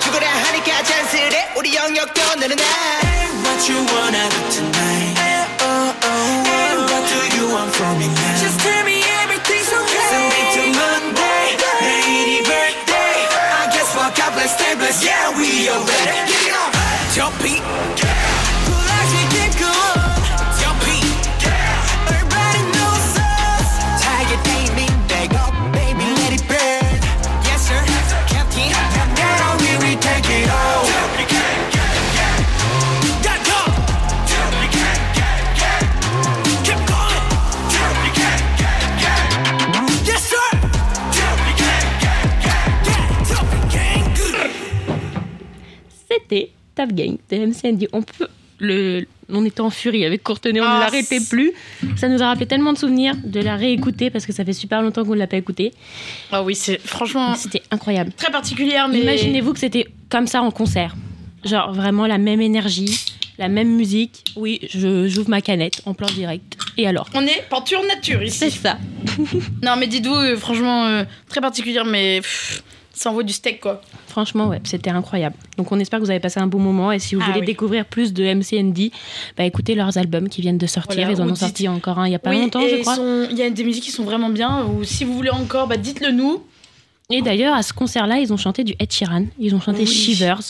죽으려 0.00 0.26
하니까 0.26 0.82
잔쓸해 0.82 1.52
우리 1.54 1.76
영역도 1.76 2.20
늘어나. 2.40 2.62
What 3.46 3.70
you 3.70 3.86
wanna 3.86 4.28
do 4.30 4.50
tonight? 4.50 5.14
And 5.62 6.90
what 6.90 7.06
do 7.06 7.18
you 7.38 7.54
want 7.54 7.70
from 7.76 7.98
me 8.00 8.08
now? 8.08 8.47
ready. 15.76 16.28
Tell 17.14 17.30
Pete 17.42 17.57
Tap 46.78 46.92
Gang 46.92 47.16
de 47.30 47.36
MCND. 47.36 47.88
On 47.92 48.02
peut. 48.02 48.28
Le, 48.60 49.04
on 49.28 49.44
était 49.44 49.60
en 49.60 49.70
furie 49.70 50.04
avec 50.04 50.22
Courtenay, 50.24 50.60
on 50.60 50.64
Ah, 50.64 50.76
ne 50.76 50.80
l'arrêtait 50.80 51.18
c'est- 51.20 51.28
plus. 51.28 51.52
Ça 51.96 52.08
nous 52.08 52.22
a 52.22 52.26
rappelé 52.26 52.46
tellement 52.46 52.72
de 52.72 52.78
souvenirs 52.78 53.14
de 53.24 53.40
la 53.40 53.54
réécouter 53.56 54.10
parce 54.10 54.26
que 54.26 54.32
ça 54.32 54.44
fait 54.44 54.52
super 54.52 54.80
longtemps 54.82 55.04
qu'on 55.04 55.14
ne 55.14 55.18
l'a 55.18 55.26
pas 55.28 55.36
écoutée. 55.36 55.72
Ah 56.32 56.42
oui, 56.42 56.54
c'est 56.56 56.78
franchement 56.80 57.34
C'était 57.36 57.62
incroyable. 57.70 58.12
très 58.16 58.32
particulière, 58.32 58.88
mais 58.88 59.00
Imaginez-vous 59.00 59.52
que 59.54 59.60
c'était 59.60 59.86
comme 60.08 60.26
ça 60.26 60.40
en 60.42 60.50
concert. 60.50 60.96
Genre 61.44 61.72
vraiment 61.72 62.06
la 62.08 62.18
même 62.18 62.40
énergie, 62.40 62.98
la 63.38 63.48
même 63.48 63.76
musique. 63.76 64.24
Oui, 64.36 64.58
je 64.74 65.06
j'ouvre 65.08 65.30
ma 65.30 65.40
canette 65.40 65.80
en 65.86 65.94
plein 65.94 66.08
direct. 66.08 66.56
Et 66.76 66.86
alors 66.88 67.08
on 67.14 67.22
est 67.24 67.44
peinture 67.48 67.82
nature 67.86 68.20
C'est 68.28 68.48
ici. 68.48 68.58
ça. 68.58 68.76
Non, 69.62 69.74
mais 69.78 69.86
dites-vous, 69.86 70.14
euh, 70.14 70.36
franchement, 70.36 70.86
euh, 70.86 71.04
très 71.28 71.40
particulière, 71.40 71.84
mais 71.84 72.20
pff, 72.22 72.62
ça 72.98 73.10
envoie 73.10 73.22
du 73.22 73.32
steak, 73.32 73.60
quoi. 73.60 73.80
Franchement, 74.06 74.48
ouais, 74.48 74.60
c'était 74.64 74.90
incroyable. 74.90 75.36
Donc 75.56 75.70
on 75.72 75.78
espère 75.78 76.00
que 76.00 76.04
vous 76.04 76.10
avez 76.10 76.20
passé 76.20 76.40
un 76.40 76.46
bon 76.46 76.58
moment. 76.58 76.90
Et 76.92 76.98
si 76.98 77.14
vous 77.14 77.20
Ah 77.24 77.28
voulez 77.28 77.40
oui. 77.40 77.46
découvrir 77.46 77.84
plus 77.84 78.12
de 78.12 78.24
MCND, 78.24 78.90
bah 79.36 79.44
écoutez 79.44 79.74
leurs 79.74 79.96
albums 79.98 80.28
qui 80.28 80.40
viennent 80.40 80.58
de 80.58 80.66
sortir. 80.66 80.96
Voilà, 81.06 81.12
Ils 81.12 81.20
en 81.22 81.24
ont 81.26 81.32
dites- 81.32 81.36
sorti 81.38 81.68
encore 81.68 81.98
un 81.98 82.06
il 82.08 82.12
y 82.12 82.14
a 82.14 82.18
pas 82.18 82.30
oui, 82.30 82.40
longtemps, 82.40 82.60
je 82.68 82.76
crois. 82.80 82.96
sont- 82.96 83.28
il 83.30 83.36
y 83.38 83.42
a 83.42 83.50
des 83.50 83.64
musiques 83.64 83.84
qui 83.84 83.92
sont 83.92 84.04
vraiment 84.04 84.30
bien, 84.30 84.64
ou 84.66 84.84
si 84.84 85.04
vous 85.04 85.14
voulez 85.14 85.30
encore, 85.30 85.66
bah 85.68 85.76
dites-le 85.76 86.10
nous. 86.12 86.42
Et 87.10 87.22
d'ailleurs, 87.22 87.54
à 87.54 87.62
ce 87.62 87.72
concert-là, 87.72 88.18
ils 88.18 88.34
ont 88.34 88.36
chanté 88.36 88.64
du 88.64 88.74
Ed 88.78 88.92
Sheeran. 88.92 89.24
Ils 89.38 89.54
ont 89.54 89.60
chanté 89.62 89.78
Oui. 89.80 89.86
Shivers 89.86 90.42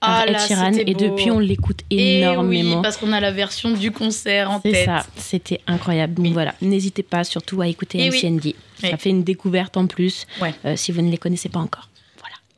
Ah 0.00 0.24
Ed 0.28 0.38
Sheeran. 0.38 0.70
Et 0.86 0.94
depuis, 0.94 1.32
on 1.32 1.40
l'écoute 1.40 1.80
Et 1.90 2.20
énormément. 2.20 2.76
oui, 2.76 2.82
parce 2.84 2.96
qu'on 2.98 3.10
a 3.12 3.18
la 3.18 3.32
version 3.32 3.72
du 3.72 3.90
concert 3.90 4.48
en 4.48 4.60
C'est 4.62 4.70
tête. 4.70 4.84
ça, 4.84 5.04
c'était 5.16 5.60
incroyable. 5.66 6.14
Donc 6.22 6.32
voilà, 6.32 6.54
n'hésitez 6.62 7.02
pas 7.02 7.24
surtout 7.24 7.60
à 7.62 7.66
écouter. 7.66 7.98
MCND. 7.98 8.54
Ça 8.80 8.96
fait 8.96 9.10
une 9.10 9.24
découverte 9.24 9.76
en 9.76 9.86
plus 9.88 10.26
Ouais. 10.40 10.54
euh, 10.66 10.76
si 10.76 10.92
vous 10.92 11.00
ne 11.02 11.10
les 11.10 11.16
connaissez 11.18 11.48
pas 11.48 11.58
encore. 11.58 11.88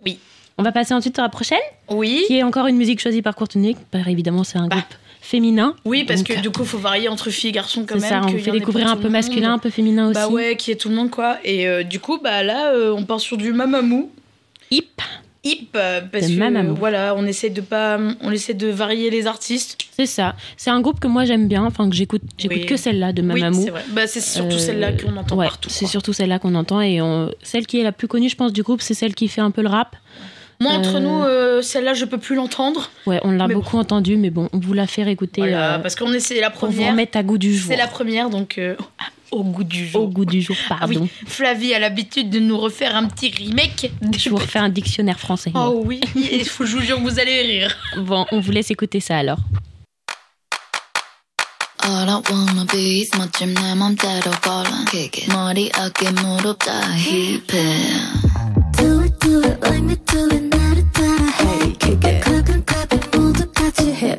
Oui. 0.06 0.18
On 0.58 0.62
va 0.62 0.72
passer 0.72 0.94
ensuite 0.94 1.18
à 1.18 1.22
la 1.22 1.28
prochaine, 1.28 1.58
Oui. 1.90 2.24
qui 2.28 2.38
est 2.38 2.42
encore 2.42 2.66
une 2.66 2.76
musique 2.76 3.00
choisie 3.00 3.20
par 3.20 3.34
Courtenay. 3.34 3.76
Bah, 3.92 3.98
évidemment, 4.06 4.42
c'est 4.44 4.56
un 4.58 4.68
Bah. 4.68 4.76
groupe 4.76 4.94
féminin. 5.20 5.74
Oui, 5.84 6.04
parce 6.04 6.22
Donc, 6.22 6.36
que 6.36 6.40
du 6.40 6.50
coup, 6.50 6.62
il 6.62 6.68
faut 6.68 6.78
varier 6.78 7.08
entre 7.08 7.28
filles 7.30 7.50
et 7.50 7.52
garçons 7.52 7.84
quand 7.86 7.98
C'est 8.00 8.10
même. 8.10 8.22
ça, 8.22 8.28
on 8.34 8.38
fait 8.38 8.52
découvrir 8.52 8.88
un 8.88 8.96
peu 8.96 9.08
masculin, 9.08 9.52
un 9.54 9.58
peu 9.58 9.68
féminin 9.70 10.06
aussi. 10.08 10.14
Bah 10.14 10.28
ouais, 10.28 10.56
qui 10.56 10.70
est 10.70 10.76
tout 10.76 10.88
le 10.88 10.94
monde, 10.94 11.10
quoi. 11.10 11.38
Et 11.44 11.66
euh, 11.68 11.82
du 11.82 11.98
coup, 12.00 12.18
bah 12.22 12.42
là, 12.44 12.70
euh, 12.72 12.94
on 12.96 13.02
part 13.04 13.20
sur 13.20 13.36
du 13.36 13.52
Mamamou. 13.52 14.10
Hip, 14.70 15.02
Hip, 15.46 15.68
euh, 15.76 16.00
parce 16.10 16.26
que 16.26 16.32
Mamamoo. 16.32 16.74
voilà, 16.74 17.14
on 17.16 17.24
essaie 17.26 17.50
de 17.50 17.60
pas, 17.60 17.98
on 18.20 18.30
essaie 18.30 18.54
de 18.54 18.66
varier 18.68 19.10
les 19.10 19.26
artistes. 19.26 19.78
c'est 19.96 20.06
ça. 20.06 20.34
C'est 20.56 20.70
un 20.70 20.80
groupe 20.80 20.98
que 21.00 21.06
moi 21.06 21.24
j'aime 21.24 21.46
bien, 21.48 21.64
enfin 21.64 21.88
que 21.88 21.94
j'écoute, 21.96 22.22
j'écoute 22.36 22.58
Oui. 22.60 22.66
que 22.66 22.76
celle-là 22.76 23.12
de 23.12 23.22
Oui, 23.22 23.28
Mamamou. 23.28 23.62
c'est 23.64 23.70
vrai. 23.70 23.84
Bah, 23.90 24.06
c'est 24.06 24.20
surtout 24.20 24.56
Euh, 24.56 24.58
celle-là 24.58 24.92
qu'on 24.92 25.16
entend 25.16 25.36
ouais, 25.36 25.46
partout. 25.46 25.68
C'est 25.70 25.86
surtout 25.86 26.12
celle-là 26.12 26.38
qu'on 26.38 26.54
entend 26.54 26.80
et 26.80 27.00
on- 27.00 27.30
celle 27.42 27.66
qui 27.66 27.78
est 27.80 27.84
la 27.84 27.92
plus 27.92 28.08
connue, 28.08 28.28
je 28.28 28.36
pense, 28.36 28.52
du 28.52 28.62
groupe, 28.62 28.82
c'est 28.82 28.94
celle 28.94 29.14
qui 29.14 29.28
fait 29.28 29.40
un 29.40 29.50
peu 29.50 29.62
le 29.62 29.68
rap. 29.68 29.96
Moi, 30.58 30.72
entre 30.72 30.96
euh, 30.96 31.00
nous, 31.00 31.22
euh, 31.22 31.60
celle-là, 31.62 31.92
je 31.92 32.06
peux 32.06 32.16
plus 32.18 32.34
l'entendre. 32.34 32.90
Ouais, 33.06 33.20
on 33.24 33.30
l'a 33.32 33.46
beaucoup 33.46 33.76
entendu, 33.76 34.16
mais 34.16 34.30
bon, 34.30 34.48
on 34.54 34.58
vous 34.58 34.72
la 34.72 34.86
fait 34.86 35.04
Voilà, 35.36 35.74
euh, 35.74 35.78
parce 35.80 35.94
qu'on 35.94 36.12
essaie 36.14 36.40
la 36.40 36.48
pour 36.50 36.68
vous 36.68 36.74
première. 36.76 36.92
remettre 36.92 37.18
à 37.18 37.22
goût 37.22 37.36
du 37.38 37.54
jour. 37.54 37.70
C'est 37.70 37.76
la 37.76 37.86
première, 37.86 38.30
donc 38.30 38.58
au 39.31 39.43
goût 39.43 39.63
du 39.63 39.87
jour. 39.87 40.03
Au 40.03 40.07
goût 40.07 40.25
du 40.25 40.41
jour, 40.41 40.55
Ah 40.69 40.85
oui, 40.87 40.95
pardon. 40.95 41.09
Flavie 41.25 41.73
a 41.73 41.79
l'habitude 41.79 42.29
de 42.29 42.39
nous 42.39 42.57
refaire 42.59 42.95
un 42.95 43.07
petit 43.07 43.29
remake. 43.31 43.91
Je 44.17 44.29
vous 44.29 44.35
refais 44.37 44.59
un 44.59 44.69
dictionnaire 44.69 45.19
français. 45.19 45.51
moi. 45.53 45.69
Oh 45.69 45.83
oui, 45.85 46.01
il 46.15 46.45
faut, 46.45 46.65
je 46.65 46.75
vous 46.77 46.81
jure 46.83 46.97
que 46.97 47.03
vous 47.03 47.19
allez 47.19 47.41
rire. 47.41 47.77
Bon, 47.97 48.25
on 48.31 48.39
vous 48.39 48.51
laisse 48.51 48.71
écouter 48.71 48.99
ça 48.99 49.17
alors. 49.17 49.37
All 51.83 52.07
I 52.07 52.21
wanna 52.31 52.65
be 52.71 53.01
is 53.01 53.09
멋짐 53.17 53.53
내 53.55 53.73
맘대로 53.75 54.31
걸어 54.41 54.69
머리 55.33 55.71
어깨 55.79 56.11
무릎 56.11 56.59
다 56.59 56.79
힙해 56.95 57.63
Do 58.77 59.01
it 59.03 59.19
do 59.19 59.39
it 59.41 59.57
like 59.63 59.81
me 59.83 59.95
do 60.05 60.27
it 60.31 60.55
나를 60.55 60.91
따라 60.91 61.25
해 61.41 62.19
가끔 62.21 62.63
가끔 62.63 62.99
모두 63.19 63.51
같이 63.51 63.91
해 63.93 64.15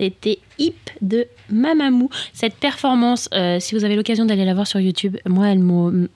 C'était 0.00 0.38
Hip 0.58 0.76
de 1.02 1.26
Mamamou. 1.50 2.08
Cette 2.32 2.54
performance, 2.54 3.28
euh, 3.34 3.60
si 3.60 3.74
vous 3.74 3.84
avez 3.84 3.96
l'occasion 3.96 4.24
d'aller 4.24 4.46
la 4.46 4.54
voir 4.54 4.66
sur 4.66 4.80
YouTube, 4.80 5.18
moi, 5.28 5.48
elle 5.48 5.62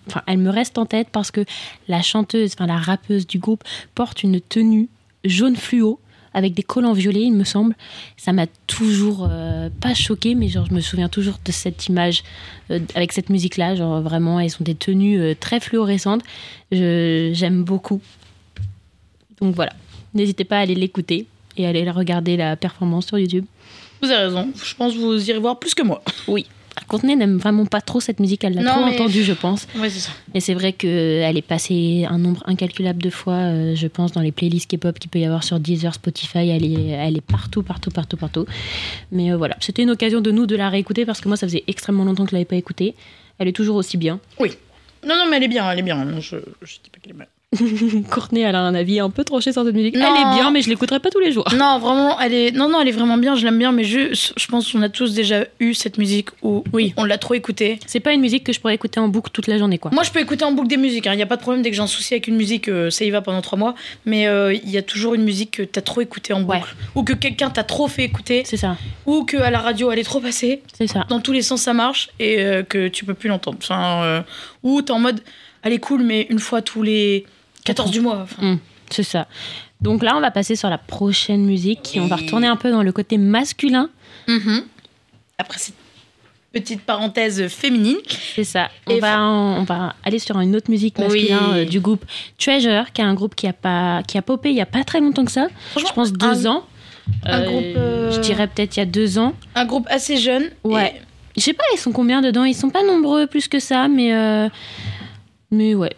enfin, 0.06 0.22
elle 0.26 0.38
me 0.38 0.48
reste 0.48 0.78
en 0.78 0.86
tête 0.86 1.08
parce 1.12 1.30
que 1.30 1.44
la 1.86 2.00
chanteuse, 2.00 2.54
enfin 2.54 2.66
la 2.66 2.78
rappeuse 2.78 3.26
du 3.26 3.38
groupe, 3.38 3.62
porte 3.94 4.22
une 4.22 4.40
tenue 4.40 4.88
jaune 5.24 5.56
fluo 5.56 6.00
avec 6.32 6.54
des 6.54 6.62
collants 6.62 6.94
violets, 6.94 7.24
il 7.24 7.34
me 7.34 7.44
semble. 7.44 7.76
Ça 8.16 8.32
m'a 8.32 8.46
toujours 8.66 9.28
euh, 9.30 9.68
pas 9.82 9.92
choqué, 9.92 10.34
mais 10.34 10.48
genre 10.48 10.64
je 10.64 10.72
me 10.72 10.80
souviens 10.80 11.10
toujours 11.10 11.38
de 11.44 11.52
cette 11.52 11.86
image 11.86 12.24
euh, 12.70 12.80
avec 12.94 13.12
cette 13.12 13.28
musique-là. 13.28 13.74
Genre 13.74 14.00
vraiment, 14.00 14.40
elles 14.40 14.50
sont 14.50 14.64
des 14.64 14.74
tenues 14.74 15.36
très 15.36 15.60
fluorescentes. 15.60 16.22
J'aime 16.72 17.64
beaucoup. 17.64 18.00
Donc 19.42 19.54
voilà, 19.54 19.74
n'hésitez 20.14 20.44
pas 20.44 20.56
à 20.56 20.60
aller 20.60 20.74
l'écouter 20.74 21.26
et 21.58 21.66
aller 21.66 21.88
regarder 21.90 22.38
la 22.38 22.56
performance 22.56 23.08
sur 23.08 23.18
YouTube. 23.18 23.44
Vous 24.04 24.10
avez 24.10 24.24
raison. 24.24 24.50
Je 24.62 24.74
pense 24.74 24.92
que 24.94 24.98
vous 24.98 25.30
irez 25.30 25.38
voir 25.38 25.58
plus 25.58 25.74
que 25.74 25.82
moi. 25.82 26.02
Oui. 26.28 26.46
Courtenay 26.88 27.16
n'aime 27.16 27.38
vraiment 27.38 27.64
pas 27.64 27.80
trop 27.80 28.00
cette 28.00 28.20
musique, 28.20 28.44
elle 28.44 28.54
l'a 28.54 28.62
Non, 28.62 28.72
trop 28.72 28.84
mais- 28.84 28.94
entendue, 28.94 29.22
je 29.22 29.32
pense. 29.32 29.66
Ouais, 29.78 29.88
c'est 29.88 30.00
ça. 30.00 30.10
Et 30.34 30.40
c'est 30.40 30.52
vrai 30.54 30.72
qu'elle 30.74 31.36
est 31.36 31.46
passée 31.46 32.04
un 32.08 32.18
nombre 32.18 32.42
incalculable 32.46 33.00
de 33.02 33.10
fois, 33.10 33.34
euh, 33.34 33.74
je 33.74 33.86
pense, 33.86 34.12
dans 34.12 34.20
les 34.20 34.32
playlists 34.32 34.70
K-pop 34.76 34.98
qu'il 34.98 35.08
peut 35.10 35.20
y 35.20 35.24
avoir 35.24 35.44
sur 35.44 35.58
Deezer, 35.60 35.94
Spotify. 35.94 36.48
Elle 36.50 36.64
est, 36.64 36.88
elle 36.90 37.16
est 37.16 37.20
partout, 37.22 37.62
partout, 37.62 37.90
partout, 37.90 38.16
partout. 38.16 38.44
Mais 39.12 39.32
euh, 39.32 39.36
voilà, 39.36 39.56
c'était 39.60 39.82
une 39.84 39.90
occasion 39.90 40.20
de 40.20 40.30
nous 40.30 40.46
de 40.46 40.56
la 40.56 40.68
réécouter 40.68 41.06
parce 41.06 41.20
que 41.20 41.28
moi, 41.28 41.36
ça 41.36 41.46
faisait 41.46 41.64
extrêmement 41.68 42.04
longtemps 42.04 42.24
que 42.24 42.30
je 42.30 42.34
l'avais 42.36 42.44
pas 42.44 42.56
écoutée. 42.56 42.94
Elle 43.38 43.48
est 43.48 43.52
toujours 43.52 43.76
aussi 43.76 43.96
bien. 43.96 44.20
Oui. 44.38 44.50
Non, 45.06 45.14
non, 45.16 45.24
mais 45.30 45.36
elle 45.38 45.44
est 45.44 45.48
bien, 45.48 45.70
elle 45.70 45.78
est 45.78 45.82
bien. 45.82 46.04
Je, 46.20 46.36
je 46.62 46.74
dis 46.82 46.90
pas 46.92 46.98
qu'elle 47.00 47.12
est 47.12 47.18
mal. 47.18 47.28
Courtenay, 48.10 48.40
elle 48.42 48.54
a 48.54 48.60
un 48.60 48.74
avis 48.74 49.00
un 49.00 49.10
peu 49.10 49.24
tranché 49.24 49.52
sur 49.52 49.64
cette 49.64 49.74
musique. 49.74 49.96
Non. 49.96 50.06
Elle 50.14 50.20
est 50.22 50.34
bien, 50.36 50.50
mais 50.50 50.62
je 50.62 50.68
l'écouterai 50.68 51.00
pas 51.00 51.10
tous 51.10 51.18
les 51.20 51.32
jours. 51.32 51.44
Non, 51.56 51.78
vraiment, 51.78 52.18
elle 52.20 52.32
est. 52.34 52.50
Non, 52.52 52.68
non, 52.68 52.80
elle 52.80 52.88
est 52.88 52.92
vraiment 52.92 53.16
bien. 53.16 53.34
Je 53.34 53.44
l'aime 53.44 53.58
bien, 53.58 53.72
mais 53.72 53.84
je, 53.84 54.12
je 54.14 54.46
pense 54.46 54.70
qu'on 54.72 54.82
a 54.82 54.88
tous 54.88 55.14
déjà 55.14 55.44
eu 55.60 55.74
cette 55.74 55.98
musique 55.98 56.28
où 56.42 56.64
Oui. 56.72 56.92
on 56.96 57.04
l'a 57.04 57.18
trop 57.18 57.34
écoutée. 57.34 57.78
C'est 57.86 58.00
pas 58.00 58.12
une 58.12 58.20
musique 58.20 58.44
que 58.44 58.52
je 58.52 58.60
pourrais 58.60 58.74
écouter 58.74 59.00
en 59.00 59.08
boucle 59.08 59.30
toute 59.32 59.46
la 59.46 59.58
journée, 59.58 59.78
quoi. 59.78 59.90
Moi, 59.92 60.02
je 60.02 60.10
peux 60.10 60.20
écouter 60.20 60.44
en 60.44 60.52
boucle 60.52 60.68
des 60.68 60.76
musiques. 60.76 61.06
Il 61.06 61.16
n'y 61.16 61.22
a 61.22 61.26
pas 61.26 61.36
de 61.36 61.42
problème 61.42 61.62
dès 61.62 61.70
que 61.70 61.76
j'ai 61.76 61.82
un 61.82 61.86
souci 61.86 62.14
avec 62.14 62.28
une 62.28 62.36
musique, 62.36 62.68
euh, 62.68 62.90
ça 62.90 63.04
y 63.04 63.10
va 63.10 63.20
pendant 63.22 63.40
trois 63.42 63.58
mois. 63.58 63.74
Mais 64.04 64.26
euh, 64.26 64.52
il 64.52 64.70
y 64.70 64.76
a 64.78 64.82
toujours 64.82 65.14
une 65.14 65.22
musique 65.24 65.52
que 65.52 65.62
t'as 65.62 65.80
trop 65.82 66.00
écoutée 66.00 66.32
en 66.32 66.40
boucle, 66.40 66.58
Ouais. 66.58 66.62
ou 66.94 67.02
que 67.04 67.12
quelqu'un 67.12 67.50
t'a 67.50 67.64
trop 67.64 67.88
fait 67.88 68.04
écouter, 68.04 68.42
C'est 68.46 68.56
ça, 68.56 68.76
ou 69.06 69.24
que 69.24 69.36
à 69.36 69.50
la 69.50 69.58
radio 69.60 69.90
elle 69.90 69.98
est 69.98 70.04
trop 70.04 70.20
passée. 70.20 70.62
c'est 70.76 70.86
ça. 70.86 71.04
Dans 71.08 71.20
tous 71.20 71.32
les 71.32 71.42
sens, 71.42 71.62
ça 71.62 71.72
marche 71.74 72.10
et 72.18 72.38
euh, 72.40 72.62
que 72.62 72.88
tu 72.88 73.04
peux 73.04 73.14
plus 73.14 73.28
l'entendre. 73.28 73.58
Enfin, 73.62 74.02
euh, 74.04 74.20
ou 74.62 74.82
t'es 74.82 74.92
en 74.92 74.98
mode, 74.98 75.20
elle 75.62 75.72
est 75.72 75.78
cool, 75.78 76.02
mais 76.02 76.26
une 76.30 76.38
fois 76.38 76.62
tous 76.62 76.82
les 76.82 77.24
14 77.64 77.90
du 77.90 78.00
mois. 78.00 78.26
Mm, 78.40 78.54
c'est 78.90 79.02
ça. 79.02 79.26
Donc 79.80 80.02
là, 80.02 80.16
on 80.16 80.20
va 80.20 80.30
passer 80.30 80.56
sur 80.56 80.68
la 80.70 80.78
prochaine 80.78 81.44
musique. 81.44 81.98
On 82.00 82.06
va 82.06 82.16
retourner 82.16 82.46
un 82.46 82.56
peu 82.56 82.70
dans 82.70 82.82
le 82.82 82.92
côté 82.92 83.18
masculin. 83.18 83.90
mhm. 84.28 84.62
Après 85.38 85.58
cette 85.58 85.74
petite 86.52 86.82
parenthèse 86.82 87.48
féminine, 87.48 87.96
C'est 88.36 88.44
ça. 88.44 88.70
On 88.86 88.92
Et 88.92 89.00
va, 89.00 89.20
en- 89.20 89.58
on 89.58 89.64
va 89.64 89.94
aller 90.04 90.20
sur 90.20 90.38
une 90.38 90.54
autre 90.54 90.70
musique 90.70 90.96
masculine 90.98 91.36
Oui. 91.52 91.58
euh, 91.60 91.64
du 91.64 91.80
groupe 91.80 92.04
Treasure, 92.38 92.92
qui 92.92 93.00
est 93.00 93.04
un 93.04 93.14
groupe 93.14 93.34
qui 93.34 93.48
a, 93.48 93.52
pas, 93.52 94.02
qui 94.06 94.16
a 94.16 94.22
popé 94.22 94.50
il 94.50 94.56
y 94.56 94.60
a 94.60 94.66
pas 94.66 94.84
très 94.84 95.00
longtemps 95.00 95.24
que 95.24 95.32
ça. 95.32 95.48
Je 95.76 95.92
pense 95.92 96.12
deux 96.12 96.46
un- 96.46 96.50
ans. 96.52 96.64
un 97.24 97.40
Euh, 97.40 97.46
groupe, 97.50 97.64
euh, 97.76 98.10
Je 98.12 98.20
dirais 98.20 98.46
peut-être 98.46 98.76
il 98.76 98.80
y 98.80 98.82
a 98.82 98.86
deux 98.86 99.18
ans. 99.18 99.34
un 99.56 99.64
groupe 99.66 99.86
assez 99.90 100.16
jeune. 100.18 100.44
Ouais. 100.62 101.00
Je 101.36 101.42
sais 101.42 101.52
pas, 101.52 101.64
ils 101.74 101.78
sont 101.78 101.90
combien 101.92 102.20
dedans? 102.22 102.44
Ils 102.44 102.54
sont 102.54 102.70
pas 102.70 102.84
nombreux 102.84 103.26
plus 103.26 103.48
que 103.48 103.58
ça, 103.58 103.88
mais. 103.88 104.12
Mais 105.50 105.74
ouais. 105.74 105.94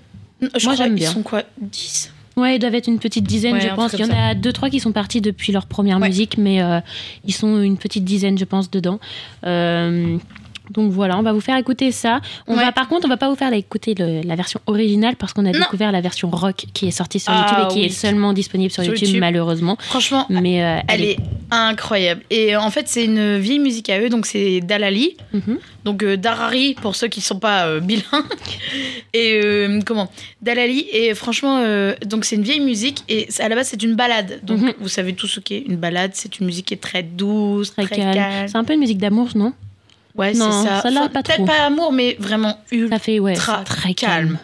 Je 0.57 0.65
Moi, 0.67 0.75
j'aime 0.75 0.93
ils 0.93 1.01
bien. 1.01 1.11
sont 1.11 1.23
quoi 1.23 1.43
10 1.61 2.13
Ouais, 2.37 2.57
ils 2.57 2.59
doivent 2.59 2.75
être 2.75 2.87
une 2.89 2.99
petite 2.99 3.25
dizaine, 3.25 3.55
Ouais, 3.55 3.61
je 3.63 3.75
pense. 3.75 3.95
Il 3.95 4.01
y 4.01 4.05
en 4.05 4.11
a 4.15 4.35
deux, 4.35 4.53
trois 4.53 4.69
qui 4.69 4.79
sont 4.79 4.93
partis 4.93 5.23
depuis 5.23 5.53
leur 5.53 5.65
première 5.67 5.99
Ouais. 5.99 6.09
musique, 6.09 6.37
mais 6.37 6.63
euh, 6.63 6.81
ils 7.25 7.33
sont 7.33 7.63
une 7.63 7.79
petite 7.79 8.05
dizaine, 8.05 8.37
je 8.37 8.45
pense, 8.45 8.71
dedans. 8.71 9.01
Euh, 9.47 10.19
donc 10.71 10.91
voilà, 10.93 11.19
on 11.19 11.23
va 11.23 11.33
vous 11.33 11.41
faire 11.41 11.57
écouter 11.57 11.93
ça. 11.93 12.21
On 12.47 12.57
Ouais. 12.57 12.65
va, 12.65 12.73
par 12.73 12.89
contre, 12.89 13.07
on 13.07 13.09
va 13.09 13.17
pas 13.17 13.29
vous 13.29 13.37
faire 13.37 13.53
écouter 13.53 13.95
le- 13.99 14.23
la 14.23 14.35
version 14.37 14.61
originale 14.67 15.17
parce 15.17 15.33
qu'on 15.33 15.45
a 15.47 15.53
Non. 15.53 15.59
découvert 15.59 15.93
la 15.93 16.01
version 16.01 16.31
rock 16.31 16.67
qui 16.75 16.89
est 16.89 16.91
sortie 16.91 17.21
sur 17.21 17.33
Ah, 17.33 17.47
YouTube 17.49 17.65
et 17.65 17.73
qui 17.75 17.81
oui. 17.81 17.87
est 17.87 17.91
seulement 17.91 18.33
disponible 18.33 18.71
sur, 18.73 18.83
Sur 18.83 18.93
YouTube, 18.93 19.09
YouTube. 19.09 19.21
malheureusement. 19.21 19.77
Franchement, 19.81 20.27
Mais 20.29 20.63
euh, 20.65 20.79
Elle 20.89 21.05
est 21.05 21.17
incroyable. 21.51 22.23
Et 22.31 22.57
en 22.57 22.71
fait, 22.71 22.89
c'est 22.89 23.05
une 23.05 23.39
vieille 23.39 23.59
musique 23.59 23.89
à 23.91 24.01
eux, 24.01 24.09
donc 24.09 24.27
c'est 24.27 24.61
Dalali. 24.61 25.17
Mhm. 25.33 25.59
Donc 25.85 26.03
euh, 26.03 26.17
Darari, 26.17 26.75
pour 26.83 26.97
ceux 26.97 27.07
qui 27.09 27.21
sont 27.21 27.39
pas 27.39 27.67
euh, 27.67 27.81
bilingues. 27.81 28.05
Et 29.15 29.41
euh, 29.45 29.81
comment? 29.85 30.11
Dalali. 30.43 30.87
Et 30.93 31.15
franchement, 31.15 31.63
donc 32.07 32.25
c'est 32.25 32.37
une 32.37 32.43
vieille 32.43 32.61
musique. 32.61 33.05
Et 33.09 33.29
à 33.39 33.49
la 33.49 33.55
base, 33.57 33.69
c'est 33.69 33.83
une 33.83 33.95
balade. 33.95 34.41
Donc 34.43 34.61
Mhm. 34.61 34.73
vous 34.81 34.89
savez 34.89 35.13
tout 35.15 35.27
ce 35.27 35.41
qu'est 35.41 35.61
une 35.67 35.77
balade. 35.77 36.11
C'est 36.15 36.39
une 36.41 36.47
musique 36.47 36.67
qui 36.67 36.75
est 36.75 36.79
très 36.79 37.03
douce, 37.03 37.73
très, 37.73 37.85
très, 37.87 37.97
calme. 37.97 38.49
C'est 38.49 38.57
un 38.57 38.65
peu 38.65 38.73
une 38.75 38.81
musique 38.81 38.99
d'amour, 38.99 39.29
non? 39.35 39.53
Ouais, 40.16 40.34
Non, 40.34 40.52
c'est 40.52 40.68
ça. 40.68 40.82
celle-là, 40.82 41.02
Enfin, 41.06 41.10
pas 41.10 41.24
Peut-être 41.24 41.38
trop. 41.38 41.46
pas 41.46 41.62
amour, 41.66 41.92
mais 41.94 42.18
vraiment 42.20 42.58
ultra 42.72 42.98
Ça 42.98 43.00
fait, 43.04 43.20
ouais, 43.20 43.34
très 43.66 43.94
calme. 43.94 44.38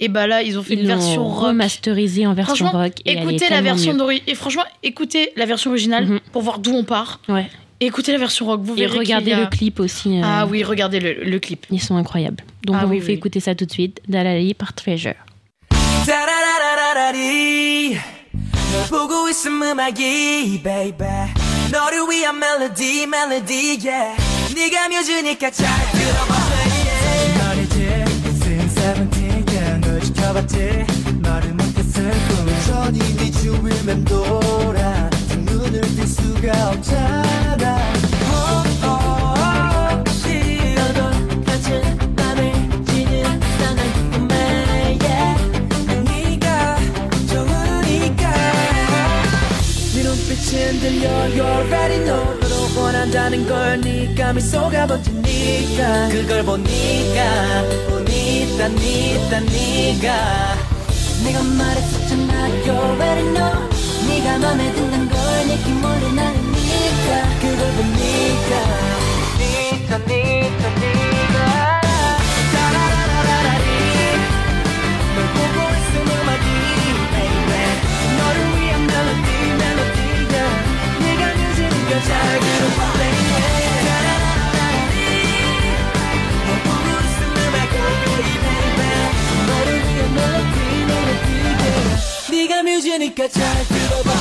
Et 0.00 0.08
bah 0.08 0.26
là, 0.26 0.42
ils 0.42 0.58
ont 0.58 0.64
fait 0.64 0.74
Ils 0.74 0.80
une 0.80 0.88
l'ont 0.88 0.96
version 0.96 1.24
rock. 1.28 1.46
remasterisée 1.46 2.26
en 2.26 2.34
version 2.34 2.56
Franchement, 2.66 2.80
rock. 2.82 2.94
Et 3.04 3.12
elle 3.12 3.18
est 3.18 3.22
écoutez 3.22 3.38
la 3.44 3.48
tellement 3.56 3.62
version 3.62 3.92
mieux. 3.92 3.98
d'ori- 3.98 4.22
et 4.26 4.34
franchement, 4.34 4.64
écoutez 4.82 5.30
la 5.36 5.46
version 5.46 5.70
originale 5.70 6.06
Mhm. 6.06 6.20
pour 6.32 6.42
voir 6.42 6.58
d'où 6.58 6.72
on 6.74 6.82
part. 6.82 7.20
Ouais. 7.28 7.46
Et 7.80 7.86
écoutez 7.86 8.10
la 8.10 8.18
version 8.18 8.46
rock, 8.46 8.62
vous 8.62 8.72
Et 8.74 8.80
verrez. 8.80 8.90
qu'il 8.90 8.98
regardez 8.98 9.30
y 9.30 9.34
a- 9.34 9.40
le 9.40 9.46
clip 9.46 9.78
aussi. 9.78 10.18
euh, 10.18 10.22
Ah 10.24 10.46
oui, 10.46 10.64
regardez 10.64 10.98
le, 10.98 11.14
le 11.22 11.38
clip. 11.38 11.66
Ils 11.70 11.80
sont 11.80 11.94
incroyables. 11.96 12.42
Donc 12.66 12.76
Ah 12.80 12.84
on 12.84 12.88
oui, 12.90 12.98
vous 12.98 13.06
fait 13.06 13.12
oui. 13.12 13.18
écouter 13.18 13.38
ça 13.38 13.54
tout 13.54 13.64
de 13.66 13.70
suite. 13.72 14.00
Dalali 14.08 14.54
par 14.54 14.72
Treasure. 14.72 15.14
따라라라라리 16.06 17.94
널 17.94 18.88
보고 18.90 19.28
있음 19.28 19.62
음악이 19.62 20.62
baby 20.64 21.04
너를 21.71 22.07
위한 22.09 22.39
멜로디 22.39 23.07
멜로디 23.07 23.79
yeah. 23.83 24.15
네가 24.55 24.89
뮤즈니까 24.89 25.51
잘 25.51 25.67
들어봐 25.91 26.33
말이지. 27.39 27.77
Since 28.41 28.81
17 28.81 29.45
그냥 29.45 29.81
널 29.81 30.01
지켜봤지. 30.01 30.85
말을 31.21 31.53
못했을 31.53 32.09
뿐 32.11 32.47
전이 32.67 32.99
네 33.17 33.31
주위를 33.31 33.83
맴돌아 33.83 34.76
미소가 54.67 54.85
번지니까? 54.87 56.09
그걸 56.09 56.43
보니까 56.43 57.63
보니까 57.89 58.67
니다 58.67 59.39
네가. 59.39 60.55
내가 61.23 61.43
말했었잖아 61.43 62.47
You 62.65 62.71
already 62.71 63.33
know 63.33 63.69
네가 64.07 64.37
맘에 64.39 64.71
든다는 64.73 65.09
걸 65.09 65.47
느낌 65.47 65.81
모르 65.81 66.07
나는 66.13 66.51
니까. 66.51 67.39
그걸 67.39 67.71
보니까 67.73 68.51
멜로디가. 79.57 80.35
네가 80.99 81.21
뮤직이니까 81.35 82.03
잘 82.03 82.39
들어 82.39 82.66
네가 92.29 92.63
뮤직이니까 92.63 93.27
잘 93.27 93.67
들어봐. 93.67 94.11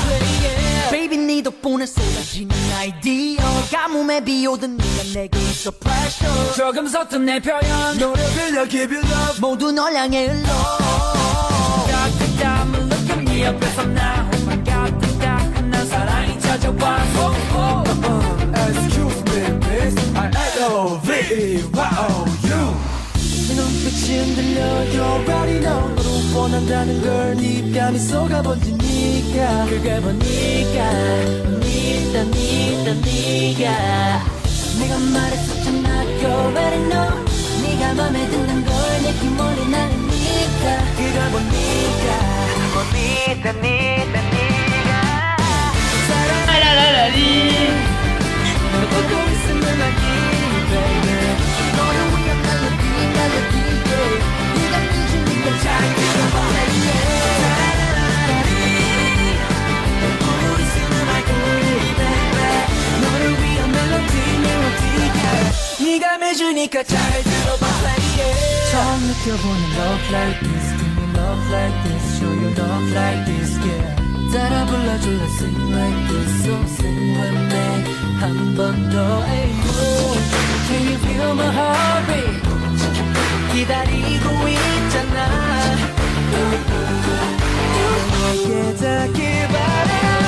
Baby 0.90 1.18
Baby 1.18 1.18
네 1.18 1.42
덕분에 1.42 1.84
쏟아지는 1.86 2.54
아이디어. 2.78 3.42
가뭄에 3.70 4.24
비오던 4.24 4.76
네가 4.76 5.02
내게 5.14 5.38
있어 5.40 5.70
pressure. 5.70 6.54
조금 6.56 6.86
섰던 6.86 7.24
내 7.26 7.40
표현. 7.40 7.98
노래 7.98 8.22
빌려 8.34 8.68
give 8.68 8.96
you 8.96 9.04
love. 9.06 9.40
모두 9.40 9.72
널 9.72 9.94
향해 9.94 10.26
흘러. 10.26 10.46
따뜻함을 11.88 12.88
느껴 12.88 13.16
네 13.16 13.44
옆에서 13.44 13.84
나 13.86 14.28
Oh 14.32 14.42
my 14.44 14.64
god 14.64 15.18
따끈한 15.18 15.86
사랑이 15.88 16.40
찾아와. 16.40 16.98
oh, 17.18 17.34
oh. 17.56 17.84
Excuse 18.70 19.22
me 19.30 19.38
miss. 19.66 19.96
I 20.16 20.30
love 20.60 21.06
네 23.48 23.54
눈빛이 23.54 24.18
흔들려 24.18 24.60
You 24.90 25.02
already 25.02 25.60
know 25.60 25.94
너로 25.94 26.40
원한다는 26.40 27.00
걸 27.00 27.36
네가 27.36 27.92
미소가 27.92 28.42
번지니까. 28.42 29.66
그걸 29.66 30.00
보니까 30.00 30.90
니다 31.60 32.24
니다 32.24 32.94
네가 33.04 34.24
내가 34.80 34.98
말했었잖아 34.98 36.02
You 36.04 36.26
already 36.26 36.82
know 36.90 37.24
네가 37.62 37.94
맘에 37.94 38.28
든다는 38.30 38.64
걸 38.64 38.74
느낌 39.02 39.36
모르 39.36 39.62
나는 39.70 39.96
니까. 40.08 40.64
그걸 40.96 41.30
보니까 41.30 42.06
보니다 42.74 43.52
니 43.62 43.85
들어봤으니까 66.65 66.83
잘 66.83 67.23
들어봐 67.23 67.67
lady 67.83 68.17
처음 68.71 68.99
느껴보는 69.07 69.61
love 69.77 70.05
like 70.11 70.39
this 70.41 70.65
Give 70.77 70.93
me 70.97 71.05
love 71.13 71.43
like 71.53 71.77
this 71.83 72.17
Show 72.17 72.33
you 72.33 72.49
love 72.57 72.87
like 72.93 73.21
this 73.25 73.51
yeah 73.61 73.95
따라 74.33 74.65
불러줄래 74.65 75.23
sing 75.37 75.53
like 75.71 76.01
this 76.07 76.31
So 76.43 76.53
sing 76.65 76.97
with 77.19 77.37
me 77.51 77.85
한 78.19 78.55
번 78.55 78.59
더 78.89 78.95
hey 79.25 79.51
Can 80.67 80.81
you 80.89 80.97
feel 80.97 81.31
my 81.35 81.45
heartbeat 81.53 82.41
기다리고 83.53 84.47
있잖아 84.47 85.17
너에게 88.23 88.75
닿길 88.77 89.47
바래 89.47 90.24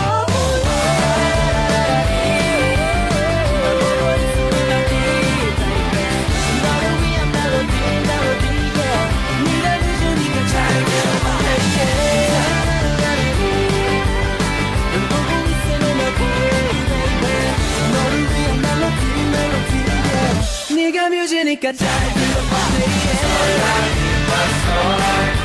Dominica 21.49 21.73
died 21.73 22.13
through 22.13 22.43
the 22.43 22.51
body. 22.51 22.85
That's 22.85 23.25
alright, 23.25 24.29
that's 24.29 24.69
alright. 24.69 25.38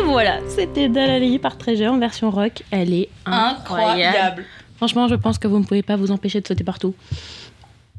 Et 0.00 0.02
voilà, 0.02 0.40
c'était 0.48 0.88
Dalali 0.88 1.38
par 1.38 1.58
Treasure 1.58 1.92
en 1.92 1.98
version 1.98 2.30
rock. 2.30 2.62
Elle 2.70 2.94
est 2.94 3.08
incroyable. 3.26 4.00
Incroyable. 4.00 4.44
Franchement, 4.78 5.08
je 5.08 5.14
pense 5.14 5.38
que 5.38 5.46
vous 5.46 5.58
ne 5.58 5.64
pouvez 5.64 5.82
pas 5.82 5.96
vous 5.96 6.10
empêcher 6.10 6.40
de 6.40 6.46
sauter 6.48 6.64
partout. 6.64 6.94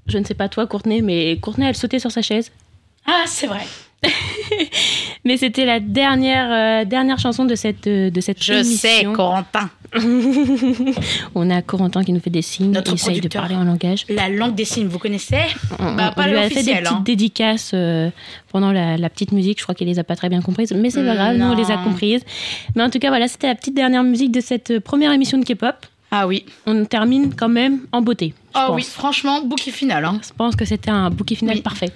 Je 0.08 0.18
ne 0.18 0.24
sais 0.24 0.34
pas 0.34 0.50
toi, 0.50 0.66
Courtenay, 0.66 1.02
mais 1.02 1.38
Courtenay, 1.38 1.68
elle 1.68 1.76
sautait 1.76 2.00
sur 2.00 2.12
sa 2.12 2.24
chaise. 2.24 2.52
Ah, 3.06 3.26
c'est 3.28 3.46
vrai. 3.46 3.66
Mais 5.24 5.38
c'était 5.38 5.66
la 5.66 5.80
dernière, 5.80 6.50
euh, 6.52 6.86
dernière 6.86 7.20
chanson 7.20 7.46
de 7.46 7.54
cette, 7.56 7.86
euh, 7.88 8.10
de 8.10 8.22
cette 8.22 8.44
Je 8.44 8.64
sais. 8.64 9.04
Corentin. 9.14 9.70
On 11.36 11.50
a 11.50 11.62
Corentin 11.62 12.04
qui 12.04 12.14
nous 12.14 12.20
fait 12.20 12.30
des 12.30 12.42
signes, 12.42 12.72
Notre 12.72 12.92
qui 12.92 12.96
essaye 12.96 13.22
de 13.22 13.28
parler 13.28 13.56
en 13.56 13.64
langage. 13.64 14.06
La 14.10 14.30
langue 14.30 14.56
des 14.56 14.66
signes, 14.66 14.88
vous 14.88 15.00
connaissez 15.00 15.38
On, 15.80 15.94
Bah, 15.96 16.10
on 16.12 16.16
pas 16.16 16.28
lui 16.28 16.38
a 16.38 16.50
fait 16.50 16.64
des 16.64 16.74
petites 16.76 16.88
hein. 16.88 17.02
dédicaces 17.06 17.72
euh, 17.74 18.10
pendant 18.52 18.72
la, 18.72 18.98
la 18.98 19.10
petite 19.10 19.32
musique. 19.32 19.60
Je 19.60 19.64
crois 19.64 19.76
qu'il 19.76 19.88
les 19.88 20.00
a 20.00 20.04
pas 20.04 20.16
très 20.16 20.30
bien 20.30 20.42
comprises, 20.42 20.72
mais 20.74 20.90
c'est 20.90 21.06
pas 21.06 21.16
grave, 21.16 21.38
nous 21.38 21.46
on 21.46 21.56
les 21.56 21.72
a 21.72 21.78
comprises. 21.78 22.24
Mais 22.76 22.84
en 22.84 22.90
tout 22.90 23.00
cas, 23.00 23.10
voilà, 23.10 23.28
c'était 23.28 23.48
la 23.48 23.56
petite 23.56 23.76
dernière 23.76 24.04
musique 24.04 24.32
de 24.32 24.42
cette 24.42 24.80
première 24.80 25.12
émission 25.12 25.38
de 25.38 25.46
K-pop. 25.46 25.76
Ah 26.10 26.28
oui. 26.28 26.46
On 26.66 26.84
termine 26.86 27.34
quand 27.36 27.48
même 27.50 27.82
en 27.92 28.02
beauté. 28.02 28.34
Ah 28.54 28.66
pense. 28.68 28.76
oui, 28.76 28.84
franchement, 28.84 29.42
bouquet 29.44 29.72
final. 29.72 30.04
Hein. 30.04 30.20
Je 30.26 30.34
pense 30.36 30.56
que 30.56 30.66
c'était 30.66 30.92
un 30.92 31.10
bouquet 31.10 31.36
final 31.36 31.56
Oui. 31.58 31.62
parfait. 31.62 31.92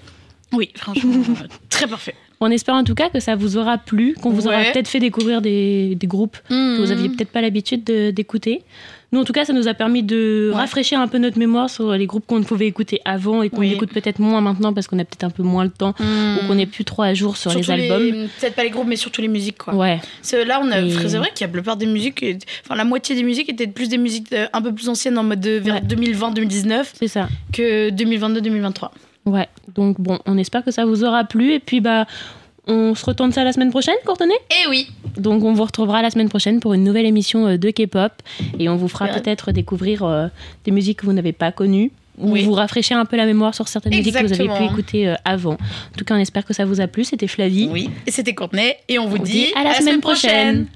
Oui, 0.53 0.69
franchement, 0.75 1.11
très 1.69 1.87
parfait. 1.87 2.15
On 2.41 2.51
espère 2.51 2.75
en 2.75 2.83
tout 2.83 2.95
cas 2.95 3.09
que 3.09 3.19
ça 3.19 3.35
vous 3.35 3.57
aura 3.57 3.77
plu, 3.77 4.13
qu'on 4.21 4.29
vous 4.29 4.47
aura 4.47 4.61
peut-être 4.63 4.87
fait 4.89 4.99
découvrir 4.99 5.41
des, 5.41 5.95
des 5.95 6.07
groupes 6.07 6.37
que 6.49 6.79
vous 6.81 6.91
aviez 6.91 7.09
peut-être 7.09 7.29
pas 7.31 7.41
l'habitude 7.41 7.83
de- 7.83 8.11
d'écouter. 8.11 8.61
Nous, 9.11 9.21
en 9.21 9.23
tout 9.23 9.31
cas, 9.31 9.45
ça 9.45 9.53
nous 9.53 9.69
a 9.69 9.73
permis 9.73 10.03
de 10.03 10.49
Ouais. 10.51 10.59
rafraîchir 10.59 10.99
un 10.99 11.07
peu 11.07 11.19
notre 11.19 11.37
mémoire 11.39 11.69
sur 11.69 11.93
les 11.93 12.05
groupes 12.05 12.25
qu'on 12.27 12.39
ne 12.39 12.43
pouvait 12.43 12.65
écouter 12.67 12.99
avant 13.05 13.43
et 13.43 13.49
qu'on 13.49 13.59
Oui. 13.59 13.71
écoute 13.71 13.91
peut-être 13.93 14.19
moins 14.19 14.41
maintenant 14.41 14.73
parce 14.73 14.87
qu'on 14.87 14.99
a 14.99 15.05
peut-être 15.05 15.23
un 15.23 15.29
peu 15.29 15.43
moins 15.43 15.63
le 15.63 15.69
temps 15.69 15.93
ou 16.01 16.47
qu'on 16.47 16.55
n'est 16.55 16.65
plus 16.65 16.83
trop 16.83 17.03
à 17.03 17.13
jour 17.13 17.37
sur 17.37 17.51
Surtout 17.51 17.71
les 17.71 17.89
albums. 17.89 18.27
Peut-être 18.41 18.55
pas 18.55 18.63
les 18.63 18.71
groupes, 18.71 18.87
mais 18.87 18.97
surtout 18.97 19.21
les 19.21 19.29
musiques, 19.29 19.59
quoi. 19.59 19.73
Ouais. 19.73 20.01
Là, 20.45 20.59
on 20.61 20.69
a... 20.71 20.81
Et- 20.81 20.89
c'est 20.91 21.17
vrai 21.17 21.29
qu'il 21.33 21.41
y 21.41 21.43
a 21.45 21.47
la 21.47 21.53
plupart 21.53 21.77
des 21.77 21.85
musiques, 21.85 22.25
enfin 22.65 22.75
la 22.75 22.83
moitié 22.83 23.15
des 23.15 23.23
musiques 23.23 23.47
étaient 23.47 23.67
plus 23.67 23.87
des 23.87 23.97
musiques 23.99 24.33
euh, 24.33 24.47
un 24.51 24.61
peu 24.61 24.73
plus 24.73 24.89
anciennes 24.89 25.17
en 25.17 25.23
mode 25.23 25.39
de 25.39 25.51
vers 25.51 25.75
Ouais. 25.75 25.81
2020-2019 25.81 26.83
C'est 26.99 27.07
ça. 27.07 27.29
que 27.53 27.91
2022-2023. 27.91 28.89
Ouais. 29.25 29.47
Donc 29.73 29.99
bon, 29.99 30.19
on 30.25 30.37
espère 30.37 30.63
que 30.63 30.71
ça 30.71 30.85
vous 30.85 31.03
aura 31.03 31.23
plu 31.23 31.53
et 31.53 31.59
puis 31.59 31.81
bah 31.81 32.05
on 32.67 32.95
se 32.95 33.05
retourne 33.05 33.31
ça 33.31 33.43
la 33.43 33.53
semaine 33.53 33.69
prochaine, 33.69 33.95
Courtenay? 34.05 34.33
Eh 34.63 34.67
oui 34.69 34.87
Donc 35.17 35.43
on 35.43 35.53
vous 35.53 35.63
retrouvera 35.65 36.01
la 36.01 36.09
semaine 36.09 36.29
prochaine 36.29 36.59
pour 36.59 36.73
une 36.73 36.83
nouvelle 36.83 37.05
émission 37.05 37.45
euh, 37.47 37.57
de 37.57 37.69
K-pop 37.69 38.11
et 38.59 38.69
on 38.69 38.75
vous 38.75 38.87
fera 38.87 39.05
Ouais. 39.05 39.13
peut-être 39.21 39.51
découvrir 39.51 40.03
euh, 40.03 40.27
des 40.63 40.71
musiques 40.71 40.99
que 40.99 41.05
vous 41.05 41.13
n'avez 41.13 41.31
pas 41.33 41.51
connues 41.51 41.91
ou 42.17 42.31
Oui. 42.31 42.43
vous 42.43 42.53
rafraîchir 42.53 42.97
un 42.97 43.05
peu 43.05 43.17
la 43.17 43.25
mémoire 43.25 43.53
sur 43.53 43.67
certaines 43.67 43.93
musiques 43.93 44.15
que 44.15 44.25
vous 44.25 44.33
avez 44.33 44.47
pu 44.47 44.63
écouter 44.63 45.09
euh, 45.09 45.15
avant. 45.25 45.53
En 45.53 45.97
tout 45.97 46.05
cas, 46.05 46.15
on 46.15 46.19
espère 46.19 46.45
que 46.45 46.53
ça 46.53 46.63
vous 46.65 46.79
a 46.81 46.87
plu. 46.87 47.03
C'était 47.03 47.27
Flavie. 47.27 47.67
Oui. 47.71 47.89
Et 48.07 48.11
c'était 48.11 48.33
Courtenay, 48.33 48.77
et 48.87 48.97
on 48.99 49.07
vous 49.07 49.17
On 49.17 49.23
dit, 49.23 49.31
dit 49.31 49.47
à 49.55 49.63
la 49.63 49.73
semaine 49.73 49.99
prochaine. 49.99 50.67